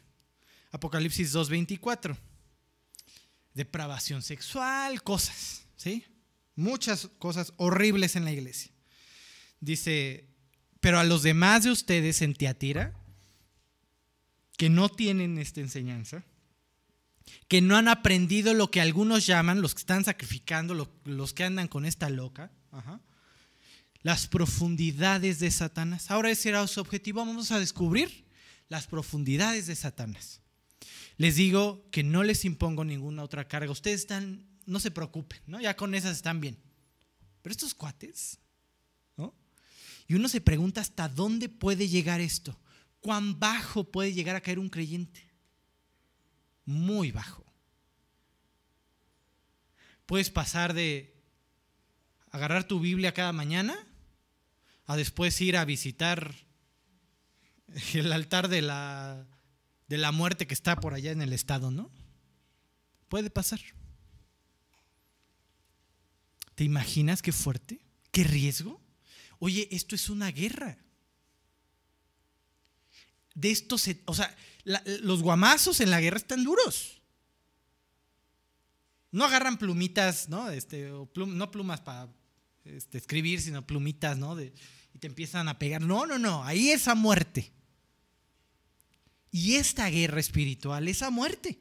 Apocalipsis 0.71 1.33
2.24. 1.33 2.17
Depravación 3.53 4.21
sexual, 4.21 5.03
cosas, 5.03 5.65
¿sí? 5.75 6.05
Muchas 6.55 7.07
cosas 7.19 7.53
horribles 7.57 8.15
en 8.15 8.25
la 8.25 8.31
iglesia. 8.31 8.71
Dice, 9.59 10.29
pero 10.79 10.99
a 10.99 11.03
los 11.03 11.23
demás 11.23 11.63
de 11.63 11.71
ustedes 11.71 12.21
en 12.21 12.33
Tiatira, 12.33 12.93
que 14.57 14.69
no 14.69 14.89
tienen 14.89 15.37
esta 15.37 15.61
enseñanza, 15.61 16.23
que 17.47 17.61
no 17.61 17.77
han 17.77 17.87
aprendido 17.87 18.53
lo 18.53 18.71
que 18.71 18.81
algunos 18.81 19.25
llaman, 19.25 19.61
los 19.61 19.73
que 19.73 19.79
están 19.79 20.03
sacrificando, 20.03 20.89
los 21.05 21.33
que 21.33 21.43
andan 21.43 21.67
con 21.67 21.85
esta 21.85 22.09
loca, 22.09 22.51
las 24.01 24.27
profundidades 24.27 25.39
de 25.39 25.51
Satanás. 25.51 26.11
Ahora 26.11 26.31
ese 26.31 26.49
era 26.49 26.65
su 26.67 26.79
objetivo, 26.81 27.25
vamos 27.25 27.51
a 27.51 27.59
descubrir 27.59 28.25
las 28.67 28.87
profundidades 28.87 29.67
de 29.67 29.75
Satanás. 29.75 30.41
Les 31.19 31.35
digo 31.35 31.85
que 31.91 32.01
no 32.01 32.23
les 32.23 32.45
impongo 32.45 32.85
ninguna 32.85 33.23
otra 33.23 33.45
carga. 33.45 33.73
Ustedes 33.73 33.99
están, 33.99 34.47
no 34.65 34.79
se 34.79 34.89
preocupen, 34.89 35.41
¿no? 35.47 35.59
Ya 35.59 35.75
con 35.75 35.93
esas 35.93 36.15
están 36.15 36.39
bien. 36.39 36.57
Pero 37.41 37.51
estos 37.51 37.73
cuates, 37.73 38.39
¿no? 39.17 39.35
Y 40.07 40.13
uno 40.13 40.29
se 40.29 40.39
pregunta 40.39 40.79
hasta 40.79 41.09
dónde 41.09 41.49
puede 41.49 41.89
llegar 41.89 42.21
esto. 42.21 42.57
¿Cuán 43.01 43.37
bajo 43.37 43.83
puede 43.91 44.13
llegar 44.13 44.37
a 44.37 44.41
caer 44.41 44.59
un 44.59 44.69
creyente? 44.69 45.29
Muy 46.63 47.11
bajo. 47.11 47.45
Puedes 50.05 50.29
pasar 50.29 50.73
de 50.73 51.21
agarrar 52.31 52.63
tu 52.63 52.79
Biblia 52.79 53.13
cada 53.13 53.33
mañana 53.33 53.77
a 54.85 54.95
después 54.95 55.41
ir 55.41 55.57
a 55.57 55.65
visitar 55.65 56.33
el 57.93 58.13
altar 58.13 58.47
de 58.47 58.61
la 58.61 59.27
de 59.89 59.97
la 59.97 60.11
muerte 60.11 60.47
que 60.47 60.53
está 60.53 60.75
por 60.75 60.93
allá 60.93 61.11
en 61.11 61.21
el 61.21 61.33
estado, 61.33 61.71
¿no? 61.71 61.89
Puede 63.09 63.31
pasar. 63.31 63.59
¿Te 66.53 66.63
imaginas 66.63 67.23
qué 67.23 67.31
fuerte? 67.31 67.79
¿Qué 68.11 68.23
riesgo? 68.23 68.79
Oye, 69.39 69.67
esto 69.71 69.95
es 69.95 70.09
una 70.09 70.31
guerra. 70.31 70.77
De 73.33 73.49
esto 73.49 73.77
se, 73.77 74.01
o 74.05 74.13
sea, 74.13 74.35
los 74.63 75.23
guamazos 75.23 75.79
en 75.79 75.89
la 75.89 76.01
guerra 76.01 76.17
están 76.17 76.43
duros. 76.43 77.01
No 79.11 79.25
agarran 79.25 79.57
plumitas, 79.57 80.29
¿no? 80.29 80.51
Este, 80.51 80.91
no 81.15 81.51
plumas 81.51 81.81
para 81.81 82.13
este, 82.63 82.99
escribir, 82.99 83.41
sino 83.41 83.65
plumitas, 83.65 84.17
¿no? 84.19 84.39
y 84.39 84.99
te 84.99 85.07
empiezan 85.07 85.47
a 85.47 85.57
pegar. 85.57 85.81
No, 85.81 86.05
no, 86.05 86.19
no. 86.19 86.43
Ahí 86.43 86.69
es 86.69 86.87
muerte. 86.95 87.51
Y 89.31 89.55
esta 89.55 89.89
guerra 89.89 90.19
espiritual 90.19 90.87
es 90.87 91.01
a 91.01 91.09
muerte. 91.09 91.59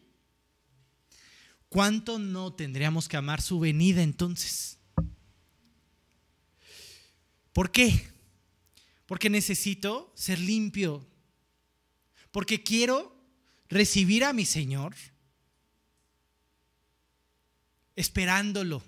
¿Cuánto 1.69 2.19
no 2.19 2.55
tendríamos 2.55 3.09
que 3.09 3.16
amar 3.16 3.43
su 3.43 3.61
venida 3.61 4.03
entonces? 4.03 4.79
¿Por 7.53 7.71
qué? 7.71 8.09
Porque 9.07 9.29
necesito 9.29 10.12
ser 10.16 10.39
limpio. 10.39 11.07
Porque 12.31 12.62
quiero 12.62 13.14
recibir 13.69 14.25
a 14.25 14.33
mi 14.33 14.47
Señor 14.47 14.95
esperándolo, 17.97 18.81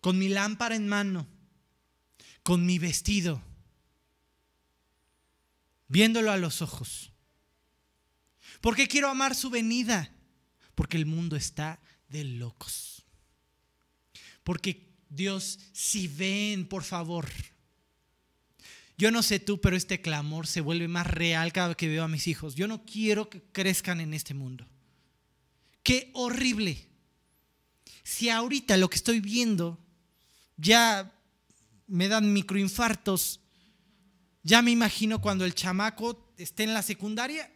con 0.00 0.18
mi 0.18 0.28
lámpara 0.28 0.74
en 0.76 0.88
mano, 0.88 1.26
con 2.42 2.64
mi 2.64 2.78
vestido, 2.78 3.42
viéndolo 5.88 6.30
a 6.30 6.36
los 6.36 6.62
ojos. 6.62 7.12
¿Por 8.60 8.76
qué 8.76 8.86
quiero 8.88 9.08
amar 9.08 9.34
su 9.34 9.50
venida? 9.50 10.12
Porque 10.74 10.96
el 10.96 11.06
mundo 11.06 11.36
está 11.36 11.80
de 12.08 12.24
locos. 12.24 13.04
Porque 14.44 14.88
Dios, 15.08 15.58
si 15.72 16.08
ven, 16.08 16.66
por 16.66 16.84
favor. 16.84 17.28
Yo 18.96 19.10
no 19.10 19.22
sé 19.22 19.38
tú, 19.38 19.60
pero 19.60 19.76
este 19.76 20.00
clamor 20.00 20.46
se 20.46 20.60
vuelve 20.60 20.88
más 20.88 21.06
real 21.06 21.52
cada 21.52 21.68
vez 21.68 21.76
que 21.76 21.88
veo 21.88 22.04
a 22.04 22.08
mis 22.08 22.26
hijos. 22.26 22.54
Yo 22.54 22.66
no 22.66 22.84
quiero 22.84 23.30
que 23.30 23.42
crezcan 23.52 24.00
en 24.00 24.12
este 24.12 24.34
mundo. 24.34 24.66
Qué 25.82 26.10
horrible. 26.14 26.88
Si 28.02 28.28
ahorita 28.28 28.76
lo 28.76 28.90
que 28.90 28.96
estoy 28.96 29.20
viendo 29.20 29.78
ya 30.56 31.12
me 31.86 32.08
dan 32.08 32.32
microinfartos, 32.32 33.40
ya 34.42 34.62
me 34.62 34.70
imagino 34.70 35.20
cuando 35.20 35.44
el 35.44 35.54
chamaco 35.54 36.32
esté 36.36 36.64
en 36.64 36.74
la 36.74 36.82
secundaria. 36.82 37.52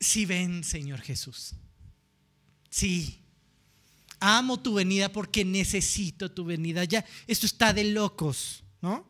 Si 0.00 0.26
ven, 0.26 0.64
Señor 0.64 1.00
Jesús. 1.00 1.54
Sí. 2.70 3.20
Amo 4.20 4.60
tu 4.60 4.74
venida 4.74 5.10
porque 5.10 5.44
necesito 5.44 6.30
tu 6.30 6.44
venida. 6.44 6.84
Ya, 6.84 7.04
esto 7.26 7.46
está 7.46 7.72
de 7.72 7.84
locos, 7.84 8.64
¿no? 8.80 9.06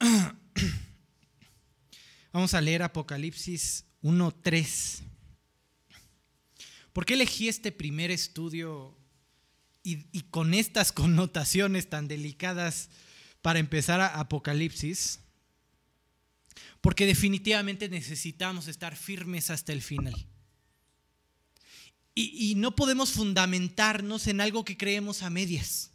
Vamos 2.32 2.54
a 2.54 2.60
leer 2.60 2.82
Apocalipsis 2.82 3.84
1.3. 4.02 5.02
¿Por 6.92 7.06
qué 7.06 7.14
elegí 7.14 7.48
este 7.48 7.72
primer 7.72 8.10
estudio 8.10 8.96
y, 9.84 10.22
con 10.30 10.54
estas 10.54 10.90
connotaciones 10.92 11.88
tan 11.88 12.08
delicadas 12.08 12.88
para 13.42 13.58
empezar 13.58 14.00
a 14.00 14.18
Apocalipsis? 14.18 15.20
Porque 16.80 17.06
definitivamente 17.06 17.88
necesitamos 17.88 18.66
estar 18.68 18.96
firmes 18.96 19.50
hasta 19.50 19.72
el 19.72 19.82
final. 19.82 20.26
Y, 22.14 22.50
y 22.50 22.54
no 22.54 22.74
podemos 22.74 23.12
fundamentarnos 23.12 24.26
en 24.26 24.40
algo 24.40 24.64
que 24.64 24.76
creemos 24.76 25.22
a 25.22 25.30
medias, 25.30 25.90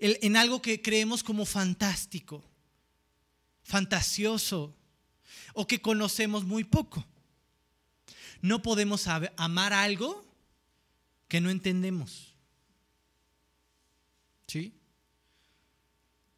en 0.00 0.36
algo 0.36 0.60
que 0.60 0.82
creemos 0.82 1.22
como 1.22 1.46
fantástico, 1.46 2.44
fantasioso 3.62 4.76
o 5.54 5.66
que 5.66 5.80
conocemos 5.80 6.44
muy 6.44 6.64
poco. 6.64 7.06
No 8.40 8.62
podemos 8.62 9.06
amar 9.36 9.72
algo 9.72 10.27
que 11.28 11.40
no 11.40 11.50
entendemos. 11.50 12.34
¿Sí? 14.46 14.74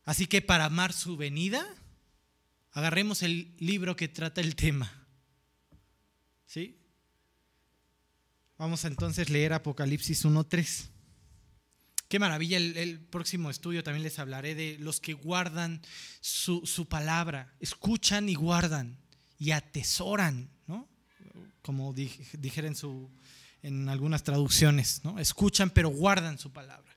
Así 0.05 0.27
que 0.27 0.43
para 0.43 0.65
amar 0.65 0.93
su 0.93 1.17
venida, 1.17 1.65
agarremos 2.73 3.23
el 3.23 3.55
libro 3.59 3.97
que 3.97 4.09
trata 4.09 4.41
el 4.41 4.57
tema. 4.57 5.07
¿Sí? 6.47 6.77
Vamos 8.59 8.85
a 8.85 8.89
entonces 8.89 9.31
leer 9.31 9.53
Apocalipsis 9.53 10.25
1.3. 10.25 10.89
Qué 12.09 12.19
maravilla, 12.19 12.57
el, 12.59 12.99
próximo 12.99 13.51
estudio 13.51 13.85
también 13.85 14.03
les 14.03 14.19
hablaré 14.19 14.57
de 14.57 14.77
los 14.81 14.99
que 14.99 15.13
guardan 15.13 15.81
su, 16.21 16.67
su 16.67 16.89
palabra, 16.89 17.55
escuchan 17.61 18.29
y 18.29 18.35
guardan 18.35 18.99
y 19.39 19.53
atesoran, 19.53 20.51
¿no? 20.67 20.89
Como 21.63 21.95
dijera 21.95 22.67
en, 22.67 22.75
su, 22.75 23.11
en 23.63 23.89
algunas 23.89 24.23
traducciones, 24.23 25.03
¿no? 25.05 25.19
Escuchan 25.19 25.71
pero 25.71 25.89
guardan 25.91 26.39
su 26.39 26.53
palabra. 26.53 26.97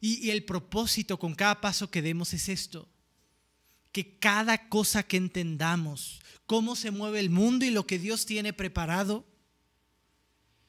Y, 0.00 0.30
el 0.30 0.44
propósito 0.44 1.18
con 1.18 1.34
cada 1.34 1.60
paso 1.60 1.90
que 1.90 2.02
demos 2.02 2.32
es 2.34 2.48
esto, 2.48 2.88
que 3.92 4.18
cada 4.18 4.68
cosa 4.68 5.02
que 5.02 5.16
entendamos, 5.16 6.20
cómo 6.44 6.76
se 6.76 6.90
mueve 6.90 7.18
el 7.18 7.30
mundo 7.30 7.64
y 7.64 7.70
lo 7.70 7.86
que 7.86 7.98
Dios 7.98 8.26
tiene 8.26 8.52
preparado, 8.52 9.26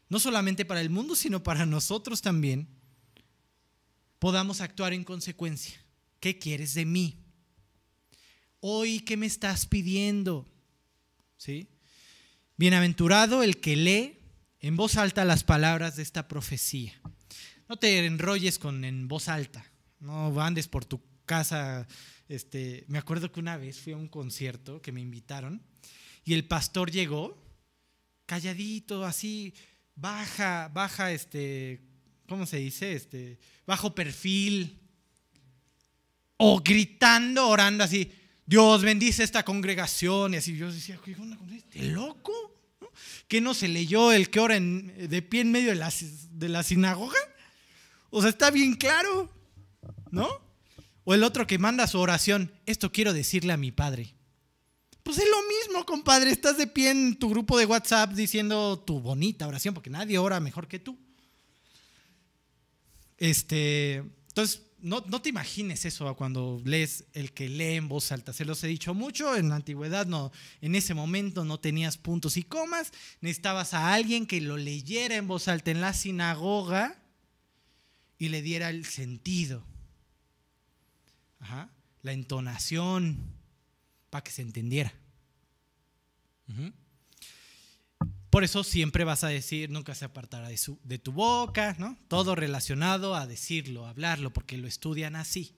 no 0.10 0.20
solamente 0.20 0.64
para 0.64 0.82
el 0.82 0.90
mundo, 0.90 1.16
sino 1.16 1.44
para 1.44 1.66
nosotros 1.66 2.22
también, 2.22 2.70
podamos 4.18 4.62
actuar 4.62 4.94
en 4.94 5.04
consecuencia. 5.04 5.80
¿Qué 6.20 6.40
quieres 6.40 6.74
de 6.74 6.86
mí? 6.86 7.20
Hoy, 8.60 9.02
¿qué 9.02 9.18
me 9.18 9.26
estás 9.26 9.66
pidiendo? 9.66 10.48
¿Sí? 11.38 11.68
Bienaventurado 12.56 13.44
el 13.44 13.60
que 13.60 13.76
lee 13.76 14.17
en 14.60 14.76
voz 14.76 14.98
alta 14.98 15.26
las 15.26 15.44
palabras 15.44 15.96
de 15.96 16.04
esta 16.04 16.28
profecía. 16.28 16.94
No 17.70 17.78
te 17.78 18.06
enrolles 18.06 18.60
con 18.60 18.84
en 18.84 19.08
voz 19.08 19.28
alta. 19.28 19.66
No 20.00 20.40
andes 20.42 20.68
por 20.68 20.86
tu 20.86 21.02
casa. 21.26 21.88
Este, 22.30 22.86
me 22.88 22.98
acuerdo 22.98 23.32
que 23.32 23.40
una 23.40 23.58
vez 23.58 23.80
fui 23.80 23.94
a 23.94 23.98
un 23.98 24.08
concierto 24.08 24.82
que 24.82 24.92
me 24.92 25.02
invitaron 25.02 25.62
y 26.24 26.34
el 26.34 26.46
pastor 26.46 26.92
llegó 26.92 27.48
calladito, 28.28 29.06
así, 29.06 29.54
baja, 29.96 30.70
baja, 30.74 31.12
este, 31.12 31.82
¿cómo 32.28 32.46
se 32.46 32.58
dice? 32.58 32.94
Este, 32.94 33.40
bajo 33.66 33.96
perfil, 33.96 34.78
o 36.36 36.60
gritando, 36.60 37.48
orando 37.48 37.84
así, 37.84 38.12
Dios 38.46 38.84
bendice 38.84 39.24
esta 39.24 39.44
congregación, 39.44 40.34
y 40.34 40.38
así 40.38 40.56
yo 40.56 40.72
decía, 40.72 41.00
¿este 41.56 41.84
loco? 41.86 42.47
¿Qué 43.28 43.42
no 43.42 43.54
se 43.54 43.68
leyó 43.68 44.12
el 44.12 44.30
que 44.30 44.40
ora 44.40 44.60
de 44.60 45.22
pie 45.22 45.42
en 45.42 45.52
medio 45.52 45.70
de 45.70 45.76
la, 45.76 45.94
de 46.32 46.50
la 46.50 46.64
sinagoga? 46.64 47.20
O 48.10 48.22
sea, 48.22 48.30
está 48.30 48.52
bien 48.52 48.76
claro, 48.76 49.30
¿no? 50.12 50.28
O 51.04 51.14
el 51.14 51.24
otro 51.24 51.48
que 51.48 51.58
manda 51.58 51.88
su 51.88 52.00
oración, 52.00 52.52
esto 52.66 52.92
quiero 52.92 53.14
decirle 53.14 53.54
a 53.54 53.58
mi 53.58 53.72
padre. 53.72 54.14
Pues 55.04 55.18
es 55.20 55.26
lo 55.30 55.38
mismo, 55.48 55.86
compadre, 55.86 56.32
estás 56.32 56.58
de 56.58 56.68
pie 56.68 56.90
en 56.90 57.18
tu 57.18 57.30
grupo 57.30 57.58
de 57.58 57.66
WhatsApp 57.66 58.12
diciendo 58.12 58.80
tu 58.80 59.00
bonita 59.00 59.48
oración, 59.48 59.74
porque 59.74 59.90
nadie 59.90 60.18
ora 60.18 60.40
mejor 60.40 60.68
que 60.68 60.80
tú. 60.80 60.98
Este, 63.18 64.04
entonces, 64.28 64.67
no, 64.80 65.04
no, 65.08 65.22
te 65.22 65.30
imagines 65.30 65.86
eso 65.86 66.16
cuando 66.16 66.62
lees 66.64 67.06
el 67.14 67.34
que 67.34 67.50
lee 67.50 67.76
en 67.76 67.88
voz 67.88 68.12
alta. 68.12 68.32
Se 68.34 68.46
los 68.46 68.64
he 68.64 68.68
dicho 68.68 68.94
mucho, 68.94 69.36
en 69.36 69.50
la 69.50 69.56
antigüedad 69.56 70.06
no, 70.06 70.32
en 70.62 70.76
ese 70.76 70.94
momento 70.94 71.46
no 71.46 71.60
tenías 71.60 71.98
puntos 71.98 72.38
y 72.38 72.44
comas, 72.44 72.92
necesitabas 73.22 73.74
a 73.74 73.94
alguien 73.94 74.28
que 74.28 74.40
lo 74.40 74.58
leyera 74.58 75.16
en 75.16 75.28
voz 75.28 75.48
alta 75.48 75.72
en 75.72 75.82
la 75.82 75.94
sinagoga 75.94 77.02
y 78.20 78.30
le 78.30 78.42
diera 78.42 78.70
el 78.70 78.86
sentido, 78.86 79.64
Ajá, 81.40 81.70
la 82.02 82.14
entonación, 82.14 83.18
para 84.10 84.24
que 84.24 84.32
se 84.32 84.42
entendiera. 84.42 84.94
Uh. 86.50 86.72
Por 88.38 88.44
eso 88.44 88.64
siempre 88.64 89.04
vas 89.04 89.24
a 89.24 89.30
decir, 89.30 89.72
nunca 89.72 89.96
se 89.96 90.06
apartará 90.06 90.50
de, 90.50 90.58
su, 90.60 90.78
de, 90.84 91.00
tu 91.00 91.12
boca, 91.12 91.76
¿no? 91.80 91.98
Todo 92.08 92.36
relacionado 92.36 93.16
a 93.16 93.26
decirlo, 93.26 93.88
a 93.88 93.90
hablarlo, 93.90 94.32
porque 94.32 94.60
lo 94.60 94.68
estudian 94.68 95.16
así. 95.16 95.56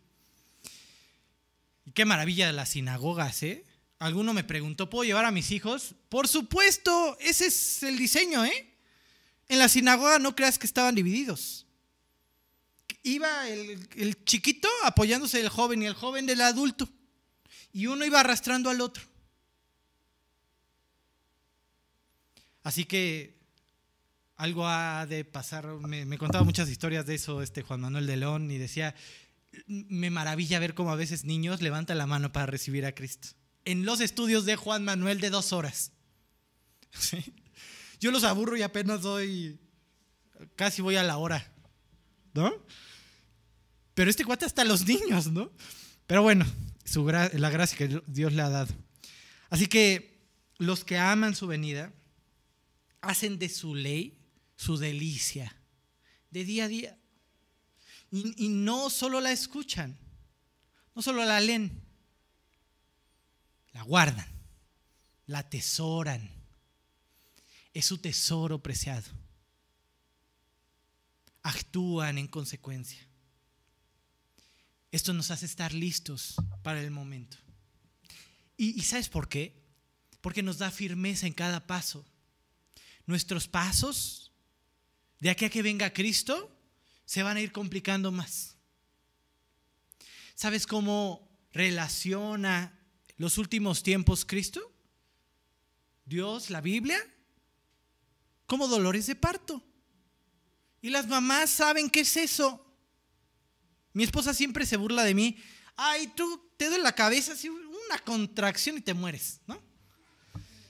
Qué 1.93 2.05
maravilla 2.05 2.53
las 2.53 2.69
sinagogas, 2.69 3.43
¿eh? 3.43 3.65
Alguno 3.99 4.33
me 4.33 4.45
preguntó, 4.45 4.89
¿puedo 4.89 5.03
llevar 5.03 5.25
a 5.25 5.31
mis 5.31 5.51
hijos? 5.51 5.93
Por 6.07 6.29
supuesto, 6.29 7.17
ese 7.19 7.47
es 7.47 7.83
el 7.83 7.97
diseño, 7.97 8.45
¿eh? 8.45 8.73
En 9.49 9.59
la 9.59 9.67
sinagoga 9.67 10.17
no 10.17 10.33
creas 10.33 10.57
que 10.57 10.65
estaban 10.65 10.95
divididos. 10.95 11.65
Iba 13.03 13.49
el, 13.49 13.89
el 13.97 14.23
chiquito 14.23 14.69
apoyándose 14.85 15.39
del 15.39 15.49
joven 15.49 15.83
y 15.83 15.85
el 15.85 15.95
joven 15.95 16.25
del 16.25 16.39
adulto. 16.39 16.87
Y 17.73 17.87
uno 17.87 18.05
iba 18.05 18.21
arrastrando 18.21 18.69
al 18.69 18.79
otro. 18.79 19.03
Así 22.69 22.85
que 22.85 23.35
algo 24.35 24.67
ha 24.67 25.07
de 25.07 25.25
pasar, 25.25 25.65
me, 25.65 26.17
contaba 26.19 26.43
muchas 26.43 26.69
historias 26.69 27.07
de 27.07 27.15
eso 27.15 27.41
este 27.41 27.63
Juan 27.63 27.81
Manuel 27.81 28.05
de 28.05 28.15
León 28.15 28.51
y 28.51 28.59
decía, 28.59 28.93
me 29.65 30.11
maravilla 30.11 30.59
ver 30.59 30.75
cómo 30.75 30.91
a 30.91 30.95
veces 30.95 31.25
niños 31.25 31.63
levantan 31.63 31.97
la 31.97 32.05
mano 32.05 32.31
para 32.31 32.45
recibir 32.45 32.85
a 32.85 32.93
Cristo. 32.93 33.29
En 33.65 33.85
los 33.85 34.01
estudios 34.01 34.45
de 34.45 34.55
Juan 34.55 34.83
Manuel 34.83 35.19
de 35.19 35.31
dos 35.31 35.51
horas. 35.51 35.93
¿Sí? 36.91 37.33
Yo 37.99 38.11
los 38.11 38.23
aburro 38.23 38.55
y 38.55 38.61
apenas 38.61 39.01
doy, 39.01 39.59
casi 40.55 40.83
voy 40.83 40.95
a 40.95 41.01
la 41.01 41.17
hora, 41.17 41.51
¿no? 42.35 42.53
Pero 43.95 44.11
este 44.11 44.25
cuate 44.25 44.45
hasta 44.45 44.63
los 44.63 44.85
niños, 44.85 45.25
¿no? 45.25 45.51
Pero 46.05 46.21
bueno, 46.21 46.45
la 47.33 47.49
gracia 47.49 47.79
que 47.79 47.99
Dios 48.05 48.31
le 48.31 48.43
ha 48.43 48.49
dado. 48.49 48.71
Así 49.49 49.65
que 49.65 50.21
los 50.59 50.85
que 50.85 50.99
aman 50.99 51.33
su 51.33 51.47
venida, 51.47 51.91
hacen 53.01 53.39
de 53.39 53.49
su 53.49 53.75
ley 53.75 54.17
su 54.55 54.77
delicia, 54.77 55.55
de 56.31 56.43
día 56.43 56.65
a 56.65 56.67
día. 56.67 56.97
Y, 58.11 58.45
y 58.45 58.49
no 58.49 58.89
solo 58.89 59.21
la 59.21 59.31
escuchan, 59.31 59.97
no 60.93 61.01
solo 61.01 61.23
la 61.23 61.39
leen, 61.39 61.81
la 63.71 63.83
guardan, 63.83 64.27
la 65.27 65.39
atesoran. 65.39 66.29
Es 67.73 67.85
su 67.85 67.99
tesoro 67.99 68.61
preciado. 68.61 69.09
Actúan 71.43 72.17
en 72.17 72.27
consecuencia. 72.27 73.07
Esto 74.91 75.13
nos 75.13 75.31
hace 75.31 75.45
estar 75.45 75.73
listos 75.73 76.35
para 76.63 76.81
el 76.81 76.91
momento. 76.91 77.37
¿Y, 78.57 78.81
sabes 78.81 79.07
por 79.07 79.29
qué? 79.29 79.55
Porque 80.19 80.43
nos 80.43 80.57
da 80.57 80.71
firmeza 80.71 81.27
en 81.27 81.33
cada 81.33 81.65
paso. 81.65 82.05
Nuestros 83.09 83.47
pasos, 83.47 84.31
de 85.19 85.31
aquí 85.31 85.43
a 85.43 85.49
que 85.49 85.63
venga 85.63 85.91
Cristo, 85.91 86.55
se 87.05 87.23
van 87.23 87.37
a 87.37 87.41
ir 87.41 87.51
complicando 87.51 88.11
más. 88.11 88.55
¿Sabes 90.35 90.67
cómo 90.67 91.27
relaciona 91.51 92.79
los 93.17 93.39
últimos 93.39 93.81
tiempos 93.81 94.25
Cristo? 94.25 94.61
Dios, 96.05 96.51
la 96.51 96.61
Biblia, 96.61 96.99
como 98.45 98.67
dolores 98.67 99.07
de 99.07 99.15
parto. 99.15 99.63
Y 100.79 100.91
las 100.91 101.07
mamás 101.07 101.49
saben 101.49 101.89
qué 101.89 102.01
es 102.01 102.15
eso. 102.15 102.63
Mi 103.91 104.03
esposa 104.03 104.35
siempre 104.35 104.67
se 104.67 104.77
burla 104.77 105.03
de 105.03 105.15
mí. 105.15 105.35
Ay, 105.75 106.13
tú 106.15 106.47
te 106.57 106.67
duele 106.67 106.83
la 106.83 106.93
cabeza, 106.93 107.33
una 107.87 107.97
contracción 108.05 108.77
y 108.77 108.81
te 108.81 108.93
mueres, 108.93 109.41
¿no? 109.47 109.67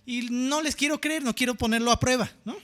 Y 0.09 0.21
no 0.31 0.63
les 0.63 0.75
quiero 0.75 0.99
creer, 0.99 1.21
no 1.21 1.35
quiero 1.35 1.53
ponerlo 1.53 1.91
a 1.91 1.99
prueba, 1.99 2.31
¿no? 2.43 2.57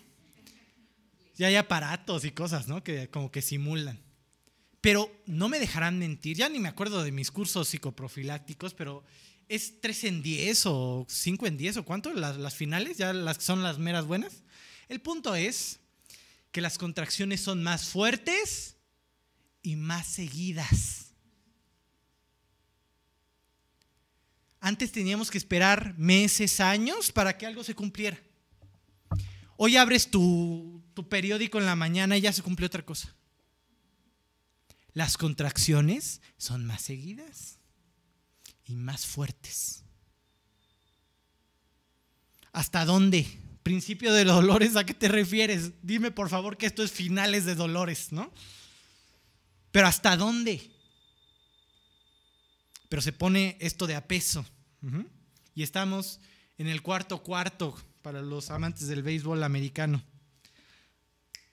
Ya 1.35 1.45
hay 1.45 1.55
aparatos 1.57 2.25
y 2.25 2.31
cosas, 2.31 2.67
¿no? 2.67 2.83
Que 2.83 3.07
como 3.11 3.29
que 3.29 3.43
simulan. 3.43 3.99
Pero 4.81 5.15
no 5.27 5.47
me 5.47 5.59
dejarán 5.59 5.99
mentir, 5.99 6.35
ya 6.37 6.49
ni 6.49 6.57
me 6.57 6.69
acuerdo 6.69 7.03
de 7.03 7.11
mis 7.11 7.29
cursos 7.29 7.67
psicoprofilácticos, 7.67 8.73
pero 8.73 9.03
es 9.47 9.79
3 9.79 10.03
en 10.05 10.23
10 10.23 10.65
o 10.65 11.05
5 11.07 11.45
en 11.45 11.57
10 11.57 11.77
o 11.77 11.85
cuánto, 11.85 12.11
las, 12.15 12.37
las 12.37 12.55
finales, 12.55 12.97
ya 12.97 13.13
las 13.13 13.43
son 13.43 13.61
las 13.61 13.77
meras 13.77 14.07
buenas. 14.07 14.41
El 14.89 14.99
punto 14.99 15.35
es 15.35 15.81
que 16.51 16.61
las 16.61 16.79
contracciones 16.79 17.41
son 17.41 17.61
más 17.61 17.89
fuertes 17.89 18.77
y 19.61 19.75
más 19.75 20.07
seguidas. 20.07 21.04
Antes 24.65 24.91
teníamos 24.91 25.29
que 25.29 25.37
esperar 25.37 25.93
meses, 25.95 26.59
años 26.59 27.11
para 27.11 27.37
que 27.37 27.45
algo 27.45 27.63
se 27.63 27.75
cumpliera. 27.75 28.19
Hoy 29.57 29.77
abres 29.77 30.09
tu, 30.09 30.83
tu 30.95 31.07
periódico 31.07 31.59
en 31.59 31.67
la 31.67 31.75
mañana 31.75 32.17
y 32.17 32.21
ya 32.21 32.33
se 32.33 32.41
cumplió 32.41 32.65
otra 32.65 32.83
cosa. 32.83 33.13
Las 34.93 35.17
contracciones 35.17 36.19
son 36.39 36.65
más 36.65 36.81
seguidas 36.81 37.59
y 38.65 38.73
más 38.73 39.05
fuertes. 39.05 39.83
¿Hasta 42.51 42.85
dónde? 42.85 43.39
Principio 43.61 44.11
de 44.13 44.23
dolores, 44.23 44.75
¿a 44.77 44.83
qué 44.83 44.95
te 44.95 45.09
refieres? 45.09 45.73
Dime 45.83 46.09
por 46.09 46.27
favor 46.27 46.57
que 46.57 46.65
esto 46.65 46.81
es 46.81 46.91
finales 46.91 47.45
de 47.45 47.53
dolores, 47.53 48.11
¿no? 48.11 48.33
Pero 49.71 49.85
¿hasta 49.85 50.17
dónde? 50.17 50.71
Pero 52.89 53.03
se 53.03 53.13
pone 53.13 53.57
esto 53.59 53.85
de 53.85 53.93
Y 55.53 55.63
estamos 55.63 56.19
en 56.57 56.67
el 56.67 56.81
cuarto 56.81 57.23
cuarto 57.23 57.75
para 58.01 58.21
los 58.21 58.51
amantes 58.51 58.87
del 58.87 59.03
béisbol 59.03 59.43
americano. 59.43 60.03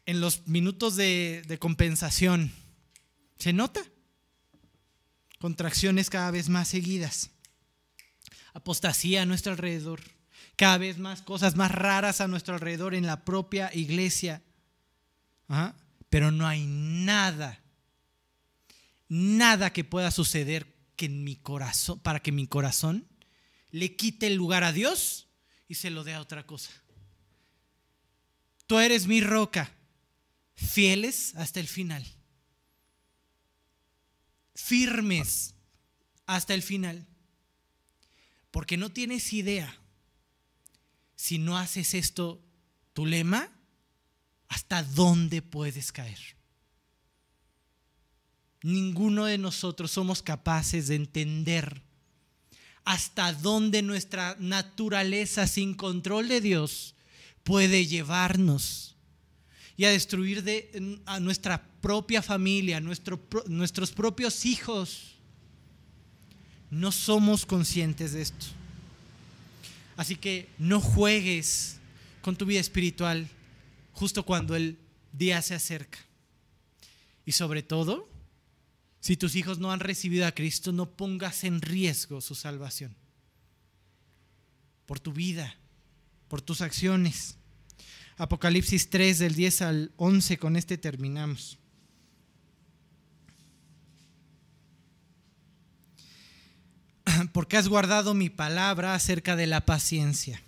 En 0.04 0.20
los 0.20 0.46
minutos 0.46 0.96
de, 0.96 1.42
de 1.46 1.58
compensación, 1.58 2.52
¿se 3.38 3.52
nota? 3.52 3.80
Contracciones 5.38 6.10
cada 6.10 6.30
vez 6.30 6.48
más 6.48 6.68
seguidas. 6.68 7.30
Apostasía 8.52 9.22
a 9.22 9.26
nuestro 9.26 9.52
alrededor. 9.52 10.00
Cada 10.56 10.78
vez 10.78 10.98
más 10.98 11.22
cosas 11.22 11.56
más 11.56 11.72
raras 11.72 12.20
a 12.20 12.28
nuestro 12.28 12.54
alrededor 12.54 12.94
en 12.94 13.06
la 13.06 13.24
propia 13.24 13.70
iglesia. 13.74 14.42
Pero 16.08 16.30
no 16.30 16.46
hay 16.46 16.66
nada, 16.66 17.62
nada 19.08 19.72
que 19.72 19.84
pueda 19.84 20.10
suceder 20.10 20.66
que 20.96 21.06
en 21.06 21.24
mi 21.24 21.36
corazón, 21.36 22.00
para 22.00 22.20
que 22.20 22.32
mi 22.32 22.46
corazón 22.46 23.06
le 23.72 23.96
quite 23.96 24.28
el 24.28 24.34
lugar 24.34 24.62
a 24.62 24.72
Dios 24.72 25.26
y 25.66 25.74
se 25.74 25.90
lo 25.90 26.04
dé 26.04 26.14
a 26.14 26.20
otra 26.20 26.46
cosa. 26.46 26.70
Tú 28.66 28.78
eres 28.78 29.06
mi 29.06 29.20
roca, 29.20 29.74
fieles 30.54 31.34
hasta 31.34 31.58
el 31.58 31.66
final, 31.66 32.06
firmes 34.54 35.54
hasta 36.26 36.54
el 36.54 36.62
final, 36.62 37.06
porque 38.50 38.76
no 38.76 38.90
tienes 38.90 39.32
idea, 39.32 39.74
si 41.16 41.38
no 41.38 41.58
haces 41.58 41.94
esto, 41.94 42.42
tu 42.92 43.06
lema, 43.06 43.50
hasta 44.48 44.82
dónde 44.82 45.40
puedes 45.40 45.92
caer. 45.92 46.36
Ninguno 48.62 49.24
de 49.24 49.38
nosotros 49.38 49.90
somos 49.90 50.22
capaces 50.22 50.88
de 50.88 50.96
entender 50.96 51.82
hasta 52.84 53.32
dónde 53.32 53.82
nuestra 53.82 54.36
naturaleza 54.38 55.46
sin 55.46 55.74
control 55.74 56.28
de 56.28 56.40
Dios 56.40 56.94
puede 57.44 57.86
llevarnos 57.86 58.96
y 59.76 59.84
a 59.84 59.90
destruir 59.90 60.42
de, 60.42 61.00
a 61.06 61.20
nuestra 61.20 61.62
propia 61.80 62.22
familia, 62.22 62.80
nuestros 62.80 63.92
propios 63.92 64.44
hijos. 64.44 65.14
No 66.70 66.92
somos 66.92 67.44
conscientes 67.44 68.12
de 68.12 68.22
esto. 68.22 68.46
Así 69.96 70.16
que 70.16 70.48
no 70.58 70.80
juegues 70.80 71.78
con 72.22 72.36
tu 72.36 72.46
vida 72.46 72.60
espiritual 72.60 73.28
justo 73.92 74.24
cuando 74.24 74.56
el 74.56 74.78
día 75.12 75.42
se 75.42 75.54
acerca. 75.54 75.98
Y 77.26 77.32
sobre 77.32 77.62
todo, 77.62 78.08
si 79.02 79.16
tus 79.16 79.34
hijos 79.34 79.58
no 79.58 79.72
han 79.72 79.80
recibido 79.80 80.24
a 80.28 80.32
Cristo, 80.32 80.70
no 80.70 80.88
pongas 80.88 81.42
en 81.42 81.60
riesgo 81.60 82.20
su 82.20 82.36
salvación. 82.36 82.94
Por 84.86 85.00
tu 85.00 85.12
vida, 85.12 85.56
por 86.28 86.40
tus 86.40 86.60
acciones. 86.60 87.36
Apocalipsis 88.16 88.90
3 88.90 89.18
del 89.18 89.34
10 89.34 89.62
al 89.62 89.90
11, 89.96 90.38
con 90.38 90.54
este 90.54 90.78
terminamos. 90.78 91.58
Porque 97.32 97.56
has 97.56 97.66
guardado 97.66 98.14
mi 98.14 98.30
palabra 98.30 98.94
acerca 98.94 99.34
de 99.34 99.48
la 99.48 99.66
paciencia. 99.66 100.40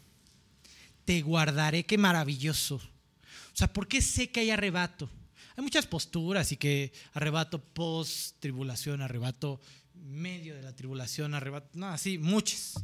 Te 1.05 1.22
guardaré, 1.22 1.86
qué 1.86 1.98
maravilloso. 1.98 2.76
O 2.76 3.57
sea, 3.57 3.72
¿por 3.72 3.88
qué 3.88 4.00
sé 4.00 4.30
que 4.30 4.38
hay 4.38 4.50
arrebato? 4.52 5.11
Hay 5.57 5.62
muchas 5.62 5.86
posturas 5.86 6.50
y 6.52 6.57
que 6.57 6.92
arrebato 7.12 7.62
post 7.62 8.36
tribulación, 8.40 9.02
arrebato 9.02 9.61
medio 9.94 10.55
de 10.55 10.62
la 10.62 10.74
tribulación, 10.74 11.34
arrebato, 11.34 11.70
no, 11.74 11.86
así, 11.86 12.18
muchas. 12.18 12.74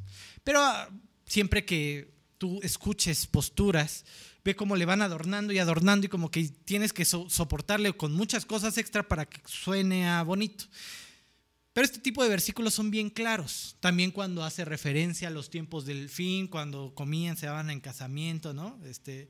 Pero 0.45 0.61
ah, 0.61 0.89
siempre 1.27 1.65
que 1.65 2.15
tú 2.39 2.61
escuches 2.63 3.27
posturas, 3.27 4.05
ve 4.45 4.57
cómo 4.57 4.77
le 4.77 4.87
van 4.87 5.03
adornando 5.03 5.53
y 5.53 5.59
adornando 5.59 6.07
y 6.07 6.09
como 6.09 6.31
que 6.31 6.49
tienes 6.49 6.93
que 6.93 7.05
soportarle 7.05 7.93
con 7.93 8.13
muchas 8.13 8.47
cosas 8.47 8.79
extra 8.79 9.07
para 9.07 9.27
que 9.27 9.41
suene 9.47 10.09
a 10.09 10.23
bonito. 10.23 10.65
Pero 11.73 11.85
este 11.85 12.01
tipo 12.01 12.23
de 12.23 12.31
versículos 12.31 12.75
son 12.75 12.91
bien 12.91 13.11
claros. 13.11 13.77
También 13.81 14.11
cuando 14.11 14.45
hace 14.45 14.65
referencia 14.65 15.29
a 15.29 15.31
los 15.31 15.51
tiempos 15.51 15.85
del 15.85 16.09
fin, 16.09 16.49
cuando 16.49 16.95
comían, 16.95 17.37
se 17.37 17.47
daban 17.47 17.71
en 17.71 17.81
casamiento, 17.81 18.55
¿no? 18.55 18.81
Este, 18.85 19.29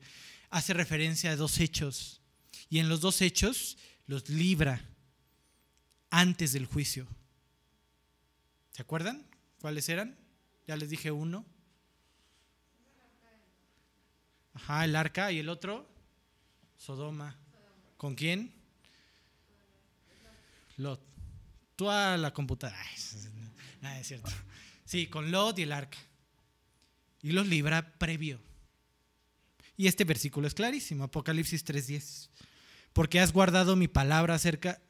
hace 0.49 0.73
referencia 0.73 1.31
a 1.31 1.35
dos 1.35 1.59
hechos 1.59 2.20
y 2.71 2.79
en 2.79 2.87
los 2.87 3.01
dos 3.01 3.21
hechos 3.21 3.77
los 4.07 4.29
libra 4.29 4.81
antes 6.09 6.53
del 6.53 6.65
juicio. 6.65 7.05
¿Se 8.71 8.81
acuerdan 8.81 9.27
cuáles 9.59 9.89
eran? 9.89 10.17
Ya 10.67 10.77
les 10.77 10.89
dije 10.89 11.11
uno. 11.11 11.45
Ajá, 14.53 14.85
el 14.85 14.95
arca 14.95 15.33
y 15.33 15.39
el 15.39 15.49
otro, 15.49 15.85
Sodoma. 16.77 17.37
¿Con 17.97 18.15
quién? 18.15 18.53
Lot. 20.77 21.01
Tú 21.75 21.89
a 21.89 22.15
la 22.15 22.33
computadora. 22.33 22.79
Nada, 23.81 23.99
es 23.99 24.07
cierto. 24.07 24.31
Sí, 24.85 25.07
con 25.07 25.29
Lot 25.29 25.59
y 25.59 25.63
el 25.63 25.73
arca. 25.73 25.97
Y 27.21 27.33
los 27.33 27.47
libra 27.47 27.97
previo. 27.97 28.39
Y 29.75 29.87
este 29.87 30.05
versículo 30.05 30.47
es 30.47 30.53
clarísimo, 30.53 31.03
Apocalipsis 31.03 31.65
3:10 31.65 32.30
porque 32.93 33.19
has 33.19 33.33
guardado 33.33 33.75
mi 33.75 33.87
palabra 33.87 34.35
acerca, 34.35 34.81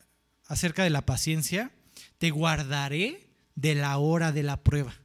acerca 0.46 0.84
de 0.84 0.90
la 0.90 1.06
paciencia, 1.06 1.72
te 2.18 2.30
guardaré 2.32 3.30
de 3.56 3.76
la 3.76 3.98
hora 3.98 4.32
de 4.32 4.44
la 4.44 4.64
prueba 4.64 4.96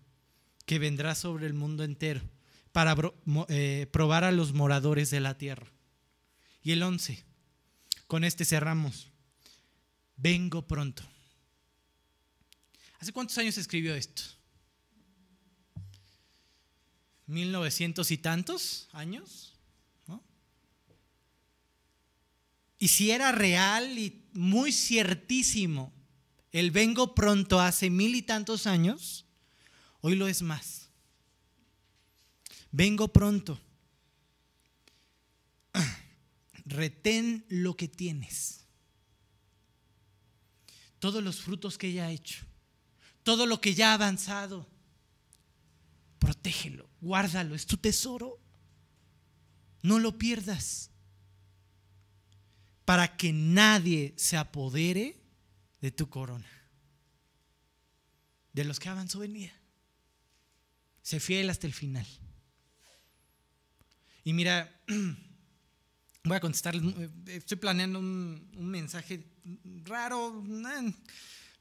que 0.64 0.78
vendrá 0.78 1.14
sobre 1.14 1.46
el 1.46 1.54
mundo 1.54 1.84
entero 1.84 2.20
para 2.72 2.94
eh, 3.48 3.86
probar 3.90 4.24
a 4.24 4.32
los 4.32 4.52
moradores 4.52 5.10
de 5.10 5.20
la 5.20 5.38
tierra. 5.38 5.66
Y 6.62 6.72
el 6.72 6.82
11, 6.82 7.24
con 8.06 8.24
este 8.24 8.44
cerramos. 8.44 9.10
vengo 10.16 10.66
pronto. 10.66 11.02
¿Hace 12.98 13.12
cuántos 13.12 13.38
años 13.38 13.58
escribió 13.58 13.94
esto? 13.94 14.22
¿Mil 17.26 17.52
novecientos 17.52 18.10
y 18.10 18.18
tantos 18.18 18.88
años? 18.92 19.55
Y 22.78 22.88
si 22.88 23.10
era 23.10 23.32
real 23.32 23.98
y 23.98 24.24
muy 24.32 24.72
ciertísimo 24.72 25.92
el 26.52 26.70
vengo 26.70 27.14
pronto 27.14 27.60
hace 27.60 27.90
mil 27.90 28.14
y 28.14 28.22
tantos 28.22 28.66
años, 28.66 29.26
hoy 30.00 30.14
lo 30.14 30.28
es 30.28 30.42
más. 30.42 30.90
Vengo 32.70 33.08
pronto. 33.08 33.60
Retén 36.64 37.44
lo 37.48 37.76
que 37.76 37.88
tienes. 37.88 38.66
Todos 40.98 41.22
los 41.22 41.40
frutos 41.40 41.78
que 41.78 41.92
ya 41.92 42.06
ha 42.06 42.10
hecho. 42.10 42.44
Todo 43.22 43.46
lo 43.46 43.60
que 43.60 43.74
ya 43.74 43.90
ha 43.90 43.94
avanzado. 43.94 44.68
Protégelo, 46.18 46.88
guárdalo, 47.00 47.54
es 47.54 47.66
tu 47.66 47.76
tesoro. 47.76 48.38
No 49.82 49.98
lo 49.98 50.18
pierdas 50.18 50.90
para 52.86 53.16
que 53.16 53.32
nadie 53.32 54.14
se 54.16 54.38
apodere 54.38 55.20
de 55.82 55.90
tu 55.90 56.08
corona. 56.08 56.48
De 58.52 58.64
los 58.64 58.78
que 58.80 58.88
hagan 58.88 59.10
su 59.10 59.18
venida. 59.18 59.52
Sé 61.02 61.20
fiel 61.20 61.50
hasta 61.50 61.66
el 61.66 61.74
final. 61.74 62.06
Y 64.22 64.32
mira, 64.32 64.80
voy 66.24 66.36
a 66.36 66.40
contestar, 66.40 66.74
estoy 67.26 67.58
planeando 67.58 67.98
un, 67.98 68.50
mensaje 68.54 69.32
raro 69.84 70.44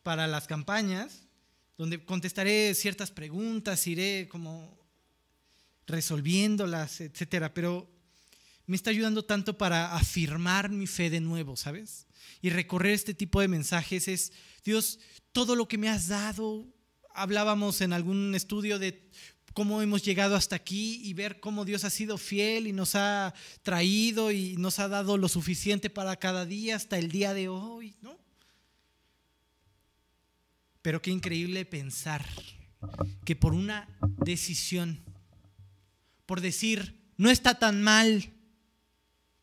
para 0.03 0.27
las 0.27 0.45
campañas, 0.45 1.23
donde 1.75 2.05
contestaré 2.05 2.73
ciertas 2.75 3.09
preguntas, 3.09 3.85
iré 3.87 4.27
como 4.29 4.79
resolviéndolas, 5.87 7.01
etcétera, 7.01 7.53
pero 7.53 7.94
me 8.67 8.75
está 8.75 8.89
ayudando 8.89 9.23
tanto 9.23 9.57
para 9.57 9.95
afirmar 9.95 10.69
mi 10.69 10.87
fe 10.87 11.09
de 11.09 11.19
nuevo, 11.19 11.55
¿sabes? 11.55 12.07
Y 12.41 12.49
recorrer 12.49 12.93
este 12.93 13.13
tipo 13.13 13.41
de 13.41 13.47
mensajes 13.47 14.07
es, 14.07 14.31
Dios, 14.63 14.99
todo 15.31 15.55
lo 15.55 15.67
que 15.67 15.77
me 15.77 15.89
has 15.89 16.07
dado, 16.07 16.65
hablábamos 17.13 17.81
en 17.81 17.93
algún 17.93 18.33
estudio 18.35 18.79
de 18.79 19.09
cómo 19.53 19.81
hemos 19.81 20.03
llegado 20.03 20.35
hasta 20.35 20.55
aquí 20.55 20.99
y 21.03 21.13
ver 21.13 21.39
cómo 21.39 21.63
Dios 21.63 21.85
ha 21.85 21.89
sido 21.89 22.17
fiel 22.17 22.67
y 22.67 22.73
nos 22.73 22.95
ha 22.95 23.33
traído 23.63 24.31
y 24.31 24.57
nos 24.57 24.79
ha 24.79 24.89
dado 24.89 25.17
lo 25.17 25.29
suficiente 25.29 25.89
para 25.89 26.17
cada 26.17 26.45
día 26.45 26.75
hasta 26.75 26.97
el 26.97 27.09
día 27.09 27.33
de 27.33 27.47
hoy, 27.47 27.95
¿no? 28.01 28.19
Pero 30.81 31.01
qué 31.01 31.09
increíble 31.09 31.65
pensar 31.65 32.25
que 33.23 33.35
por 33.35 33.53
una 33.53 33.87
decisión, 34.23 35.01
por 36.25 36.41
decir, 36.41 37.09
no 37.17 37.29
está 37.29 37.57
tan 37.57 37.81
mal, 37.81 38.34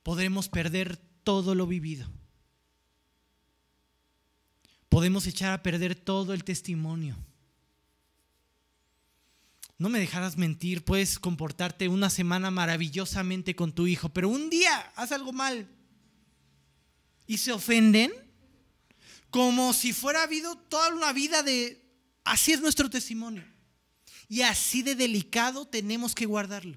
podremos 0.03 0.49
perder 0.49 0.97
todo 1.25 1.55
lo 1.55 1.67
vivido. 1.67 2.09
Podemos 4.89 5.27
echar 5.27 5.53
a 5.53 5.63
perder 5.63 5.95
todo 5.95 6.35
el 6.35 6.45
testimonio. 6.45 7.17
No 9.79 9.89
me 9.89 9.99
dejarás 9.99 10.37
mentir, 10.37 10.85
puedes 10.85 11.19
comportarte 11.19 11.89
una 11.89 12.11
semana 12.11 12.51
maravillosamente 12.51 13.57
con 13.57 13.73
tu 13.73 13.87
hijo, 13.87 14.11
pero 14.11 14.29
un 14.29 14.51
día 14.51 14.93
haz 14.95 15.13
algo 15.13 15.33
mal 15.33 15.69
y 17.27 17.39
se 17.39 17.53
ofenden 17.53 18.13
como 19.31 19.73
si 19.73 19.93
fuera 19.93 20.23
habido 20.23 20.57
toda 20.57 20.95
una 20.95 21.13
vida 21.13 21.43
de... 21.43 21.81
Así 22.23 22.53
es 22.53 22.61
nuestro 22.61 22.91
testimonio. 22.91 23.45
Y 24.29 24.43
así 24.43 24.83
de 24.83 24.95
delicado 24.95 25.67
tenemos 25.67 26.15
que 26.15 26.27
guardarlo. 26.27 26.77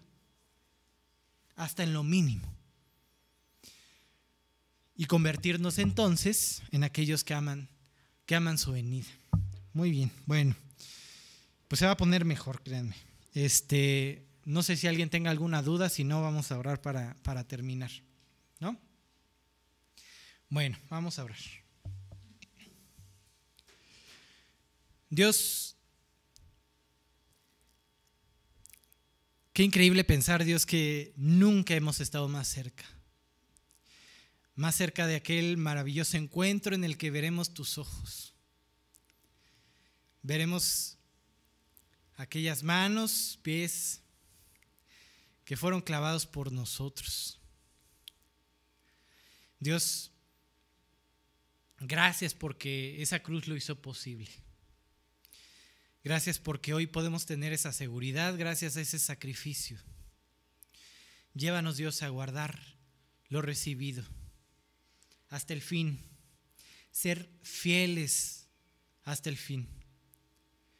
Hasta 1.55 1.84
en 1.84 1.93
lo 1.93 2.03
mínimo 2.03 2.55
y 4.96 5.06
convertirnos 5.06 5.78
entonces 5.78 6.64
en 6.72 6.84
aquellos 6.84 7.24
que 7.24 7.34
aman, 7.34 7.70
que 8.26 8.36
aman 8.36 8.58
su 8.58 8.72
venida. 8.72 9.08
Muy 9.74 9.91
bien, 9.91 10.12
bueno, 10.26 10.56
pues 11.68 11.80
se 11.80 11.86
va 11.86 11.91
a 11.91 11.98
poner 11.98 12.24
mejor, 12.24 12.62
créanme. 12.64 12.96
Este, 13.34 14.26
no 14.46 14.64
sé 14.64 14.78
si 14.78 14.88
alguien 14.88 15.10
tenga 15.10 15.32
alguna 15.32 15.62
duda, 15.62 15.89
si 15.89 16.06
no, 16.06 16.22
vamos 16.22 16.52
a 16.52 16.58
orar 16.58 16.82
para, 16.82 17.18
para 17.24 17.43
terminar, 17.43 17.91
¿no? 18.60 18.80
Bueno, 20.49 20.78
vamos 20.90 21.19
a 21.19 21.26
orar. 21.26 21.40
Dios, 25.10 25.76
qué 29.52 29.64
increíble 29.64 30.03
pensar, 30.03 30.45
Dios, 30.45 30.65
que 30.65 31.14
nunca 31.18 31.74
hemos 31.76 31.99
estado 31.99 32.30
más 32.30 32.48
cerca 32.48 32.94
más 34.56 34.76
cerca 34.76 35.06
de 35.06 35.15
aquel 35.15 35.57
maravilloso 35.57 36.18
encuentro 36.18 36.76
en 36.76 36.84
el 36.84 36.98
que 36.98 37.11
veremos 37.11 37.53
tus 37.53 37.77
ojos. 37.77 38.34
Veremos 40.22 40.98
aquellas 42.15 42.64
manos, 42.64 43.38
pies 43.44 44.02
que 45.44 45.57
fueron 45.57 45.82
clavados 45.82 46.26
por 46.26 46.52
nosotros. 46.52 47.40
Dios, 49.60 50.11
gracias 51.80 52.34
porque 52.34 53.02
esa 53.02 53.22
cruz 53.22 53.48
lo 53.48 53.56
hizo 53.56 53.82
posible. 53.82 54.32
Gracias 56.03 56.40
porque 56.40 56.73
hoy 56.73 56.88
podemos 56.88 57.26
tener 57.26 57.52
esa 57.52 57.73
seguridad 57.73 58.38
gracias 58.38 58.77
a 58.77 58.82
ese 58.82 58.99
sacrificio. 58.99 59.77
Llévanos 61.34 61.76
Dios 61.77 62.02
a 62.03 62.10
guardar 62.10 62.57
lo 63.27 63.41
recibido 63.41 64.06
hasta 65.36 65.52
el 65.52 65.62
fin, 65.62 65.99
ser 66.91 67.30
fieles 67.44 68.48
hasta 69.03 69.30
el 69.30 69.36
fin. 69.36 69.68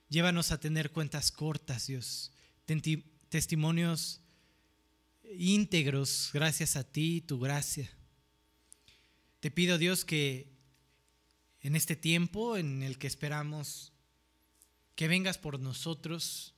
Llévanos 0.08 0.54
a 0.54 0.62
tener 0.62 0.92
cuentas 0.92 1.30
cortas, 1.30 1.88
Dios, 1.88 2.32
testimonios 3.28 4.22
íntegros 5.38 6.30
gracias 6.34 6.78
a 6.78 6.86
ti, 6.86 7.20
tu 7.20 7.38
gracia. 7.38 7.92
Te 9.42 9.52
pido, 9.52 9.78
Dios, 9.78 10.06
que 10.06 10.48
en 11.60 11.76
este 11.76 11.98
tiempo 11.98 12.56
en 12.56 12.82
el 12.82 12.98
que 12.98 13.08
esperamos 13.08 13.92
que 14.96 15.10
vengas 15.10 15.38
por 15.38 15.60
nosotros, 15.60 16.54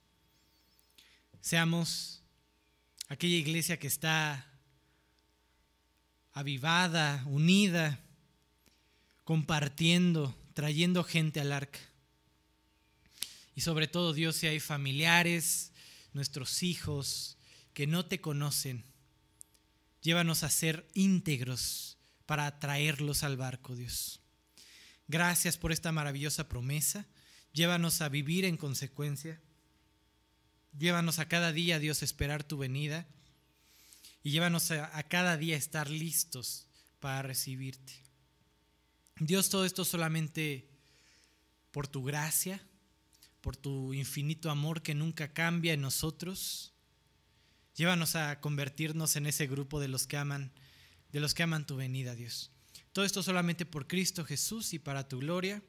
seamos 1.42 2.22
aquella 3.08 3.38
iglesia 3.38 3.80
que 3.80 3.88
está 3.88 4.57
avivada, 6.38 7.24
unida, 7.26 8.00
compartiendo, 9.24 10.38
trayendo 10.54 11.04
gente 11.04 11.40
al 11.40 11.52
arca. 11.52 11.80
Y 13.56 13.62
sobre 13.62 13.88
todo, 13.88 14.14
Dios, 14.14 14.36
si 14.36 14.46
hay 14.46 14.60
familiares, 14.60 15.72
nuestros 16.14 16.62
hijos 16.62 17.40
que 17.74 17.88
no 17.88 18.06
te 18.06 18.22
conocen, 18.22 18.86
llévanos 20.04 20.44
a 20.44 20.52
ser 20.52 20.88
íntegros 20.94 21.98
para 22.28 22.60
traerlos 22.60 23.24
al 23.24 23.36
barco, 23.36 23.76
Dios. 23.76 24.20
Gracias 25.08 25.58
por 25.58 25.72
esta 25.72 25.92
maravillosa 25.92 26.48
promesa. 26.48 27.08
Llévanos 27.52 28.02
a 28.02 28.10
vivir 28.10 28.46
en 28.46 28.58
consecuencia. 28.58 29.42
Llévanos 30.78 31.18
a 31.18 31.28
cada 31.28 31.52
día, 31.52 31.80
Dios, 31.80 32.04
a 32.04 32.06
esperar 32.06 32.44
tu 32.44 32.60
venida 32.60 33.08
y 34.28 34.32
llévanos 34.32 34.72
a, 34.72 35.04
cada 35.04 35.38
día 35.38 35.56
estar 35.56 35.90
listos 35.90 36.68
para 37.00 37.22
recibirte. 37.22 37.94
Dios, 39.22 39.50
todo 39.50 39.64
esto 39.64 39.86
solamente 39.86 40.68
por 41.72 41.88
tu 41.88 42.04
gracia, 42.04 42.62
por 43.40 43.56
tu 43.56 43.94
infinito 43.94 44.50
amor 44.50 44.82
que 44.82 44.94
nunca 44.94 45.32
cambia 45.32 45.72
en 45.72 45.80
nosotros. 45.80 46.74
Llévanos 47.76 48.18
a 48.18 48.42
convertirnos 48.42 49.16
en 49.16 49.28
ese 49.28 49.48
grupo 49.48 49.80
de 49.80 49.88
los 49.88 50.08
que 50.08 50.18
aman, 50.18 50.52
de 51.14 51.22
los 51.22 51.34
que 51.34 51.44
aman 51.44 51.66
tu 51.66 51.78
venida, 51.78 52.14
Dios. 52.14 52.52
Todo 52.92 53.06
esto 53.06 53.24
solamente 53.24 53.66
por 53.66 53.88
Cristo 53.88 54.26
Jesús 54.26 54.74
y 54.74 54.80
para 54.80 55.08
tu 55.08 55.20
gloria. 55.20 55.64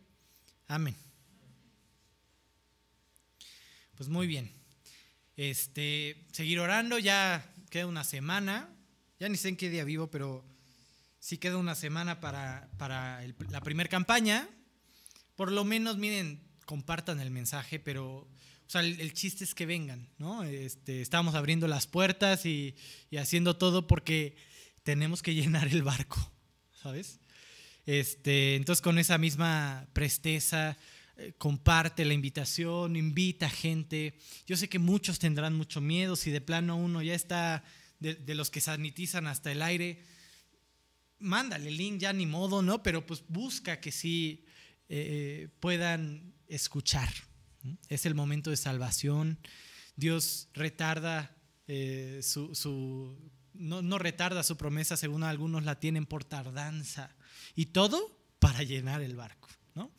Amén. 0.66 0.96
Pues 3.94 4.08
muy 4.08 4.26
bien. 4.26 4.50
Este, 5.36 6.26
seguir 6.32 6.58
orando, 6.58 6.98
ya 6.98 7.54
queda 7.68 7.86
una 7.86 8.04
semana, 8.04 8.68
ya 9.18 9.28
ni 9.28 9.36
sé 9.36 9.48
en 9.48 9.56
qué 9.56 9.70
día 9.70 9.84
vivo, 9.84 10.10
pero 10.10 10.44
sí 11.20 11.38
queda 11.38 11.56
una 11.56 11.74
semana 11.74 12.20
para, 12.20 12.68
la 13.50 13.60
primera 13.60 13.88
campaña. 13.88 14.48
Por 15.36 15.52
lo 15.52 15.64
menos, 15.64 15.98
miren, 15.98 16.42
compartan 16.64 17.20
el 17.20 17.30
mensaje, 17.30 17.78
pero 17.78 18.28
o 18.68 18.70
sea, 18.70 18.82
el, 18.82 19.12
chiste 19.14 19.44
es 19.44 19.54
que 19.54 19.64
vengan, 19.64 20.08
¿no? 20.18 20.42
Este, 20.42 21.00
estamos 21.00 21.34
abriendo 21.34 21.66
las 21.68 21.86
puertas 21.86 22.44
y, 22.44 22.76
y 23.10 23.16
haciendo 23.16 23.56
todo 23.56 23.86
porque 23.86 24.36
tenemos 24.82 25.22
que 25.22 25.34
llenar 25.34 25.68
el 25.68 25.82
barco, 25.82 26.32
¿sabes? 26.82 27.20
Este, 27.86 28.56
entonces 28.56 28.82
con 28.82 28.98
esa 28.98 29.16
misma 29.16 29.88
presteza, 29.94 30.76
eh, 31.20 31.34
comparte 31.36 32.04
la 32.04 32.14
invitación, 32.14 32.94
invita 32.94 33.50
gente. 33.50 34.16
Yo 34.46 34.56
sé 34.56 34.68
que 34.68 34.78
muchos 34.78 35.18
tendrán 35.18 35.52
mucho 35.52 35.80
miedo 35.80 36.14
si 36.14 36.30
de 36.30 36.40
plano 36.40 36.76
uno 36.76 37.02
ya 37.02 37.14
está 37.16 37.64
de, 37.98 38.34
los 38.36 38.50
que 38.50 38.60
sanitizan 38.60 39.26
hasta 39.26 39.50
el 39.50 39.62
aire. 39.62 40.00
Mándale 41.18 41.70
el 41.70 41.76
link, 41.76 41.98
ya 41.98 42.12
ni 42.12 42.24
modo, 42.24 42.62
¿no? 42.62 42.84
Pero 42.84 43.04
pues 43.04 43.24
busca 43.26 43.80
que 43.80 43.90
sí 43.90 44.44
eh, 44.88 45.48
puedan 45.58 46.34
escuchar. 46.46 47.12
Es 47.88 48.06
el 48.06 48.14
momento 48.14 48.50
de 48.50 48.56
salvación. 48.56 49.40
Dios 49.96 50.50
retarda 50.54 51.36
eh, 51.66 52.20
su, 52.22 53.18
no, 53.54 53.82
no, 53.82 53.98
retarda 53.98 54.44
su 54.44 54.56
promesa, 54.56 54.96
según 54.96 55.24
algunos 55.24 55.64
la 55.64 55.80
tienen 55.80 56.06
por 56.06 56.22
tardanza. 56.22 57.16
Y 57.56 57.66
todo 57.66 58.16
para 58.38 58.62
llenar 58.62 59.02
el 59.02 59.16
barco, 59.16 59.48
¿no? 59.74 59.90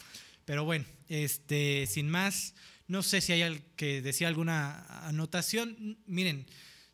Pero 0.50 0.66
bueno, 0.66 0.84
este, 1.10 1.86
sin 1.86 2.10
más, 2.10 2.56
no 2.88 3.04
sé 3.04 3.22
si 3.22 3.32
hay 3.34 3.44
alguien 3.44 3.64
que 3.76 4.02
decía 4.02 4.28
alguna 4.28 4.84
anotación. 5.08 6.00
Miren, 6.08 6.48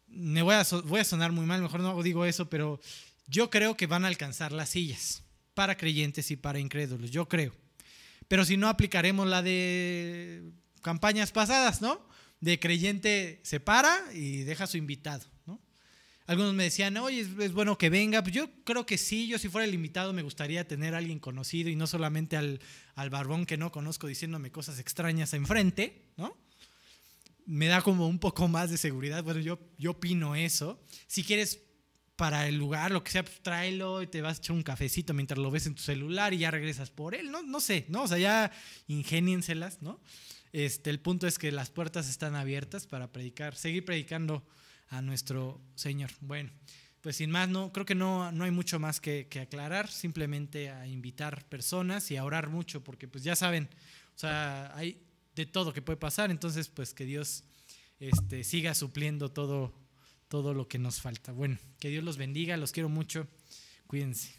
me 0.07 0.41
voy 0.41 0.55
a, 0.55 0.65
voy 0.83 0.99
a 0.99 1.05
sonar 1.05 1.31
muy 1.31 1.45
mal, 1.45 1.61
mejor 1.61 1.79
no 1.79 2.03
digo 2.03 2.25
eso, 2.25 2.49
pero 2.49 2.81
yo 3.27 3.49
creo 3.49 3.77
que 3.77 3.87
van 3.87 4.03
a 4.03 4.09
alcanzar 4.09 4.51
las 4.51 4.71
sillas 4.71 5.23
para 5.53 5.77
creyentes 5.77 6.31
y 6.31 6.35
para 6.35 6.59
incrédulos, 6.59 7.11
yo 7.11 7.29
creo. 7.29 7.55
Pero 8.27 8.43
si 8.43 8.57
no, 8.57 8.67
aplicaremos 8.67 9.25
la 9.25 9.41
de 9.41 10.51
campañas 10.81 11.31
pasadas, 11.31 11.81
¿no? 11.81 12.05
De 12.41 12.59
creyente 12.59 13.39
se 13.43 13.61
para 13.61 13.97
y 14.13 14.43
deja 14.43 14.67
su 14.67 14.75
invitado. 14.75 15.25
Algunos 16.27 16.53
me 16.55 16.63
decían, 16.63 16.97
oye, 16.97 17.21
es, 17.21 17.53
bueno 17.53 17.77
que 17.77 17.89
venga. 17.89 18.23
Pues 18.23 18.33
yo 18.33 18.49
creo 18.63 18.85
que 18.85 18.97
sí, 18.97 19.27
yo 19.27 19.37
si 19.37 19.47
fuera 19.47 19.65
el 19.65 19.73
invitado 19.73 20.11
me 20.11 20.23
gustaría 20.23 20.67
tener 20.67 20.95
a 20.95 20.97
alguien 20.97 21.19
conocido 21.19 21.69
y 21.69 21.75
no 21.75 21.85
solamente 21.85 22.35
al, 22.35 22.59
al 22.95 23.09
barbón 23.09 23.45
que 23.45 23.57
no 23.57 23.71
conozco 23.71 24.07
diciéndome 24.07 24.51
cosas 24.51 24.79
extrañas 24.79 25.33
enfrente, 25.33 26.01
¿no? 26.17 26.35
Me 27.45 27.67
da 27.67 27.81
como 27.81 28.07
un 28.07 28.17
poco 28.17 28.47
más 28.47 28.71
de 28.71 28.77
seguridad. 28.77 29.23
Bueno, 29.23 29.39
yo, 29.39 29.59
yo 29.77 29.91
opino 29.91 30.35
eso. 30.35 30.81
Si 31.05 31.23
quieres 31.23 31.59
para 32.15 32.47
el 32.47 32.55
lugar, 32.55 32.91
lo 32.91 33.03
que 33.03 33.11
sea, 33.11 33.23
pues 33.23 33.41
tráelo 33.43 34.01
y 34.01 34.07
te 34.07 34.21
vas 34.21 34.37
a 34.37 34.41
echar 34.41 34.55
un 34.55 34.63
cafecito 34.63 35.13
mientras 35.13 35.37
lo 35.37 35.51
ves 35.51 35.67
en 35.67 35.75
tu 35.75 35.83
celular 35.83 36.33
y 36.33 36.39
ya 36.39 36.49
regresas 36.49 36.89
por 36.89 37.13
él. 37.13 37.29
No, 37.29 37.43
no 37.43 37.59
sé, 37.59 37.85
¿no? 37.89 38.03
O 38.03 38.07
sea, 38.07 38.17
ya 38.17 38.51
ingénienselas, 38.87 39.81
¿no? 39.81 39.99
Este, 40.53 40.89
el 40.89 40.99
punto 40.99 41.27
es 41.27 41.37
que 41.37 41.51
las 41.51 41.69
puertas 41.69 42.09
están 42.09 42.35
abiertas 42.35 42.87
para 42.87 43.11
predicar, 43.11 43.55
seguir 43.55 43.83
predicando 43.83 44.43
a 44.89 45.01
nuestro 45.01 45.61
Señor. 45.75 46.11
Bueno, 46.21 46.51
pues 47.01 47.17
sin 47.17 47.29
más, 47.29 47.47
no, 47.49 47.71
creo 47.71 47.85
que 47.85 47.95
no, 47.95 48.31
no 48.31 48.43
hay 48.43 48.51
mucho 48.51 48.79
más 48.79 48.99
que, 48.99 49.27
aclarar, 49.41 49.89
simplemente 49.91 50.69
a 50.69 50.87
invitar 50.87 51.47
personas 51.47 52.09
y 52.11 52.17
a 52.17 52.23
orar 52.23 52.49
mucho, 52.49 52.83
porque 52.83 53.07
pues 53.07 53.23
ya 53.23 53.35
saben, 53.35 53.69
o 54.15 54.17
sea, 54.17 54.75
hay 54.75 55.01
de 55.35 55.45
todo 55.45 55.73
que 55.73 55.81
puede 55.81 55.97
pasar, 55.97 56.31
entonces 56.31 56.69
pues 56.69 56.93
que 56.93 57.05
Dios 57.05 57.43
este, 57.99 58.43
siga 58.43 58.73
supliendo 58.73 59.29
todo, 59.29 59.73
todo 60.29 60.53
lo 60.53 60.67
que 60.67 60.79
nos 60.79 61.01
falta. 61.01 61.31
Bueno, 61.31 61.59
que 61.79 61.89
Dios 61.89 62.03
los 62.03 62.17
bendiga, 62.17 62.57
los 62.57 62.71
quiero 62.71 62.89
mucho, 62.89 63.27
cuídense. 63.87 64.35